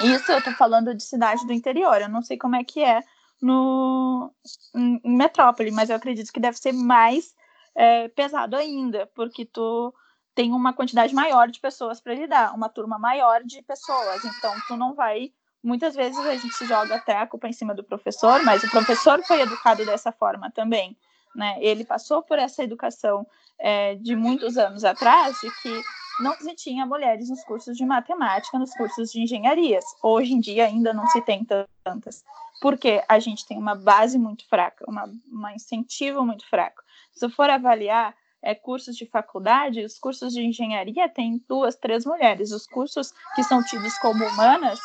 Isso 0.00 0.32
eu 0.32 0.42
tô 0.42 0.50
falando 0.52 0.94
de 0.94 1.02
cidade 1.02 1.46
do 1.46 1.52
interior, 1.52 2.00
eu 2.00 2.08
não 2.08 2.22
sei 2.22 2.36
como 2.36 2.56
é 2.56 2.64
que 2.64 2.82
é 2.82 3.02
no 3.42 4.32
em 4.74 5.00
metrópole, 5.04 5.70
mas 5.70 5.90
eu 5.90 5.96
acredito 5.96 6.32
que 6.32 6.40
deve 6.40 6.56
ser 6.56 6.72
mais 6.72 7.34
é, 7.74 8.08
pesado 8.08 8.56
ainda, 8.56 9.06
porque 9.14 9.44
tu 9.44 9.92
tem 10.34 10.52
uma 10.52 10.72
quantidade 10.72 11.14
maior 11.14 11.48
de 11.48 11.60
pessoas 11.60 12.00
para 12.00 12.14
lidar, 12.14 12.54
uma 12.54 12.68
turma 12.68 12.98
maior 12.98 13.42
de 13.42 13.60
pessoas, 13.62 14.24
então 14.24 14.54
tu 14.66 14.76
não 14.76 14.94
vai 14.94 15.32
muitas 15.64 15.94
vezes 15.94 16.18
a 16.18 16.34
gente 16.34 16.66
joga 16.66 16.96
até 16.96 17.16
a 17.16 17.26
culpa 17.26 17.46
em 17.46 17.52
cima 17.52 17.72
do 17.72 17.84
professor, 17.84 18.42
mas 18.44 18.64
o 18.64 18.70
professor 18.70 19.22
foi 19.22 19.42
educado 19.42 19.84
dessa 19.84 20.10
forma 20.10 20.50
também 20.50 20.96
né? 21.34 21.56
Ele 21.60 21.84
passou 21.84 22.22
por 22.22 22.38
essa 22.38 22.62
educação 22.62 23.26
é, 23.58 23.94
de 23.96 24.14
muitos 24.14 24.56
anos 24.56 24.84
atrás, 24.84 25.36
de 25.40 25.50
que 25.62 25.82
não 26.20 26.34
se 26.34 26.54
tinha 26.54 26.86
mulheres 26.86 27.28
nos 27.28 27.42
cursos 27.44 27.76
de 27.76 27.84
matemática, 27.84 28.58
nos 28.58 28.72
cursos 28.74 29.10
de 29.10 29.22
engenharias. 29.22 29.84
Hoje 30.02 30.32
em 30.32 30.40
dia 30.40 30.66
ainda 30.66 30.92
não 30.92 31.06
se 31.06 31.20
tem 31.22 31.44
tantas, 31.84 32.24
porque 32.62 33.02
a 33.08 33.18
gente 33.18 33.44
tem 33.44 33.58
uma 33.58 33.74
base 33.74 34.16
muito 34.16 34.48
fraca, 34.48 34.84
uma, 34.88 35.12
uma 35.26 35.52
incentivo 35.52 36.24
muito 36.24 36.48
fraco. 36.48 36.80
Se 37.12 37.28
for 37.28 37.50
avaliar 37.50 38.16
é, 38.40 38.54
cursos 38.54 38.96
de 38.96 39.04
faculdade, 39.04 39.84
os 39.84 39.98
cursos 39.98 40.32
de 40.32 40.42
engenharia 40.42 41.08
têm 41.08 41.44
duas, 41.48 41.74
três 41.74 42.06
mulheres. 42.06 42.52
Os 42.52 42.64
cursos 42.64 43.12
que 43.34 43.42
são 43.42 43.64
tidos 43.64 43.98
como 43.98 44.24
humanas 44.24 44.78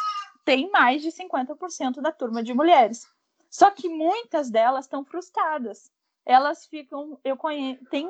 têm 0.43 0.71
mais 0.71 1.03
de 1.03 1.09
50% 1.09 2.01
da 2.01 2.11
turma 2.11 2.41
de 2.41 2.51
mulheres. 2.51 3.07
Só 3.47 3.69
que 3.69 3.87
muitas 3.87 4.49
delas 4.49 4.85
estão 4.85 5.05
frustradas. 5.05 5.91
Elas 6.25 6.65
ficam, 6.65 7.19
eu 7.23 7.37
conheço, 7.37 7.85
tenho 7.91 8.09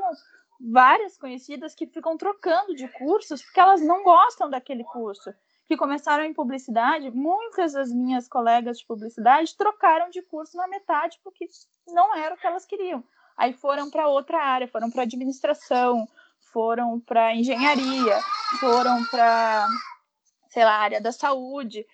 várias 0.62 1.18
conhecidas 1.18 1.76
que 1.76 1.88
ficam 1.88 2.16
trocando 2.18 2.74
de 2.74 2.88
cursos 2.88 3.42
porque 3.44 3.60
elas 3.60 3.82
não 3.82 4.02
gostam 4.02 4.50
daquele 4.50 4.86
curso. 4.86 5.34
Que 5.68 5.76
começaram 5.76 6.24
em 6.24 6.34
publicidade, 6.34 7.12
muitas 7.12 7.74
das 7.74 7.92
minhas 7.92 8.28
colegas 8.28 8.80
de 8.80 8.86
publicidade 8.86 9.56
trocaram 9.58 10.10
de 10.10 10.22
curso 10.22 10.56
na 10.56 10.68
metade 10.68 11.20
porque 11.24 11.46
não 11.88 12.16
era 12.16 12.36
o 12.36 12.38
que 12.38 12.48
elas 12.48 12.66
queriam. 12.66 13.04
Aí 13.36 13.54
foram 13.54 13.90
para 13.90 14.08
outra 14.08 14.42
área, 14.42 14.68
foram 14.68 14.90
para 14.90 15.04
administração, 15.04 16.08
foram 16.52 17.00
para 17.00 17.36
engenharia, 17.36 18.20
foram 18.60 19.04
para, 19.06 19.68
sei 20.50 20.64
lá, 20.64 20.74
área 20.74 21.02
da 21.02 21.12
saúde. 21.12 21.86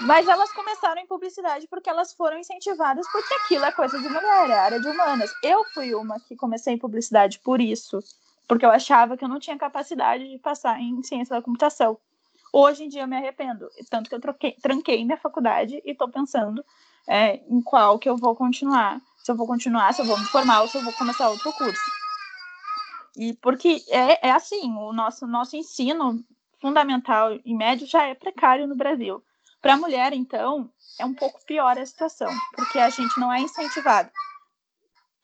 Mas 0.00 0.28
elas 0.28 0.52
começaram 0.52 1.00
em 1.00 1.06
publicidade 1.06 1.66
porque 1.66 1.90
elas 1.90 2.12
foram 2.12 2.38
incentivadas, 2.38 3.10
porque 3.10 3.34
aquilo 3.34 3.64
é 3.64 3.72
coisa 3.72 3.98
de 3.98 4.08
mulher, 4.08 4.50
é 4.50 4.58
área 4.58 4.80
de 4.80 4.86
humanas. 4.86 5.32
Eu 5.42 5.64
fui 5.74 5.94
uma 5.94 6.20
que 6.20 6.36
comecei 6.36 6.74
em 6.74 6.78
publicidade 6.78 7.40
por 7.40 7.60
isso, 7.60 7.98
porque 8.46 8.64
eu 8.64 8.70
achava 8.70 9.16
que 9.16 9.24
eu 9.24 9.28
não 9.28 9.40
tinha 9.40 9.58
capacidade 9.58 10.28
de 10.28 10.38
passar 10.38 10.80
em 10.80 11.02
ciência 11.02 11.34
da 11.34 11.42
computação. 11.42 11.98
Hoje 12.52 12.84
em 12.84 12.88
dia 12.88 13.02
eu 13.02 13.08
me 13.08 13.16
arrependo, 13.16 13.68
tanto 13.90 14.08
que 14.08 14.14
eu 14.14 14.20
troquei, 14.20 14.52
tranquei 14.52 15.04
minha 15.04 15.18
faculdade 15.18 15.82
e 15.84 15.90
estou 15.90 16.08
pensando 16.08 16.64
é, 17.06 17.36
em 17.48 17.60
qual 17.60 17.98
que 17.98 18.08
eu 18.08 18.16
vou 18.16 18.34
continuar. 18.34 19.00
Se 19.22 19.30
eu 19.30 19.36
vou 19.36 19.46
continuar, 19.46 19.92
se 19.92 20.00
eu 20.00 20.06
vou 20.06 20.18
me 20.18 20.24
formar 20.26 20.62
ou 20.62 20.68
se 20.68 20.78
eu 20.78 20.82
vou 20.82 20.92
começar 20.94 21.28
outro 21.28 21.52
curso. 21.52 21.80
E 23.16 23.34
porque 23.34 23.82
é, 23.88 24.28
é 24.28 24.30
assim, 24.30 24.70
o 24.76 24.92
nosso, 24.92 25.26
nosso 25.26 25.56
ensino 25.56 26.24
fundamental 26.60 27.38
e 27.44 27.54
médio 27.54 27.86
já 27.86 28.04
é 28.04 28.14
precário 28.14 28.66
no 28.66 28.76
Brasil. 28.76 29.22
Para 29.60 29.74
a 29.74 29.76
mulher, 29.76 30.12
então, 30.12 30.70
é 30.98 31.04
um 31.04 31.14
pouco 31.14 31.44
pior 31.44 31.76
a 31.76 31.84
situação, 31.84 32.32
porque 32.54 32.78
a 32.78 32.88
gente 32.90 33.18
não 33.18 33.32
é 33.32 33.40
incentivado. 33.40 34.10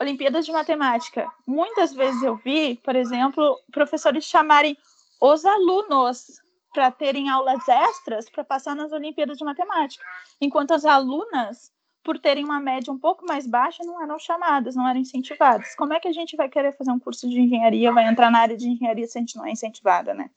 Olimpíadas 0.01 0.45
de 0.45 0.53
Matemática. 0.53 1.31
Muitas 1.47 1.95
vezes 1.95 2.21
eu 2.23 2.37
vi, 2.37 2.77
por 2.85 2.97
exemplo, 2.97 3.59
professores 3.71 4.25
chamarem 4.25 4.77
os 5.21 5.45
alunos 5.45 6.43
para 6.75 6.91
terem 6.91 7.31
aulas 7.31 7.67
extras 7.69 8.29
para 8.29 8.45
passar 8.45 8.75
nas 8.75 8.93
Olimpíadas 8.93 9.39
de 9.39 9.45
Matemática, 9.45 10.05
enquanto 10.41 10.75
as 10.75 10.85
alunas, 10.85 11.73
por 12.03 12.19
terem 12.19 12.45
uma 12.45 12.61
média 12.61 12.93
um 12.93 12.99
pouco 12.99 13.25
mais 13.25 13.47
baixa, 13.47 13.85
não 13.85 14.03
eram 14.03 14.19
chamadas, 14.19 14.75
não 14.75 14.87
eram 14.87 15.01
incentivadas. 15.01 15.75
Como 15.77 15.95
é 15.95 16.01
que 16.01 16.09
a 16.09 16.13
gente 16.13 16.37
vai 16.37 16.49
querer 16.49 16.77
fazer 16.77 16.91
um 16.91 16.99
curso 16.99 17.29
de 17.29 17.41
engenharia, 17.41 17.93
vai 17.93 18.07
entrar 18.09 18.31
na 18.31 18.41
área 18.41 18.57
de 18.57 18.69
engenharia 18.69 19.07
se 19.07 19.17
a 19.17 19.21
gente 19.21 19.37
não 19.37 19.47
é 19.47 19.53
incentivada, 19.53 20.13
né? 20.13 20.29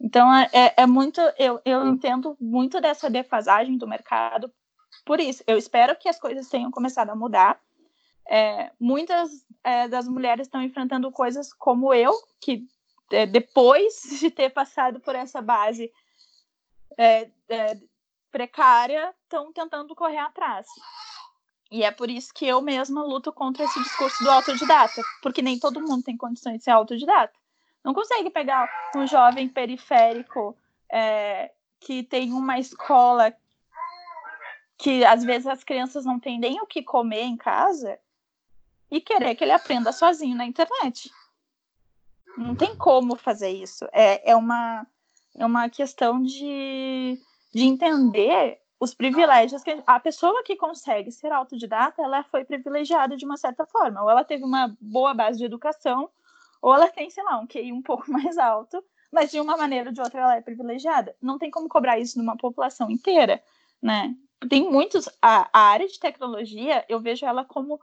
Então, 0.00 0.32
é, 0.32 0.48
é, 0.52 0.74
é 0.82 0.86
muito. 0.86 1.20
Eu, 1.36 1.60
eu 1.64 1.86
entendo 1.88 2.36
muito 2.40 2.80
dessa 2.80 3.10
defasagem 3.10 3.76
do 3.76 3.88
mercado 3.88 4.50
por 5.04 5.18
isso. 5.18 5.42
Eu 5.46 5.58
espero 5.58 5.96
que 5.96 6.08
as 6.08 6.18
coisas 6.20 6.48
tenham 6.48 6.70
começado 6.70 7.10
a 7.10 7.16
mudar. 7.16 7.60
É, 8.30 8.70
muitas 8.78 9.30
é, 9.64 9.88
das 9.88 10.06
mulheres 10.06 10.46
estão 10.46 10.62
enfrentando 10.62 11.10
coisas 11.10 11.52
como 11.52 11.92
eu, 11.92 12.12
que 12.40 12.64
é, 13.10 13.26
depois 13.26 14.02
de 14.20 14.30
ter 14.30 14.50
passado 14.50 15.00
por 15.00 15.14
essa 15.14 15.40
base 15.40 15.92
é, 16.96 17.30
é, 17.48 17.78
precária, 18.30 19.14
estão 19.24 19.52
tentando 19.52 19.94
correr 19.94 20.18
atrás. 20.18 20.66
E 21.70 21.82
é 21.82 21.90
por 21.90 22.08
isso 22.08 22.32
que 22.32 22.46
eu 22.46 22.62
mesma 22.62 23.02
luto 23.04 23.30
contra 23.32 23.64
esse 23.64 23.82
discurso 23.82 24.24
do 24.24 24.30
autodidata, 24.30 25.02
porque 25.22 25.42
nem 25.42 25.58
todo 25.58 25.82
mundo 25.82 26.02
tem 26.02 26.16
condições 26.16 26.58
de 26.58 26.64
ser 26.64 26.70
autodidata. 26.70 27.34
Não 27.84 27.92
consegue 27.92 28.30
pegar 28.30 28.68
um 28.96 29.06
jovem 29.06 29.48
periférico 29.48 30.56
é, 30.90 31.52
que 31.78 32.02
tem 32.02 32.32
uma 32.32 32.58
escola 32.58 33.34
que 34.78 35.04
às 35.04 35.24
vezes 35.24 35.46
as 35.46 35.64
crianças 35.64 36.04
não 36.04 36.18
têm 36.18 36.38
nem 36.38 36.60
o 36.60 36.66
que 36.66 36.82
comer 36.82 37.22
em 37.22 37.36
casa 37.36 37.98
e 38.90 39.00
querer 39.00 39.34
que 39.34 39.44
ele 39.44 39.52
aprenda 39.52 39.92
sozinho 39.92 40.36
na 40.36 40.46
internet. 40.46 41.10
Não 42.38 42.54
tem 42.54 42.76
como 42.76 43.16
fazer 43.16 43.50
isso. 43.50 43.84
É, 43.92 44.30
é, 44.30 44.36
uma, 44.36 44.86
é 45.36 45.44
uma 45.44 45.68
questão 45.68 46.22
de, 46.22 47.20
de 47.52 47.64
entender 47.64 48.60
os 48.78 48.94
privilégios 48.94 49.64
que 49.64 49.82
a 49.84 49.98
pessoa 49.98 50.44
que 50.44 50.54
consegue 50.54 51.10
ser 51.10 51.32
autodidata, 51.32 52.00
ela 52.00 52.22
foi 52.22 52.44
privilegiada 52.44 53.16
de 53.16 53.24
uma 53.24 53.36
certa 53.36 53.66
forma, 53.66 54.00
ou 54.02 54.08
ela 54.08 54.22
teve 54.22 54.44
uma 54.44 54.76
boa 54.80 55.12
base 55.12 55.38
de 55.38 55.44
educação, 55.44 56.08
ou 56.62 56.72
ela 56.72 56.86
tem, 56.88 57.10
sei 57.10 57.24
lá, 57.24 57.38
um 57.38 57.46
QI 57.46 57.72
um 57.72 57.82
pouco 57.82 58.04
mais 58.10 58.38
alto, 58.38 58.82
mas 59.10 59.32
de 59.32 59.40
uma 59.40 59.56
maneira 59.56 59.90
ou 59.90 59.94
de 59.94 60.00
outra 60.00 60.20
ela 60.20 60.36
é 60.36 60.40
privilegiada. 60.40 61.16
Não 61.20 61.38
tem 61.38 61.50
como 61.50 61.68
cobrar 61.68 61.98
isso 61.98 62.18
numa 62.18 62.36
população 62.36 62.88
inteira, 62.88 63.42
né? 63.82 64.14
Tem 64.48 64.70
muitos. 64.70 65.08
A, 65.20 65.48
a 65.52 65.60
área 65.70 65.88
de 65.88 65.98
tecnologia, 65.98 66.84
eu 66.88 67.00
vejo 67.00 67.26
ela 67.26 67.44
como 67.44 67.80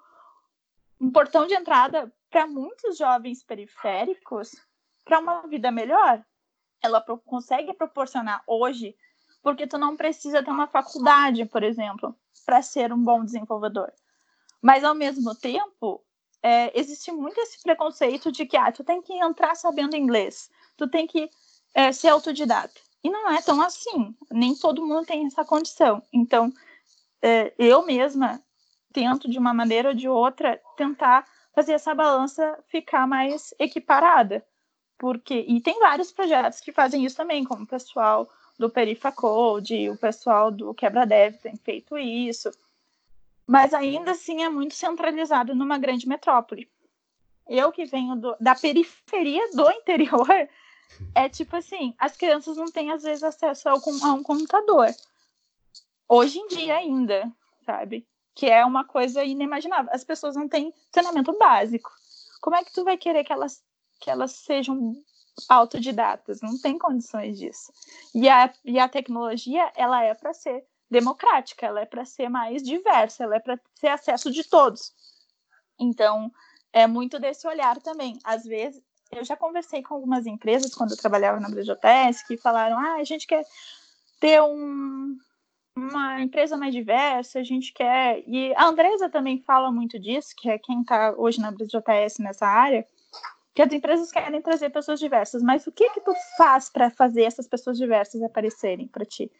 um 1.01 1.11
portão 1.11 1.45
de 1.45 1.53
entrada 1.53 2.09
para 2.29 2.47
muitos 2.47 2.97
jovens 2.97 3.43
periféricos 3.43 4.51
para 5.03 5.19
uma 5.19 5.47
vida 5.47 5.71
melhor. 5.71 6.23
Ela 6.81 7.01
pro, 7.01 7.17
consegue 7.19 7.73
proporcionar 7.73 8.43
hoje, 8.45 8.95
porque 9.41 9.67
tu 9.67 9.77
não 9.77 9.95
precisa 9.95 10.43
ter 10.43 10.51
uma 10.51 10.67
faculdade, 10.67 11.45
por 11.45 11.63
exemplo, 11.63 12.15
para 12.45 12.61
ser 12.61 12.91
um 12.91 13.01
bom 13.01 13.23
desenvolvedor. 13.23 13.91
Mas 14.61 14.83
ao 14.83 14.95
mesmo 14.95 15.35
tempo, 15.35 16.03
é, 16.41 16.77
existe 16.79 17.11
muito 17.11 17.39
esse 17.39 17.61
preconceito 17.61 18.31
de 18.31 18.45
que 18.45 18.57
ah, 18.57 18.71
tu 18.71 18.83
tem 18.83 19.01
que 19.01 19.13
entrar 19.13 19.55
sabendo 19.55 19.95
inglês, 19.95 20.49
tu 20.77 20.87
tem 20.87 21.07
que 21.07 21.29
é, 21.73 21.91
ser 21.91 22.09
autodidata. 22.09 22.73
E 23.03 23.09
não 23.09 23.29
é 23.29 23.41
tão 23.41 23.61
assim, 23.61 24.15
nem 24.31 24.55
todo 24.55 24.85
mundo 24.85 25.05
tem 25.05 25.25
essa 25.27 25.45
condição. 25.45 26.01
Então, 26.11 26.51
é, 27.21 27.53
eu 27.57 27.85
mesma 27.85 28.41
tento, 28.91 29.29
de 29.29 29.37
uma 29.37 29.53
maneira 29.53 29.89
ou 29.89 29.95
de 29.95 30.07
outra, 30.07 30.59
tentar 30.77 31.27
fazer 31.55 31.73
essa 31.73 31.95
balança 31.95 32.59
ficar 32.67 33.07
mais 33.07 33.53
equiparada. 33.57 34.45
Porque, 34.97 35.45
e 35.47 35.59
tem 35.59 35.79
vários 35.79 36.11
projetos 36.11 36.59
que 36.59 36.71
fazem 36.71 37.03
isso 37.03 37.17
também, 37.17 37.43
como 37.43 37.63
o 37.63 37.67
pessoal 37.67 38.29
do 38.59 38.69
Perifa 38.69 39.11
Code, 39.11 39.89
o 39.89 39.97
pessoal 39.97 40.51
do 40.51 40.73
Quebra 40.73 41.05
Dev 41.05 41.35
tem 41.37 41.55
feito 41.57 41.97
isso 41.97 42.51
mas 43.47 43.73
ainda 43.73 44.11
assim 44.11 44.43
é 44.43 44.49
muito 44.49 44.73
centralizado 44.73 45.53
numa 45.53 45.77
grande 45.77 46.07
metrópole. 46.07 46.69
Eu 47.47 47.71
que 47.71 47.85
venho 47.85 48.15
do, 48.15 48.35
da 48.39 48.55
periferia 48.55 49.51
do 49.51 49.69
interior, 49.71 50.49
é 51.13 51.29
tipo 51.29 51.55
assim, 51.55 51.93
as 51.97 52.17
crianças 52.17 52.57
não 52.57 52.65
têm 52.65 52.91
às 52.91 53.03
vezes 53.03 53.23
acesso 53.23 53.69
ao, 53.69 53.77
a 53.77 54.13
um 54.13 54.23
computador. 54.23 54.87
Hoje 56.07 56.39
em 56.39 56.47
dia 56.47 56.75
ainda, 56.77 57.31
sabe? 57.65 58.05
Que 58.35 58.47
é 58.47 58.65
uma 58.65 58.83
coisa 58.83 59.23
inimaginável. 59.23 59.89
As 59.93 60.03
pessoas 60.03 60.35
não 60.35 60.47
têm 60.47 60.73
treinamento 60.91 61.35
básico. 61.37 61.89
Como 62.41 62.55
é 62.55 62.63
que 62.63 62.73
tu 62.73 62.83
vai 62.83 62.97
querer 62.97 63.23
que 63.23 63.33
elas, 63.33 63.63
que 63.99 64.09
elas 64.09 64.31
sejam 64.31 64.95
autodidatas? 65.49 66.41
Não 66.41 66.59
tem 66.59 66.77
condições 66.77 67.39
disso. 67.39 67.71
E 68.13 68.27
a, 68.29 68.53
e 68.63 68.77
a 68.77 68.89
tecnologia, 68.89 69.71
ela 69.75 70.03
é 70.03 70.13
para 70.13 70.33
ser 70.33 70.65
democrática, 70.91 71.65
ela 71.65 71.81
é 71.81 71.85
para 71.85 72.05
ser 72.05 72.29
mais 72.29 72.61
diversa, 72.61 73.23
ela 73.23 73.37
é 73.37 73.39
para 73.39 73.59
ter 73.79 73.87
acesso 73.87 74.31
de 74.31 74.43
todos. 74.43 74.93
Então, 75.79 76.31
é 76.71 76.85
muito 76.85 77.19
desse 77.19 77.47
olhar 77.47 77.81
também. 77.81 78.19
Às 78.23 78.43
vezes, 78.43 78.81
eu 79.11 79.23
já 79.23 79.35
conversei 79.35 79.81
com 79.81 79.95
algumas 79.95 80.25
empresas 80.25 80.73
quando 80.73 80.91
eu 80.91 80.97
trabalhava 80.97 81.39
na 81.39 81.49
Brejotes 81.49 82.21
que 82.23 82.37
falaram: 82.37 82.77
ah, 82.77 82.95
a 82.95 83.03
gente 83.03 83.25
quer 83.25 83.45
ter 84.19 84.41
um, 84.41 85.17
uma 85.75 86.21
empresa 86.21 86.55
mais 86.55 86.73
diversa, 86.73 87.39
a 87.39 87.43
gente 87.43 87.73
quer. 87.73 88.23
E 88.27 88.53
a 88.55 88.65
Andresa 88.65 89.09
também 89.09 89.41
fala 89.41 89.71
muito 89.71 89.99
disso, 89.99 90.33
que 90.37 90.49
é 90.49 90.57
quem 90.57 90.81
está 90.81 91.13
hoje 91.17 91.39
na 91.39 91.51
Brejotes 91.51 92.17
nessa 92.17 92.47
área, 92.47 92.87
que 93.53 93.61
as 93.61 93.71
empresas 93.71 94.11
querem 94.11 94.41
trazer 94.41 94.69
pessoas 94.69 94.99
diversas, 94.99 95.43
mas 95.43 95.67
o 95.67 95.71
que 95.71 95.89
que 95.89 96.01
tu 96.01 96.13
faz 96.37 96.69
para 96.69 96.89
fazer 96.89 97.23
essas 97.23 97.47
pessoas 97.47 97.77
diversas 97.77 98.21
aparecerem 98.23 98.87
para 98.87 99.05
ti? 99.05 99.31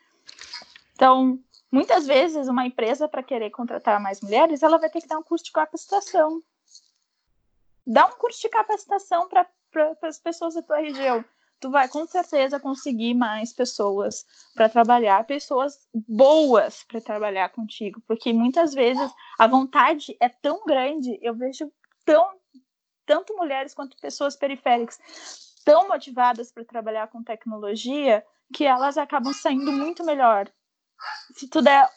Então, 0.94 1.40
muitas 1.72 2.06
vezes, 2.06 2.48
uma 2.48 2.66
empresa, 2.66 3.08
para 3.08 3.24
querer 3.24 3.50
contratar 3.50 4.00
mais 4.00 4.22
mulheres, 4.22 4.64
ela 4.64 4.78
vai 4.78 4.90
ter 4.90 5.02
que 5.02 5.08
dar 5.08 5.18
um 5.18 5.24
curso 5.24 5.46
de 5.46 5.52
capacitação. 5.52 6.42
Dá 7.86 8.08
um 8.08 8.14
curso 8.14 8.42
de 8.42 8.50
capacitação 8.50 9.30
para 9.30 9.48
as 10.04 10.20
pessoas 10.20 10.56
da 10.56 10.62
tua 10.62 10.78
região. 10.78 11.24
Tu 11.66 11.72
vai 11.72 11.90
com 11.90 12.06
certeza 12.06 12.60
conseguir 12.60 13.16
mais 13.16 13.52
pessoas 13.52 14.24
para 14.54 14.70
trabalhar, 14.70 15.26
pessoas 15.26 15.90
boas 15.92 16.84
para 16.84 17.02
trabalhar 17.02 17.50
contigo, 17.50 18.00
porque 18.08 18.32
muitas 18.32 18.72
vezes 18.72 19.12
a 19.40 19.48
vontade 19.48 20.16
é 20.20 20.30
tão 20.30 20.64
grande, 20.64 21.18
eu 21.24 21.34
vejo 21.34 21.72
tão 22.06 22.40
tanto 23.04 23.36
mulheres 23.36 23.74
quanto 23.74 23.98
pessoas 23.98 24.36
periféricas 24.36 25.00
tão 25.66 25.88
motivadas 25.88 26.52
para 26.52 26.64
trabalhar 26.64 27.08
com 27.08 27.24
tecnologia 27.24 28.24
que 28.54 28.64
elas 28.64 28.96
acabam 28.96 29.34
saindo 29.34 29.72
muito 29.72 30.06
melhor. 30.06 30.48
Se 31.34 31.50
tu 31.50 31.64
der 31.64 31.90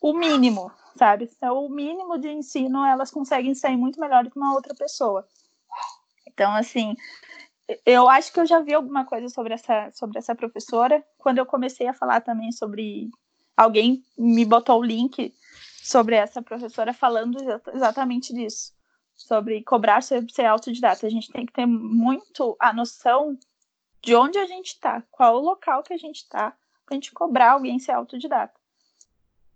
o 0.00 0.12
mínimo, 0.12 0.70
sabe? 0.96 1.26
Se 1.26 1.36
é 1.42 1.50
o 1.50 1.68
mínimo 1.68 2.16
de 2.16 2.28
ensino, 2.28 2.84
elas 2.84 3.10
conseguem 3.10 3.56
sair 3.56 3.76
muito 3.76 3.98
melhor 3.98 4.22
do 4.22 4.30
que 4.30 4.38
uma 4.38 4.54
outra 4.54 4.72
pessoa. 4.72 5.26
Então, 6.28 6.54
assim, 6.54 6.94
eu 7.84 8.08
acho 8.08 8.32
que 8.32 8.40
eu 8.40 8.46
já 8.46 8.60
vi 8.60 8.74
alguma 8.74 9.04
coisa 9.04 9.28
sobre 9.28 9.54
essa, 9.54 9.90
sobre 9.92 10.18
essa 10.18 10.34
professora. 10.34 11.04
Quando 11.18 11.38
eu 11.38 11.46
comecei 11.46 11.86
a 11.86 11.94
falar 11.94 12.20
também 12.20 12.52
sobre. 12.52 13.10
Alguém 13.56 14.02
me 14.16 14.44
botou 14.44 14.80
o 14.80 14.84
link 14.84 15.34
sobre 15.82 16.14
essa 16.14 16.40
professora 16.40 16.94
falando 16.94 17.38
exatamente 17.74 18.32
disso. 18.32 18.72
Sobre 19.14 19.62
cobrar 19.62 20.02
ser, 20.02 20.24
ser 20.30 20.46
autodidata. 20.46 21.06
A 21.06 21.10
gente 21.10 21.30
tem 21.30 21.44
que 21.44 21.52
ter 21.52 21.66
muito 21.66 22.56
a 22.58 22.72
noção 22.72 23.36
de 24.02 24.14
onde 24.14 24.38
a 24.38 24.46
gente 24.46 24.68
está, 24.68 25.02
qual 25.10 25.36
o 25.36 25.44
local 25.44 25.82
que 25.82 25.92
a 25.92 25.98
gente 25.98 26.16
está, 26.16 26.52
para 26.86 26.92
a 26.92 26.94
gente 26.94 27.12
cobrar 27.12 27.52
alguém 27.52 27.78
ser 27.78 27.92
autodidata. 27.92 28.58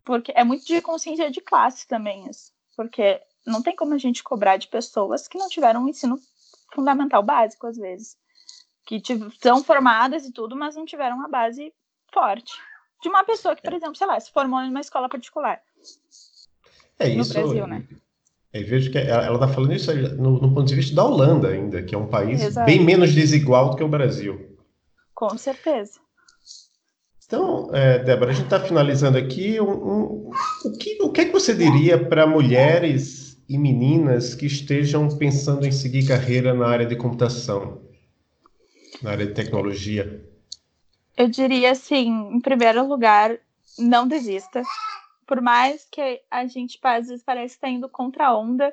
Porque 0.05 0.33
é 0.37 0.45
muito 0.45 0.67
de 0.67 0.83
consciência 0.83 1.31
de 1.31 1.41
classe 1.41 1.89
também 1.89 2.29
isso. 2.29 2.53
Porque 2.77 3.23
não 3.47 3.63
tem 3.63 3.75
como 3.75 3.95
a 3.95 3.99
gente 3.99 4.23
cobrar 4.23 4.59
de 4.59 4.69
pessoas 4.69 5.27
que 5.27 5.39
não 5.39 5.49
tiveram 5.49 5.85
um 5.85 5.89
ensino 5.89 6.19
fundamental 6.75 7.23
básico, 7.23 7.67
às 7.67 7.77
vezes. 7.77 8.17
Que 8.87 9.01
são 9.41 9.65
formadas 9.65 10.27
e 10.27 10.33
tudo, 10.33 10.55
mas 10.57 10.77
não 10.77 10.85
tiveram 10.85 11.17
uma 11.17 11.29
base 11.29 11.73
forte. 12.13 12.53
De 13.03 13.09
uma 13.09 13.25
pessoa 13.25 13.57
que, 13.57 13.63
por 13.63 13.73
exemplo, 13.73 13.97
sei 13.97 14.07
lá, 14.07 14.19
se 14.19 14.31
formou 14.31 14.61
em 14.61 14.71
uma 14.71 14.81
escola 14.81 15.09
particular. 15.09 15.61
É 16.99 17.09
isso. 17.09 17.35
No 17.35 17.43
Brasil, 17.43 17.67
né? 17.67 17.87
Eu 18.53 18.65
vejo 18.67 18.93
que 18.93 18.99
ela 18.99 19.35
está 19.35 19.49
falando 19.49 19.73
isso 19.73 19.93
no, 20.17 20.41
no, 20.41 20.55
ponto 20.55 20.65
de 20.65 20.77
vista 20.77 20.95
da 20.95 21.05
Holanda 21.05 21.49
ainda, 21.49 21.83
que 21.83 21.93
é 21.93 21.99
um 21.99 22.07
país 22.07 22.41
Exato. 22.41 22.67
bem 22.67 22.81
menos 22.85 23.13
desigual 23.13 23.71
do 23.71 23.77
que 23.77 23.83
o 23.83 23.89
Brasil. 23.89 24.57
Com 25.13 25.37
certeza. 25.37 25.99
Então, 27.27 27.69
é, 27.73 27.99
Débora, 27.99 28.31
a 28.31 28.35
gente 28.35 28.45
está 28.45 28.61
finalizando 28.61 29.19
aqui. 29.19 29.61
Um, 29.61 29.71
um, 29.71 30.31
o, 30.65 30.73
que, 30.79 31.03
o 31.03 31.11
que 31.11 31.23
é 31.23 31.25
que 31.25 31.33
você 31.33 31.53
diria 31.53 31.99
para 31.99 32.29
mulheres 32.29 33.24
e 33.49 33.59
meninas 33.59 34.35
que 34.35 34.47
estejam 34.47 35.09
pensando 35.17 35.67
em 35.67 35.73
seguir 35.73 36.07
carreira 36.07 36.55
na 36.55 36.67
área 36.67 36.87
de 36.87 36.97
computação, 36.97 37.83
na 39.03 39.11
área 39.11 39.27
de 39.27 39.35
tecnologia? 39.35 40.25
Eu 41.17 41.29
diria 41.29 41.71
assim, 41.71 42.09
em 42.09 42.41
primeiro 42.41 42.87
lugar, 42.87 43.39
não 43.79 44.09
desista 44.09 44.63
por 45.27 45.41
mais 45.41 45.87
que 45.91 46.23
a 46.31 46.47
gente 46.47 46.79
às 46.83 47.09
vezes 47.09 47.25
parece 47.25 47.55
estar 47.55 47.67
tá 47.67 47.73
indo 47.73 47.89
contra 47.89 48.29
a 48.29 48.39
onda, 48.39 48.73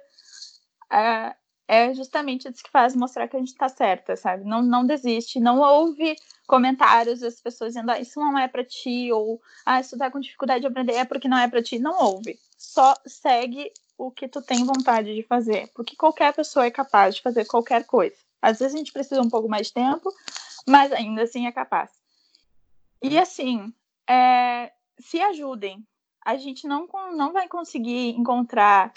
é, 1.67 1.93
justamente 1.93 2.49
isso 2.49 2.63
que 2.63 2.69
faz 2.69 2.95
mostrar 2.95 3.27
que 3.27 3.35
a 3.35 3.39
gente 3.39 3.49
está 3.49 3.69
certa, 3.69 4.15
sabe? 4.15 4.43
Não, 4.43 4.61
não 4.61 4.85
desiste, 4.85 5.39
não 5.39 5.59
ouve 5.59 6.15
comentários 6.45 7.21
das 7.21 7.39
pessoas 7.39 7.73
dizendo, 7.73 7.91
ah, 7.91 7.99
isso 7.99 8.19
não 8.19 8.37
é 8.37 8.47
para 8.47 8.63
ti, 8.63 9.09
ou 9.11 9.41
ah, 9.65 9.81
se 9.81 9.91
tu 9.91 9.97
tá 9.97 10.11
com 10.11 10.19
dificuldade 10.19 10.61
de 10.61 10.67
aprender 10.67 10.93
é 10.93 11.05
porque 11.05 11.29
não 11.29 11.37
é 11.37 11.47
para 11.47 11.63
ti. 11.63 11.79
Não 11.79 11.97
ouve. 12.03 12.37
Só 12.57 12.93
segue 13.05 13.71
o 14.05 14.11
que 14.11 14.27
tu 14.27 14.41
tem 14.41 14.65
vontade 14.65 15.13
de 15.13 15.21
fazer, 15.21 15.69
porque 15.75 15.95
qualquer 15.95 16.33
pessoa 16.33 16.65
é 16.65 16.71
capaz 16.71 17.15
de 17.15 17.21
fazer 17.21 17.45
qualquer 17.45 17.85
coisa. 17.85 18.15
Às 18.41 18.57
vezes 18.57 18.73
a 18.73 18.77
gente 18.77 18.91
precisa 18.91 19.21
um 19.21 19.29
pouco 19.29 19.47
mais 19.47 19.67
de 19.67 19.73
tempo, 19.73 20.11
mas 20.67 20.91
ainda 20.91 21.21
assim 21.21 21.45
é 21.45 21.51
capaz. 21.51 21.91
E 23.01 23.17
assim, 23.17 23.71
é, 24.09 24.71
se 24.99 25.21
ajudem, 25.21 25.85
a 26.25 26.35
gente 26.35 26.67
não, 26.67 26.87
não 27.15 27.31
vai 27.31 27.47
conseguir 27.47 28.09
encontrar 28.09 28.91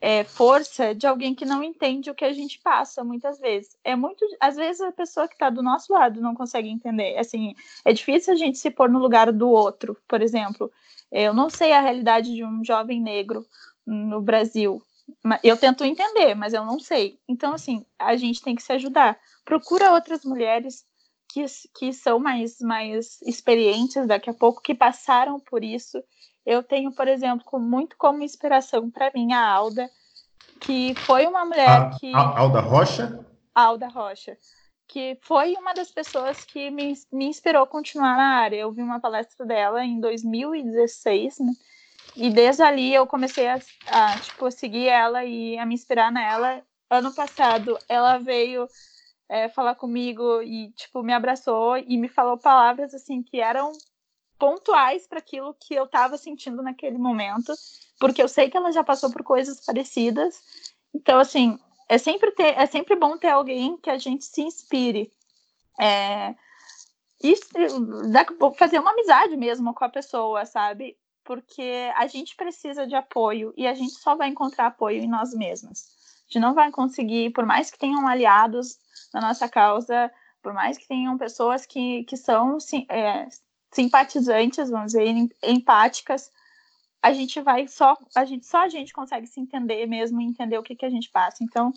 é, 0.00 0.24
força 0.24 0.94
de 0.94 1.06
alguém 1.06 1.34
que 1.34 1.44
não 1.44 1.62
entende 1.62 2.10
o 2.10 2.14
que 2.14 2.24
a 2.24 2.32
gente 2.32 2.58
passa 2.58 3.04
muitas 3.04 3.38
vezes. 3.38 3.76
É 3.84 3.94
muito, 3.94 4.26
às 4.40 4.56
vezes 4.56 4.80
a 4.80 4.92
pessoa 4.92 5.28
que 5.28 5.34
está 5.34 5.50
do 5.50 5.62
nosso 5.62 5.92
lado 5.92 6.20
não 6.20 6.34
consegue 6.34 6.68
entender. 6.68 7.18
Assim, 7.18 7.54
é 7.84 7.92
difícil 7.92 8.32
a 8.32 8.36
gente 8.36 8.58
se 8.58 8.70
pôr 8.70 8.88
no 8.88 8.98
lugar 8.98 9.30
do 9.30 9.48
outro. 9.48 9.96
Por 10.08 10.22
exemplo, 10.22 10.72
eu 11.10 11.34
não 11.34 11.50
sei 11.50 11.72
a 11.72 11.80
realidade 11.80 12.34
de 12.34 12.42
um 12.42 12.64
jovem 12.64 13.00
negro 13.00 13.46
no 13.86 14.20
Brasil. 14.20 14.82
Eu 15.42 15.56
tento 15.56 15.84
entender, 15.84 16.34
mas 16.34 16.54
eu 16.54 16.64
não 16.64 16.78
sei. 16.78 17.18
Então, 17.28 17.54
assim, 17.54 17.84
a 17.98 18.16
gente 18.16 18.42
tem 18.42 18.54
que 18.54 18.62
se 18.62 18.72
ajudar. 18.72 19.18
Procura 19.44 19.92
outras 19.92 20.24
mulheres 20.24 20.84
que, 21.28 21.44
que 21.74 21.92
são 21.92 22.18
mais, 22.18 22.58
mais 22.60 23.20
experientes 23.22 24.06
daqui 24.06 24.30
a 24.30 24.34
pouco, 24.34 24.62
que 24.62 24.74
passaram 24.74 25.40
por 25.40 25.64
isso 25.64 26.02
eu 26.44 26.62
tenho, 26.62 26.92
por 26.92 27.06
exemplo, 27.06 27.58
muito 27.58 27.96
como 27.96 28.22
inspiração 28.22 28.90
para 28.90 29.10
mim 29.14 29.32
a 29.32 29.46
Alda, 29.46 29.88
que 30.60 30.94
foi 30.94 31.26
uma 31.26 31.44
mulher 31.44 31.68
a, 31.68 31.90
que. 31.90 32.12
A 32.14 32.38
Alda 32.38 32.60
Rocha? 32.60 33.26
Alda 33.54 33.88
Rocha, 33.88 34.36
que 34.88 35.18
foi 35.22 35.54
uma 35.54 35.72
das 35.72 35.90
pessoas 35.90 36.44
que 36.44 36.70
me, 36.70 36.94
me 37.12 37.26
inspirou 37.26 37.62
a 37.62 37.66
continuar 37.66 38.16
na 38.16 38.36
área. 38.40 38.56
Eu 38.56 38.72
vi 38.72 38.82
uma 38.82 39.00
palestra 39.00 39.46
dela 39.46 39.84
em 39.84 40.00
2016, 40.00 41.38
né? 41.38 41.52
E 42.16 42.30
desde 42.30 42.62
ali 42.62 42.94
eu 42.94 43.06
comecei 43.06 43.48
a, 43.48 43.58
a, 43.86 44.18
tipo, 44.18 44.50
seguir 44.50 44.88
ela 44.88 45.24
e 45.24 45.58
a 45.58 45.64
me 45.64 45.74
inspirar 45.74 46.12
nela. 46.12 46.62
Ano 46.90 47.14
passado 47.14 47.78
ela 47.88 48.18
veio 48.18 48.68
é, 49.28 49.48
falar 49.48 49.74
comigo 49.74 50.42
e 50.42 50.70
tipo 50.72 51.02
me 51.02 51.12
abraçou 51.12 51.78
e 51.78 51.96
me 51.96 52.08
falou 52.08 52.36
palavras 52.36 52.92
assim 52.92 53.22
que 53.22 53.40
eram 53.40 53.72
pontuais 54.38 55.06
para 55.06 55.20
aquilo 55.20 55.54
que 55.54 55.74
eu 55.74 55.84
estava 55.84 56.18
sentindo 56.18 56.62
naquele 56.62 56.98
momento, 56.98 57.54
porque 57.98 58.20
eu 58.20 58.28
sei 58.28 58.50
que 58.50 58.56
ela 58.56 58.72
já 58.72 58.82
passou 58.82 59.10
por 59.10 59.22
coisas 59.22 59.64
parecidas. 59.64 60.42
Então, 60.92 61.18
assim, 61.18 61.58
é 61.88 61.96
sempre, 61.96 62.32
ter, 62.32 62.58
é 62.58 62.66
sempre 62.66 62.96
bom 62.96 63.16
ter 63.16 63.28
alguém 63.28 63.76
que 63.76 63.88
a 63.88 63.96
gente 63.98 64.24
se 64.24 64.42
inspire. 64.42 65.12
É, 65.80 66.34
e 67.22 67.36
fazer 68.58 68.80
uma 68.80 68.90
amizade 68.90 69.36
mesmo 69.36 69.72
com 69.72 69.84
a 69.84 69.88
pessoa, 69.88 70.44
sabe? 70.44 70.98
Porque 71.24 71.90
a 71.96 72.06
gente 72.06 72.34
precisa 72.34 72.86
de 72.86 72.94
apoio 72.94 73.52
e 73.56 73.66
a 73.66 73.74
gente 73.74 73.92
só 73.92 74.16
vai 74.16 74.28
encontrar 74.28 74.66
apoio 74.66 75.02
em 75.02 75.08
nós 75.08 75.32
mesmas. 75.34 75.86
A 76.20 76.32
gente 76.32 76.40
não 76.40 76.54
vai 76.54 76.70
conseguir, 76.70 77.30
por 77.30 77.46
mais 77.46 77.70
que 77.70 77.78
tenham 77.78 78.06
aliados 78.08 78.78
na 79.14 79.20
nossa 79.20 79.48
causa, 79.48 80.10
por 80.42 80.52
mais 80.52 80.76
que 80.76 80.88
tenham 80.88 81.16
pessoas 81.16 81.64
que, 81.64 82.04
que 82.04 82.16
são 82.16 82.58
é, 82.88 83.28
simpatizantes, 83.70 84.70
vamos 84.70 84.92
dizer, 84.92 85.06
empáticas, 85.42 86.30
a 87.00 87.12
gente 87.12 87.40
vai 87.40 87.66
só 87.66 87.96
a 88.14 88.24
gente 88.24 88.46
só 88.46 88.58
a 88.58 88.68
gente 88.68 88.92
consegue 88.92 89.26
se 89.26 89.40
entender 89.40 89.86
mesmo 89.86 90.20
entender 90.20 90.56
o 90.56 90.62
que, 90.62 90.76
que 90.76 90.86
a 90.86 90.90
gente 90.90 91.10
passa. 91.10 91.42
Então, 91.42 91.72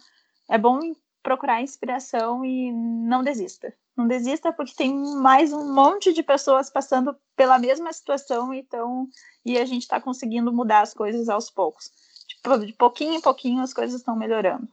é 0.48 0.58
bom 0.58 0.80
procurar 1.26 1.60
inspiração 1.60 2.46
e 2.46 2.72
não 2.72 3.24
desista. 3.24 3.74
Não 3.98 4.08
desista 4.08 4.54
porque 4.54 4.76
tem 4.78 4.94
mais 4.94 5.52
um 5.52 5.74
monte 5.74 6.14
de 6.14 6.22
pessoas 6.22 6.70
passando 6.70 7.16
pela 7.36 7.58
mesma 7.58 7.92
situação 7.92 8.54
então, 8.54 9.08
e 9.44 9.58
a 9.58 9.66
gente 9.66 9.82
está 9.82 10.00
conseguindo 10.00 10.54
mudar 10.54 10.82
as 10.82 10.94
coisas 10.94 11.28
aos 11.28 11.50
poucos. 11.50 11.90
Tipo, 12.28 12.60
de 12.60 12.74
pouquinho 12.74 13.16
em 13.16 13.22
pouquinho 13.22 13.64
as 13.64 13.74
coisas 13.74 14.00
estão 14.00 14.16
melhorando. 14.16 14.68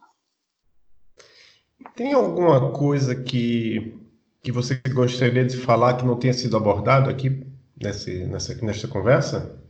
Tem 1.97 2.13
alguma 2.13 2.71
coisa 2.71 3.17
que 3.17 3.99
que 4.43 4.51
você 4.51 4.75
gostaria 4.93 5.45
de 5.45 5.57
falar 5.57 5.97
que 5.97 6.05
não 6.05 6.19
tenha 6.19 6.35
sido 6.35 6.57
abordado 6.57 7.09
aqui 7.09 7.47
nesse, 7.81 8.27
nessa, 8.27 8.53
nesta 8.57 8.89
conversa? 8.89 9.62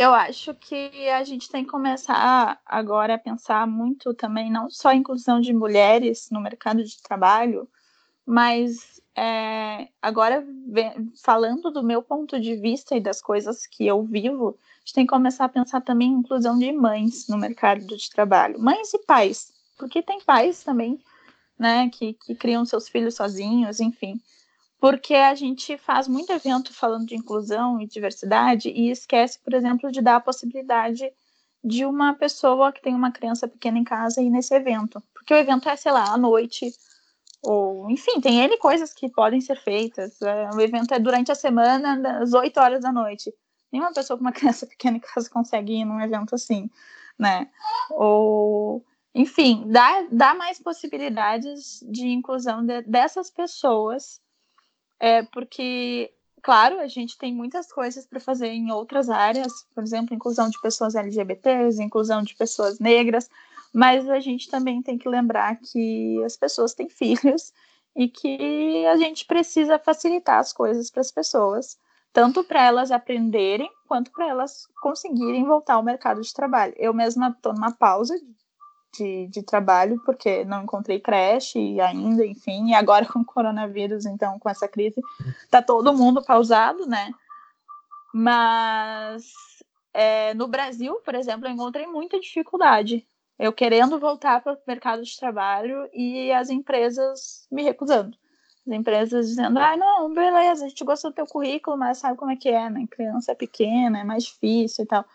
Eu 0.00 0.14
acho 0.14 0.54
que 0.54 1.10
a 1.10 1.22
gente 1.24 1.50
tem 1.50 1.62
que 1.62 1.70
começar 1.70 2.58
agora 2.64 3.16
a 3.16 3.18
pensar 3.18 3.66
muito 3.66 4.14
também, 4.14 4.50
não 4.50 4.70
só 4.70 4.88
a 4.88 4.94
inclusão 4.94 5.42
de 5.42 5.52
mulheres 5.52 6.30
no 6.30 6.40
mercado 6.40 6.82
de 6.82 7.02
trabalho, 7.02 7.68
mas 8.24 8.98
é, 9.14 9.88
agora 10.00 10.42
falando 11.22 11.70
do 11.70 11.82
meu 11.82 12.02
ponto 12.02 12.40
de 12.40 12.56
vista 12.56 12.96
e 12.96 13.00
das 13.00 13.20
coisas 13.20 13.66
que 13.66 13.86
eu 13.86 14.02
vivo, 14.02 14.56
a 14.58 14.78
gente 14.78 14.94
tem 14.94 15.04
que 15.04 15.12
começar 15.12 15.44
a 15.44 15.50
pensar 15.50 15.82
também 15.82 16.08
em 16.08 16.20
inclusão 16.20 16.58
de 16.58 16.72
mães 16.72 17.28
no 17.28 17.36
mercado 17.36 17.94
de 17.94 18.08
trabalho, 18.08 18.58
mães 18.58 18.94
e 18.94 19.04
pais, 19.04 19.52
porque 19.76 20.02
tem 20.02 20.18
pais 20.22 20.64
também 20.64 20.98
né, 21.58 21.90
que, 21.90 22.14
que 22.14 22.34
criam 22.34 22.64
seus 22.64 22.88
filhos 22.88 23.16
sozinhos, 23.16 23.80
enfim. 23.80 24.18
Porque 24.80 25.14
a 25.14 25.34
gente 25.34 25.76
faz 25.76 26.08
muito 26.08 26.32
evento 26.32 26.72
falando 26.72 27.06
de 27.06 27.14
inclusão 27.14 27.80
e 27.80 27.86
diversidade 27.86 28.70
e 28.70 28.90
esquece, 28.90 29.38
por 29.38 29.52
exemplo, 29.52 29.92
de 29.92 30.00
dar 30.00 30.16
a 30.16 30.20
possibilidade 30.20 31.12
de 31.62 31.84
uma 31.84 32.14
pessoa 32.14 32.72
que 32.72 32.80
tem 32.80 32.94
uma 32.94 33.12
criança 33.12 33.46
pequena 33.46 33.78
em 33.78 33.84
casa 33.84 34.22
ir 34.22 34.30
nesse 34.30 34.54
evento. 34.54 35.02
Porque 35.12 35.34
o 35.34 35.36
evento 35.36 35.68
é, 35.68 35.76
sei 35.76 35.92
lá, 35.92 36.10
à 36.10 36.16
noite, 36.16 36.72
ou 37.42 37.90
enfim, 37.90 38.20
tem 38.20 38.40
N 38.40 38.56
coisas 38.56 38.94
que 38.94 39.10
podem 39.10 39.40
ser 39.40 39.60
feitas. 39.60 40.20
É, 40.22 40.50
o 40.54 40.60
evento 40.60 40.94
é 40.94 40.98
durante 40.98 41.30
a 41.30 41.34
semana, 41.34 42.22
às 42.22 42.32
8 42.32 42.58
horas 42.58 42.80
da 42.80 42.90
noite. 42.90 43.32
Nenhuma 43.70 43.92
pessoa 43.92 44.16
com 44.16 44.24
uma 44.24 44.32
criança 44.32 44.66
pequena 44.66 44.96
em 44.96 45.00
casa 45.00 45.28
consegue 45.28 45.74
ir 45.74 45.84
num 45.84 46.00
evento 46.00 46.34
assim, 46.34 46.70
né? 47.18 47.50
Ou 47.90 48.84
enfim, 49.14 49.64
dá, 49.66 50.06
dá 50.10 50.34
mais 50.34 50.58
possibilidades 50.60 51.84
de 51.90 52.06
inclusão 52.06 52.64
de, 52.64 52.82
dessas 52.82 53.28
pessoas, 53.28 54.20
é, 55.00 55.22
porque, 55.22 56.12
claro, 56.42 56.78
a 56.78 56.86
gente 56.86 57.16
tem 57.16 57.34
muitas 57.34 57.72
coisas 57.72 58.06
para 58.06 58.20
fazer 58.20 58.48
em 58.48 58.70
outras 58.70 59.08
áreas, 59.08 59.66
por 59.74 59.82
exemplo, 59.82 60.14
inclusão 60.14 60.50
de 60.50 60.60
pessoas 60.60 60.94
LGBTs, 60.94 61.82
inclusão 61.82 62.22
de 62.22 62.36
pessoas 62.36 62.78
negras, 62.78 63.28
Mas 63.72 64.08
a 64.08 64.18
gente 64.20 64.48
também 64.48 64.82
tem 64.82 64.98
que 64.98 65.08
lembrar 65.08 65.56
que 65.56 66.22
as 66.24 66.36
pessoas 66.36 66.74
têm 66.74 66.88
filhos 66.88 67.52
e 67.96 68.08
que 68.08 68.86
a 68.86 68.96
gente 68.96 69.24
precisa 69.24 69.78
facilitar 69.78 70.38
as 70.38 70.52
coisas 70.52 70.90
para 70.90 71.00
as 71.00 71.10
pessoas, 71.10 71.78
tanto 72.12 72.42
para 72.44 72.64
elas 72.64 72.90
aprenderem 72.90 73.70
quanto 73.86 74.10
para 74.10 74.28
elas 74.28 74.66
conseguirem 74.82 75.44
voltar 75.44 75.74
ao 75.74 75.82
mercado 75.82 76.20
de 76.20 76.32
trabalho. 76.32 76.74
Eu 76.76 76.92
mesma 76.92 77.28
estou 77.28 77.52
numa 77.52 77.72
pausa 77.72 78.14
de, 78.96 79.26
de 79.28 79.42
trabalho 79.42 80.00
porque 80.04 80.44
não 80.44 80.62
encontrei 80.62 81.00
creche 81.00 81.80
ainda, 81.80 82.24
enfim, 82.26 82.70
e 82.70 82.74
agora 82.74 83.06
com 83.06 83.20
o 83.20 83.24
coronavírus, 83.24 84.06
então 84.06 84.38
com 84.38 84.48
essa 84.48 84.68
crise, 84.68 85.00
tá 85.50 85.62
todo 85.62 85.94
mundo 85.94 86.22
pausado, 86.22 86.86
né? 86.86 87.12
Mas 88.12 89.32
é, 89.94 90.34
no 90.34 90.48
Brasil, 90.48 90.96
por 91.04 91.14
exemplo, 91.14 91.46
eu 91.46 91.52
encontrei 91.52 91.86
muita 91.86 92.18
dificuldade 92.18 93.06
eu 93.40 93.54
querendo 93.54 93.98
voltar 93.98 94.42
para 94.42 94.52
o 94.52 94.58
mercado 94.66 95.02
de 95.02 95.16
trabalho 95.18 95.88
e 95.94 96.30
as 96.30 96.50
empresas 96.50 97.46
me 97.50 97.62
recusando. 97.62 98.14
As 98.66 98.72
empresas 98.74 99.28
dizendo, 99.28 99.58
ah, 99.58 99.78
não, 99.78 100.12
beleza, 100.12 100.66
a 100.66 100.68
gente 100.68 100.84
gosta 100.84 101.08
do 101.08 101.14
teu 101.14 101.24
currículo, 101.24 101.78
mas 101.78 101.96
sabe 101.96 102.18
como 102.18 102.30
é 102.30 102.36
que 102.36 102.50
é, 102.50 102.68
né? 102.68 102.86
Criança 102.90 103.32
é 103.32 103.34
pequena, 103.34 104.00
é 104.00 104.04
mais 104.04 104.24
difícil 104.24 104.84
e 104.84 104.86
tal. 104.86 105.06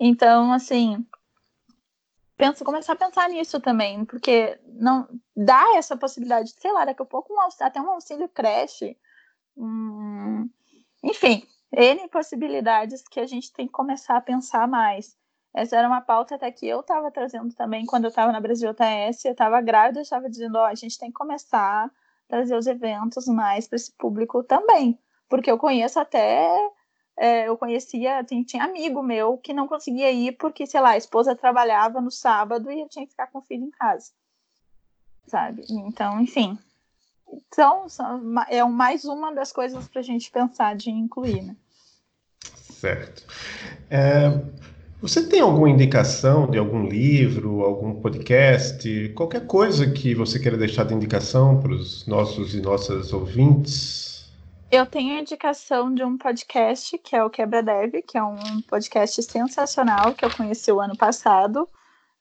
Então, 0.00 0.52
assim, 0.52 1.06
penso, 2.40 2.64
começar 2.64 2.94
a 2.94 2.96
pensar 2.96 3.28
nisso 3.28 3.60
também, 3.60 4.04
porque 4.04 4.58
não 4.66 5.06
dá 5.36 5.76
essa 5.76 5.96
possibilidade, 5.96 6.52
sei 6.58 6.72
lá, 6.72 6.84
daqui 6.84 7.02
a 7.02 7.06
pouco 7.06 7.32
um, 7.32 7.40
até 7.60 7.80
um 7.80 7.90
auxílio 7.90 8.28
creche. 8.28 8.96
Hum, 9.56 10.48
enfim, 11.04 11.46
N 11.72 12.08
possibilidades 12.08 13.06
que 13.08 13.20
a 13.20 13.26
gente 13.26 13.52
tem 13.52 13.66
que 13.66 13.72
começar 13.72 14.16
a 14.16 14.20
pensar 14.20 14.66
mais. 14.66 15.16
Essa 15.54 15.76
era 15.76 15.88
uma 15.88 16.00
pauta 16.00 16.36
até 16.36 16.50
que 16.50 16.66
eu 16.66 16.80
estava 16.80 17.10
trazendo 17.10 17.52
também 17.54 17.84
quando 17.84 18.04
eu 18.04 18.08
estava 18.08 18.32
na 18.32 18.40
Brasil 18.40 18.72
TS, 18.72 19.24
eu 19.24 19.32
estava 19.32 19.60
grávida, 19.60 19.98
eu 19.98 20.02
estava 20.02 20.28
dizendo, 20.28 20.56
ó, 20.56 20.64
a 20.64 20.74
gente 20.74 20.98
tem 20.98 21.10
que 21.10 21.18
começar 21.18 21.86
a 21.86 21.90
trazer 22.28 22.56
os 22.56 22.66
eventos 22.66 23.26
mais 23.26 23.66
para 23.66 23.76
esse 23.76 23.92
público 23.96 24.42
também, 24.44 24.98
porque 25.28 25.50
eu 25.50 25.58
conheço 25.58 25.98
até, 25.98 26.48
é, 27.20 27.46
eu 27.46 27.54
conhecia, 27.54 28.24
tinha, 28.24 28.42
tinha 28.42 28.64
amigo 28.64 29.02
meu 29.02 29.36
que 29.36 29.52
não 29.52 29.68
conseguia 29.68 30.10
ir 30.10 30.32
porque, 30.38 30.66
sei 30.66 30.80
lá, 30.80 30.92
a 30.92 30.96
esposa 30.96 31.36
trabalhava 31.36 32.00
no 32.00 32.10
sábado 32.10 32.72
e 32.72 32.80
eu 32.80 32.88
tinha 32.88 33.04
que 33.04 33.10
ficar 33.10 33.26
com 33.26 33.40
o 33.40 33.42
filho 33.42 33.64
em 33.64 33.70
casa, 33.70 34.10
sabe? 35.26 35.62
Então, 35.68 36.18
enfim, 36.18 36.58
então 37.30 37.86
é 38.48 38.64
mais 38.64 39.04
uma 39.04 39.34
das 39.34 39.52
coisas 39.52 39.86
para 39.86 40.00
a 40.00 40.02
gente 40.02 40.30
pensar 40.30 40.74
de 40.74 40.88
incluir, 40.90 41.42
né? 41.42 41.54
Certo. 42.72 43.26
É, 43.90 44.40
você 45.02 45.22
tem 45.28 45.40
alguma 45.40 45.68
indicação 45.68 46.50
de 46.50 46.56
algum 46.56 46.86
livro, 46.86 47.60
algum 47.60 48.00
podcast, 48.00 49.10
qualquer 49.14 49.46
coisa 49.46 49.90
que 49.90 50.14
você 50.14 50.38
queira 50.38 50.56
deixar 50.56 50.84
de 50.84 50.94
indicação 50.94 51.60
para 51.60 51.72
os 51.72 52.06
nossos 52.06 52.54
e 52.54 52.62
nossas 52.62 53.12
ouvintes? 53.12 54.09
Eu 54.70 54.86
tenho 54.86 55.16
a 55.16 55.20
indicação 55.20 55.92
de 55.92 56.04
um 56.04 56.16
podcast 56.16 56.96
que 56.98 57.16
é 57.16 57.24
o 57.24 57.28
Quebra 57.28 57.60
Dev, 57.60 58.02
que 58.06 58.16
é 58.16 58.22
um 58.22 58.62
podcast 58.68 59.20
sensacional 59.24 60.14
que 60.14 60.24
eu 60.24 60.30
conheci 60.30 60.70
o 60.70 60.80
ano 60.80 60.96
passado. 60.96 61.68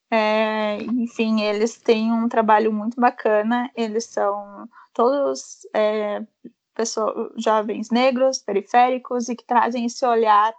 É, 0.10 0.82
enfim, 0.82 1.42
eles 1.42 1.78
têm 1.78 2.12
um 2.12 2.28
trabalho 2.28 2.74
muito 2.74 3.00
bacana. 3.00 3.70
Eles 3.76 4.06
são 4.06 4.68
todos 4.96 5.60
é, 5.76 6.24
jovens 7.38 7.92
negros, 7.92 8.40
periféricos 8.40 9.30
e 9.30 9.36
que 9.36 9.44
trazem 9.44 9.86
esse 9.86 10.04
olhar 10.04 10.52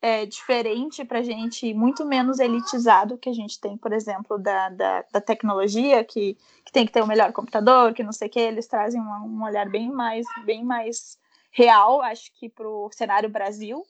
é, 0.00 0.24
diferente 0.24 1.04
para 1.04 1.18
a 1.18 1.22
gente, 1.24 1.74
muito 1.74 2.06
menos 2.06 2.38
elitizado 2.38 3.18
que 3.18 3.28
a 3.28 3.34
gente 3.34 3.60
tem, 3.60 3.76
por 3.76 3.92
exemplo, 3.92 4.38
da, 4.38 4.68
da, 4.68 5.04
da 5.10 5.20
tecnologia, 5.20 6.04
que, 6.04 6.36
que, 6.64 6.72
tem 6.72 6.86
que 6.86 6.92
ter 6.92 7.02
o 7.02 7.06
melhor 7.06 7.32
computador, 7.32 7.92
que 7.94 8.04
não 8.04 8.12
sei 8.12 8.28
o 8.28 8.30
que, 8.30 8.38
eles 8.38 8.68
trazem 8.68 9.00
um, 9.00 9.04
um 9.26 9.44
olhar 9.44 9.68
bem 9.68 9.90
mais, 9.90 10.24
bem 10.44 10.64
mais 10.64 11.20
real, 11.52 12.02
acho 12.02 12.32
que 12.34 12.48
para 12.48 12.68
o 12.68 12.90
cenário 12.92 13.28
Brasil. 13.28 13.84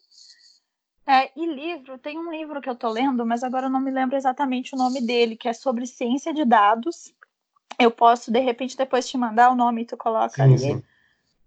É, 1.05 1.31
e 1.35 1.45
livro, 1.45 1.97
tem 1.97 2.17
um 2.17 2.31
livro 2.31 2.61
que 2.61 2.69
eu 2.69 2.73
estou 2.73 2.89
lendo, 2.89 3.25
mas 3.25 3.43
agora 3.43 3.65
eu 3.65 3.69
não 3.69 3.81
me 3.81 3.91
lembro 3.91 4.15
exatamente 4.15 4.73
o 4.73 4.77
nome 4.77 5.01
dele, 5.01 5.35
que 5.35 5.49
é 5.49 5.53
sobre 5.53 5.85
ciência 5.85 6.33
de 6.33 6.45
dados. 6.45 7.13
Eu 7.79 7.91
posso, 7.91 8.31
de 8.31 8.39
repente, 8.39 8.77
depois 8.77 9.07
te 9.07 9.17
mandar 9.17 9.49
o 9.49 9.55
nome 9.55 9.81
e 9.81 9.85
tu 9.85 9.97
coloca 9.97 10.35
sim, 10.35 10.41
ali. 10.41 10.59
Sim 10.59 10.83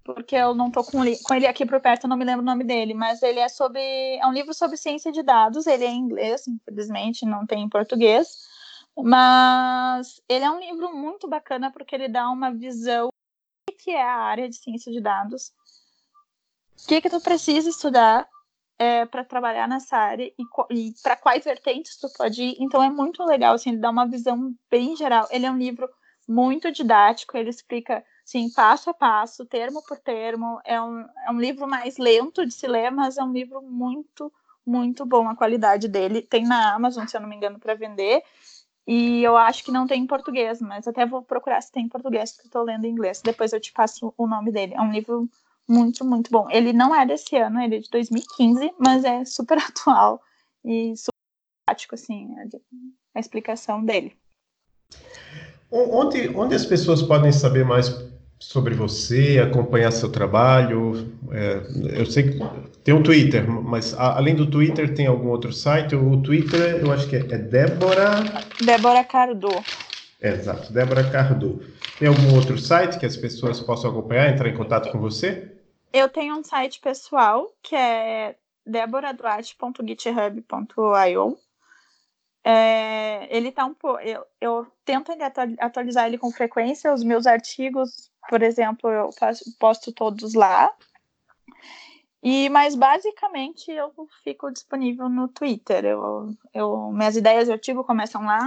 porque 0.06 0.36
eu 0.36 0.54
não 0.54 0.70
tô 0.70 0.84
com, 0.84 0.98
com 1.24 1.34
ele 1.34 1.48
aqui 1.48 1.66
por 1.66 1.80
perto, 1.80 2.04
eu 2.04 2.08
não 2.08 2.16
me 2.16 2.24
lembro 2.24 2.42
o 2.42 2.46
nome 2.46 2.62
dele, 2.62 2.94
mas 2.94 3.20
ele 3.22 3.40
é 3.40 3.48
sobre. 3.48 3.80
É 3.80 4.24
um 4.24 4.32
livro 4.32 4.54
sobre 4.54 4.76
ciência 4.76 5.10
de 5.10 5.20
dados, 5.20 5.66
ele 5.66 5.84
é 5.84 5.88
em 5.88 5.98
inglês, 5.98 6.46
infelizmente, 6.46 7.26
não 7.26 7.44
tem 7.44 7.64
em 7.64 7.68
português. 7.68 8.46
Mas 8.96 10.22
ele 10.28 10.44
é 10.44 10.50
um 10.50 10.60
livro 10.60 10.94
muito 10.94 11.28
bacana 11.28 11.72
porque 11.72 11.94
ele 11.94 12.08
dá 12.08 12.30
uma 12.30 12.52
visão 12.52 13.08
do 13.68 13.76
que 13.76 13.90
é 13.90 14.02
a 14.02 14.16
área 14.16 14.48
de 14.48 14.54
ciência 14.56 14.92
de 14.92 15.00
dados, 15.00 15.52
o 16.82 16.88
que, 16.88 17.00
que 17.00 17.10
tu 17.10 17.20
precisa 17.20 17.68
estudar 17.68 18.28
é, 18.78 19.06
para 19.06 19.24
trabalhar 19.24 19.66
nessa 19.66 19.96
área 19.96 20.24
e, 20.24 20.44
e 20.70 20.94
para 21.02 21.16
quais 21.16 21.44
vertentes 21.44 21.96
tu 21.96 22.08
pode 22.16 22.42
ir. 22.42 22.56
Então 22.60 22.82
é 22.82 22.90
muito 22.90 23.24
legal, 23.24 23.54
assim, 23.54 23.70
ele 23.70 23.78
dá 23.78 23.90
uma 23.90 24.06
visão 24.06 24.54
bem 24.70 24.96
geral. 24.96 25.26
Ele 25.30 25.46
é 25.46 25.50
um 25.50 25.58
livro 25.58 25.88
muito 26.28 26.70
didático, 26.70 27.36
ele 27.36 27.50
explica 27.50 28.04
sim, 28.24 28.50
passo 28.50 28.90
a 28.90 28.94
passo, 28.94 29.46
termo 29.46 29.82
por 29.86 29.98
termo. 29.98 30.60
É 30.64 30.80
um, 30.80 31.00
é 31.00 31.30
um 31.30 31.40
livro 31.40 31.66
mais 31.66 31.96
lento 31.96 32.44
de 32.44 32.52
se 32.52 32.66
ler, 32.66 32.90
mas 32.90 33.16
é 33.16 33.22
um 33.22 33.32
livro 33.32 33.62
muito, 33.62 34.32
muito 34.66 35.06
bom 35.06 35.28
a 35.28 35.36
qualidade 35.36 35.88
dele. 35.88 36.22
Tem 36.22 36.44
na 36.44 36.74
Amazon, 36.74 37.06
se 37.06 37.16
eu 37.16 37.20
não 37.20 37.28
me 37.28 37.36
engano, 37.36 37.58
para 37.58 37.74
vender. 37.74 38.22
E 38.86 39.22
eu 39.22 39.36
acho 39.36 39.64
que 39.64 39.72
não 39.72 39.86
tem 39.86 40.02
em 40.02 40.06
português, 40.06 40.60
mas 40.60 40.86
até 40.86 41.04
vou 41.04 41.22
procurar 41.22 41.60
se 41.60 41.72
tem 41.72 41.86
em 41.86 41.88
português, 41.88 42.32
porque 42.32 42.48
estou 42.48 42.62
lendo 42.62 42.84
em 42.84 42.90
inglês. 42.90 43.20
Depois 43.20 43.52
eu 43.52 43.60
te 43.60 43.72
passo 43.72 44.14
o 44.16 44.26
nome 44.26 44.52
dele. 44.52 44.74
É 44.74 44.80
um 44.80 44.92
livro 44.92 45.28
muito, 45.68 46.04
muito 46.04 46.30
bom. 46.30 46.48
Ele 46.50 46.72
não 46.72 46.94
é 46.94 47.06
desse 47.06 47.36
ano, 47.36 47.60
ele 47.60 47.76
é 47.76 47.78
de 47.80 47.90
2015, 47.90 48.72
mas 48.78 49.04
é 49.04 49.24
super 49.24 49.58
atual 49.62 50.20
e 50.64 50.96
super 50.96 51.10
prático, 51.66 51.94
assim, 51.94 52.28
a 53.14 53.20
explicação 53.20 53.84
dele. 53.84 54.12
Onde, 55.70 56.28
onde 56.28 56.54
as 56.54 56.64
pessoas 56.64 57.02
podem 57.02 57.32
saber 57.32 57.64
mais 57.64 57.88
sobre 58.38 58.74
você, 58.74 59.40
acompanhar 59.40 59.90
seu 59.90 60.10
trabalho. 60.10 61.12
É, 61.32 61.98
eu 61.98 62.06
sei 62.06 62.30
que 62.30 62.38
tem 62.84 62.94
um 62.94 63.02
Twitter, 63.02 63.50
mas 63.50 63.94
a, 63.94 64.16
além 64.16 64.34
do 64.34 64.46
Twitter 64.46 64.94
tem 64.94 65.06
algum 65.06 65.28
outro 65.28 65.52
site? 65.52 65.96
O 65.96 66.20
Twitter 66.22 66.80
eu 66.84 66.92
acho 66.92 67.08
que 67.08 67.16
é, 67.16 67.20
é 67.20 67.38
Débora. 67.38 68.22
Débora 68.62 69.02
Cardo. 69.04 69.48
Exato, 70.22 70.72
Débora 70.72 71.04
Cardo. 71.10 71.60
Tem 71.98 72.08
algum 72.08 72.34
outro 72.34 72.58
site 72.58 72.98
que 72.98 73.06
as 73.06 73.16
pessoas 73.16 73.60
possam 73.60 73.90
acompanhar, 73.90 74.30
entrar 74.30 74.48
em 74.48 74.56
contato 74.56 74.90
com 74.92 74.98
você? 74.98 75.55
Eu 75.96 76.08
tenho 76.08 76.36
um 76.36 76.44
site 76.44 76.78
pessoal 76.80 77.52
que 77.62 77.74
é 77.74 78.36
deboraduarte.github.io. 78.64 81.38
É, 82.44 83.36
ele 83.36 83.50
tá 83.50 83.64
um 83.64 83.74
pouco. 83.74 83.98
Eu, 84.00 84.24
eu 84.40 84.66
tento 84.84 85.10
atualizar 85.58 86.06
ele 86.06 86.18
com 86.18 86.30
frequência. 86.30 86.92
Os 86.92 87.02
meus 87.02 87.26
artigos 87.26 88.12
por 88.28 88.42
exemplo, 88.42 88.90
eu 88.90 89.12
faço, 89.12 89.44
posto 89.58 89.92
todos 89.92 90.34
lá. 90.34 90.72
E, 92.22 92.48
mas 92.48 92.74
basicamente 92.74 93.70
eu 93.70 93.92
fico 94.24 94.50
disponível 94.50 95.08
no 95.08 95.28
Twitter. 95.28 95.84
Eu, 95.84 96.34
eu, 96.52 96.90
minhas 96.92 97.16
ideias 97.16 97.48
eu 97.48 97.58
tive 97.58 97.82
começam 97.84 98.24
lá 98.24 98.40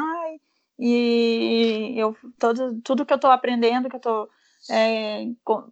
e 0.77 1.93
eu 1.97 2.15
todo, 2.37 2.81
tudo 2.81 3.05
que 3.05 3.13
eu 3.13 3.15
estou 3.15 3.31
aprendendo, 3.31 3.89
que 3.89 3.95
eu 3.95 4.01
tô, 4.01 4.29
é, 4.70 5.26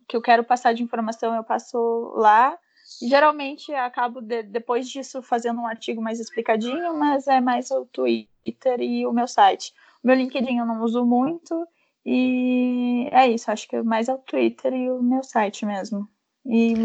que 0.08 0.16
eu 0.16 0.22
quero 0.22 0.44
passar 0.44 0.74
de 0.74 0.84
informação, 0.84 1.36
eu 1.36 1.44
passo 1.44 2.14
lá. 2.16 2.58
Geralmente 3.02 3.74
acabo 3.74 4.22
de, 4.22 4.44
depois 4.44 4.88
disso 4.88 5.22
fazendo 5.22 5.60
um 5.60 5.68
artigo 5.68 6.02
mais 6.02 6.20
explicadinho, 6.20 6.94
mas 6.96 7.28
é 7.28 7.42
mais 7.42 7.70
o 7.72 7.86
Twitter 7.86 8.80
e 8.80 9.06
o 9.06 9.12
meu 9.12 9.28
site. 9.28 9.74
O 10.04 10.08
meu 10.08 10.16
LinkedIn 10.16 10.58
eu 10.58 10.66
não 10.66 10.82
uso 10.82 11.06
muito 11.06 11.68
e 12.06 13.10
é 13.12 13.28
isso, 13.28 13.52
acho 13.52 13.68
que 13.68 13.82
mais 13.82 14.08
é 14.08 14.14
o 14.14 14.20
Twitter 14.20 14.74
e 14.74 14.90
o 14.90 15.04
meu 15.04 15.22
site 15.22 15.66
mesmo. 15.66 16.08
E, 16.46 16.76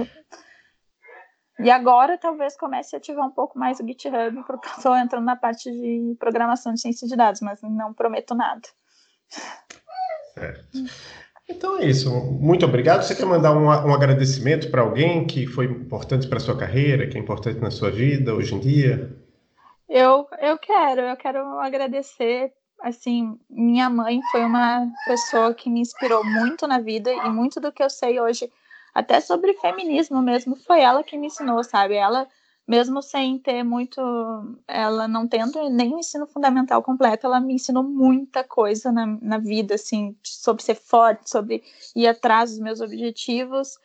e 1.61 1.71
agora 1.71 2.19
talvez 2.19 2.57
comece 2.57 2.97
a 2.97 2.99
ativar 2.99 3.25
um 3.25 3.31
pouco 3.31 3.57
mais 3.57 3.79
o 3.79 3.87
GitHub, 3.87 4.43
porque 4.45 4.67
eu 4.67 4.73
estou 4.77 4.97
entrando 4.97 5.25
na 5.25 5.37
parte 5.37 5.71
de 5.71 6.17
programação 6.19 6.75
de 6.75 6.81
ciência 6.81 7.07
de 7.07 7.15
dados, 7.15 7.41
mas 7.41 7.63
não 7.63 7.95
prometo 7.95 8.35
nada. 8.35 8.69
Certo. 10.35 10.73
Então 11.53 11.79
é 11.79 11.85
isso. 11.85 12.11
Muito 12.11 12.65
obrigado. 12.65 13.03
Você 13.03 13.15
quer 13.15 13.27
mandar 13.27 13.53
um, 13.53 13.67
um 13.67 13.95
agradecimento 13.95 14.71
para 14.71 14.83
alguém 14.83 15.27
que 15.27 15.47
foi 15.47 15.67
importante 15.67 16.27
para 16.27 16.41
sua 16.41 16.57
carreira, 16.57 17.07
que 17.07 17.17
é 17.17 17.21
importante 17.21 17.61
na 17.61 17.71
sua 17.71 17.91
vida 17.91 18.35
hoje 18.35 18.55
em 18.55 18.59
dia? 18.59 19.15
Eu, 19.89 20.27
eu 20.41 20.59
quero, 20.59 21.03
eu 21.03 21.17
quero 21.17 21.39
agradecer 21.61 22.53
assim, 22.83 23.39
minha 23.49 23.89
mãe 23.89 24.21
foi 24.31 24.41
uma 24.45 24.89
pessoa 25.07 25.55
que 25.55 25.71
me 25.71 25.81
inspirou 25.81 26.25
muito 26.25 26.67
na 26.67 26.81
vida 26.81 27.13
e 27.13 27.31
muito 27.31 27.61
do 27.61 27.71
que 27.71 27.83
eu 27.83 27.89
sei 27.89 28.21
hoje, 28.21 28.51
até 28.93 29.21
sobre 29.21 29.55
feminismo 29.55 30.21
mesmo, 30.21 30.57
foi 30.57 30.81
ela 30.81 31.05
que 31.05 31.17
me 31.17 31.29
ensinou, 31.29 31.63
sabe? 31.63 31.95
Ela 31.95 32.27
mesmo 32.67 33.03
sem 33.03 33.39
ter 33.39 33.63
muito, 33.63 34.01
ela 34.67 35.09
não 35.09 35.27
tendo 35.27 35.69
nem 35.71 35.95
o 35.95 35.99
ensino 35.99 36.27
fundamental 36.27 36.83
completo, 36.83 37.27
ela 37.27 37.41
me 37.41 37.55
ensinou 37.55 37.83
muita 37.83 38.45
coisa 38.45 38.93
na, 38.93 39.07
na 39.21 39.39
vida, 39.39 39.75
assim, 39.75 40.17
sobre 40.23 40.63
ser 40.63 40.77
forte, 40.77 41.29
sobre 41.29 41.63
ir 41.95 42.07
atrás 42.07 42.51
dos 42.51 42.61
meus 42.61 42.81
objetivos, 42.81 43.79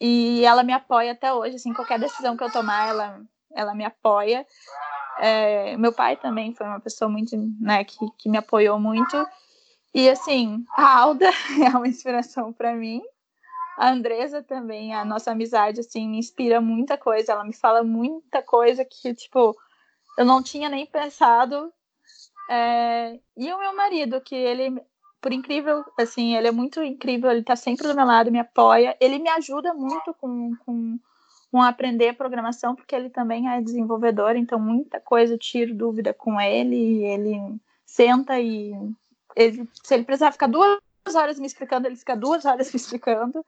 e 0.00 0.44
ela 0.44 0.62
me 0.62 0.72
apoia 0.72 1.12
até 1.12 1.32
hoje, 1.32 1.56
assim, 1.56 1.72
qualquer 1.72 1.98
decisão 1.98 2.36
que 2.36 2.44
eu 2.44 2.52
tomar, 2.52 2.88
ela, 2.88 3.20
ela 3.52 3.74
me 3.74 3.84
apoia. 3.84 4.46
É, 5.20 5.76
meu 5.76 5.92
pai 5.92 6.16
também 6.16 6.54
foi 6.54 6.66
uma 6.66 6.80
pessoa 6.80 7.08
muito, 7.08 7.36
né, 7.60 7.84
que, 7.84 7.96
que 8.18 8.28
me 8.28 8.38
apoiou 8.38 8.78
muito, 8.78 9.16
e 9.94 10.08
assim, 10.08 10.64
a 10.76 10.98
Alda 10.98 11.28
é 11.64 11.76
uma 11.76 11.88
inspiração 11.88 12.52
para 12.52 12.74
mim, 12.74 13.02
a 13.78 13.92
Andresa 13.92 14.42
também, 14.42 14.92
a 14.92 15.04
nossa 15.04 15.30
amizade, 15.30 15.78
assim, 15.78 16.08
me 16.08 16.18
inspira 16.18 16.60
muita 16.60 16.98
coisa. 16.98 17.30
Ela 17.30 17.44
me 17.44 17.54
fala 17.54 17.84
muita 17.84 18.42
coisa 18.42 18.84
que, 18.84 19.14
tipo, 19.14 19.56
eu 20.18 20.24
não 20.24 20.42
tinha 20.42 20.68
nem 20.68 20.84
pensado. 20.84 21.72
É... 22.50 23.20
E 23.36 23.52
o 23.52 23.58
meu 23.58 23.76
marido, 23.76 24.20
que 24.20 24.34
ele, 24.34 24.82
por 25.20 25.32
incrível, 25.32 25.84
assim, 25.96 26.34
ele 26.34 26.48
é 26.48 26.50
muito 26.50 26.82
incrível, 26.82 27.30
ele 27.30 27.44
tá 27.44 27.54
sempre 27.54 27.86
do 27.86 27.94
meu 27.94 28.04
lado, 28.04 28.32
me 28.32 28.40
apoia. 28.40 28.96
Ele 29.00 29.20
me 29.20 29.28
ajuda 29.28 29.72
muito 29.72 30.12
com, 30.20 30.56
com, 30.66 30.98
com 31.52 31.62
aprender 31.62 32.14
programação, 32.14 32.74
porque 32.74 32.96
ele 32.96 33.10
também 33.10 33.48
é 33.48 33.62
desenvolvedor, 33.62 34.34
então 34.34 34.58
muita 34.58 34.98
coisa 34.98 35.34
eu 35.34 35.38
tiro 35.38 35.72
dúvida 35.72 36.12
com 36.12 36.40
ele. 36.40 37.04
ele 37.04 37.60
senta 37.86 38.40
e 38.40 38.74
ele, 39.36 39.68
se 39.84 39.94
ele 39.94 40.02
precisar 40.02 40.32
ficar 40.32 40.48
duas 40.48 40.80
horas 41.14 41.38
me 41.38 41.46
explicando, 41.46 41.86
ele 41.86 41.94
fica 41.94 42.16
duas 42.16 42.44
horas 42.44 42.70
me 42.74 42.76
explicando. 42.76 43.46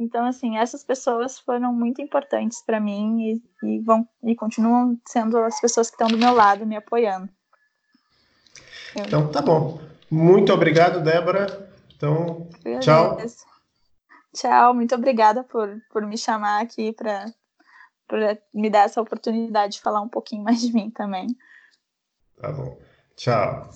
Então, 0.00 0.24
assim, 0.24 0.56
essas 0.56 0.82
pessoas 0.82 1.38
foram 1.38 1.74
muito 1.74 2.00
importantes 2.00 2.62
para 2.64 2.80
mim 2.80 3.20
e, 3.20 3.42
e, 3.62 3.80
vão 3.80 4.08
e 4.24 4.34
continuam 4.34 4.98
sendo 5.06 5.36
as 5.36 5.60
pessoas 5.60 5.90
que 5.90 5.94
estão 5.94 6.08
do 6.08 6.16
meu 6.16 6.32
lado 6.32 6.66
me 6.66 6.74
apoiando. 6.74 7.28
Eu... 8.96 9.04
Então, 9.04 9.30
tá 9.30 9.42
bom. 9.42 9.78
Muito 10.10 10.54
obrigado, 10.54 11.04
Débora. 11.04 11.70
Então, 11.94 12.48
tchau. 12.80 13.18
Tchau, 14.34 14.74
muito 14.74 14.94
obrigada 14.94 15.44
por, 15.44 15.68
por 15.92 16.06
me 16.06 16.16
chamar 16.16 16.62
aqui 16.62 16.94
para 16.94 17.26
me 18.54 18.70
dar 18.70 18.86
essa 18.86 19.02
oportunidade 19.02 19.74
de 19.74 19.82
falar 19.82 20.00
um 20.00 20.08
pouquinho 20.08 20.42
mais 20.42 20.62
de 20.62 20.72
mim 20.72 20.90
também. 20.90 21.26
Tá 22.40 22.50
bom. 22.50 22.78
Tchau. 23.16 23.68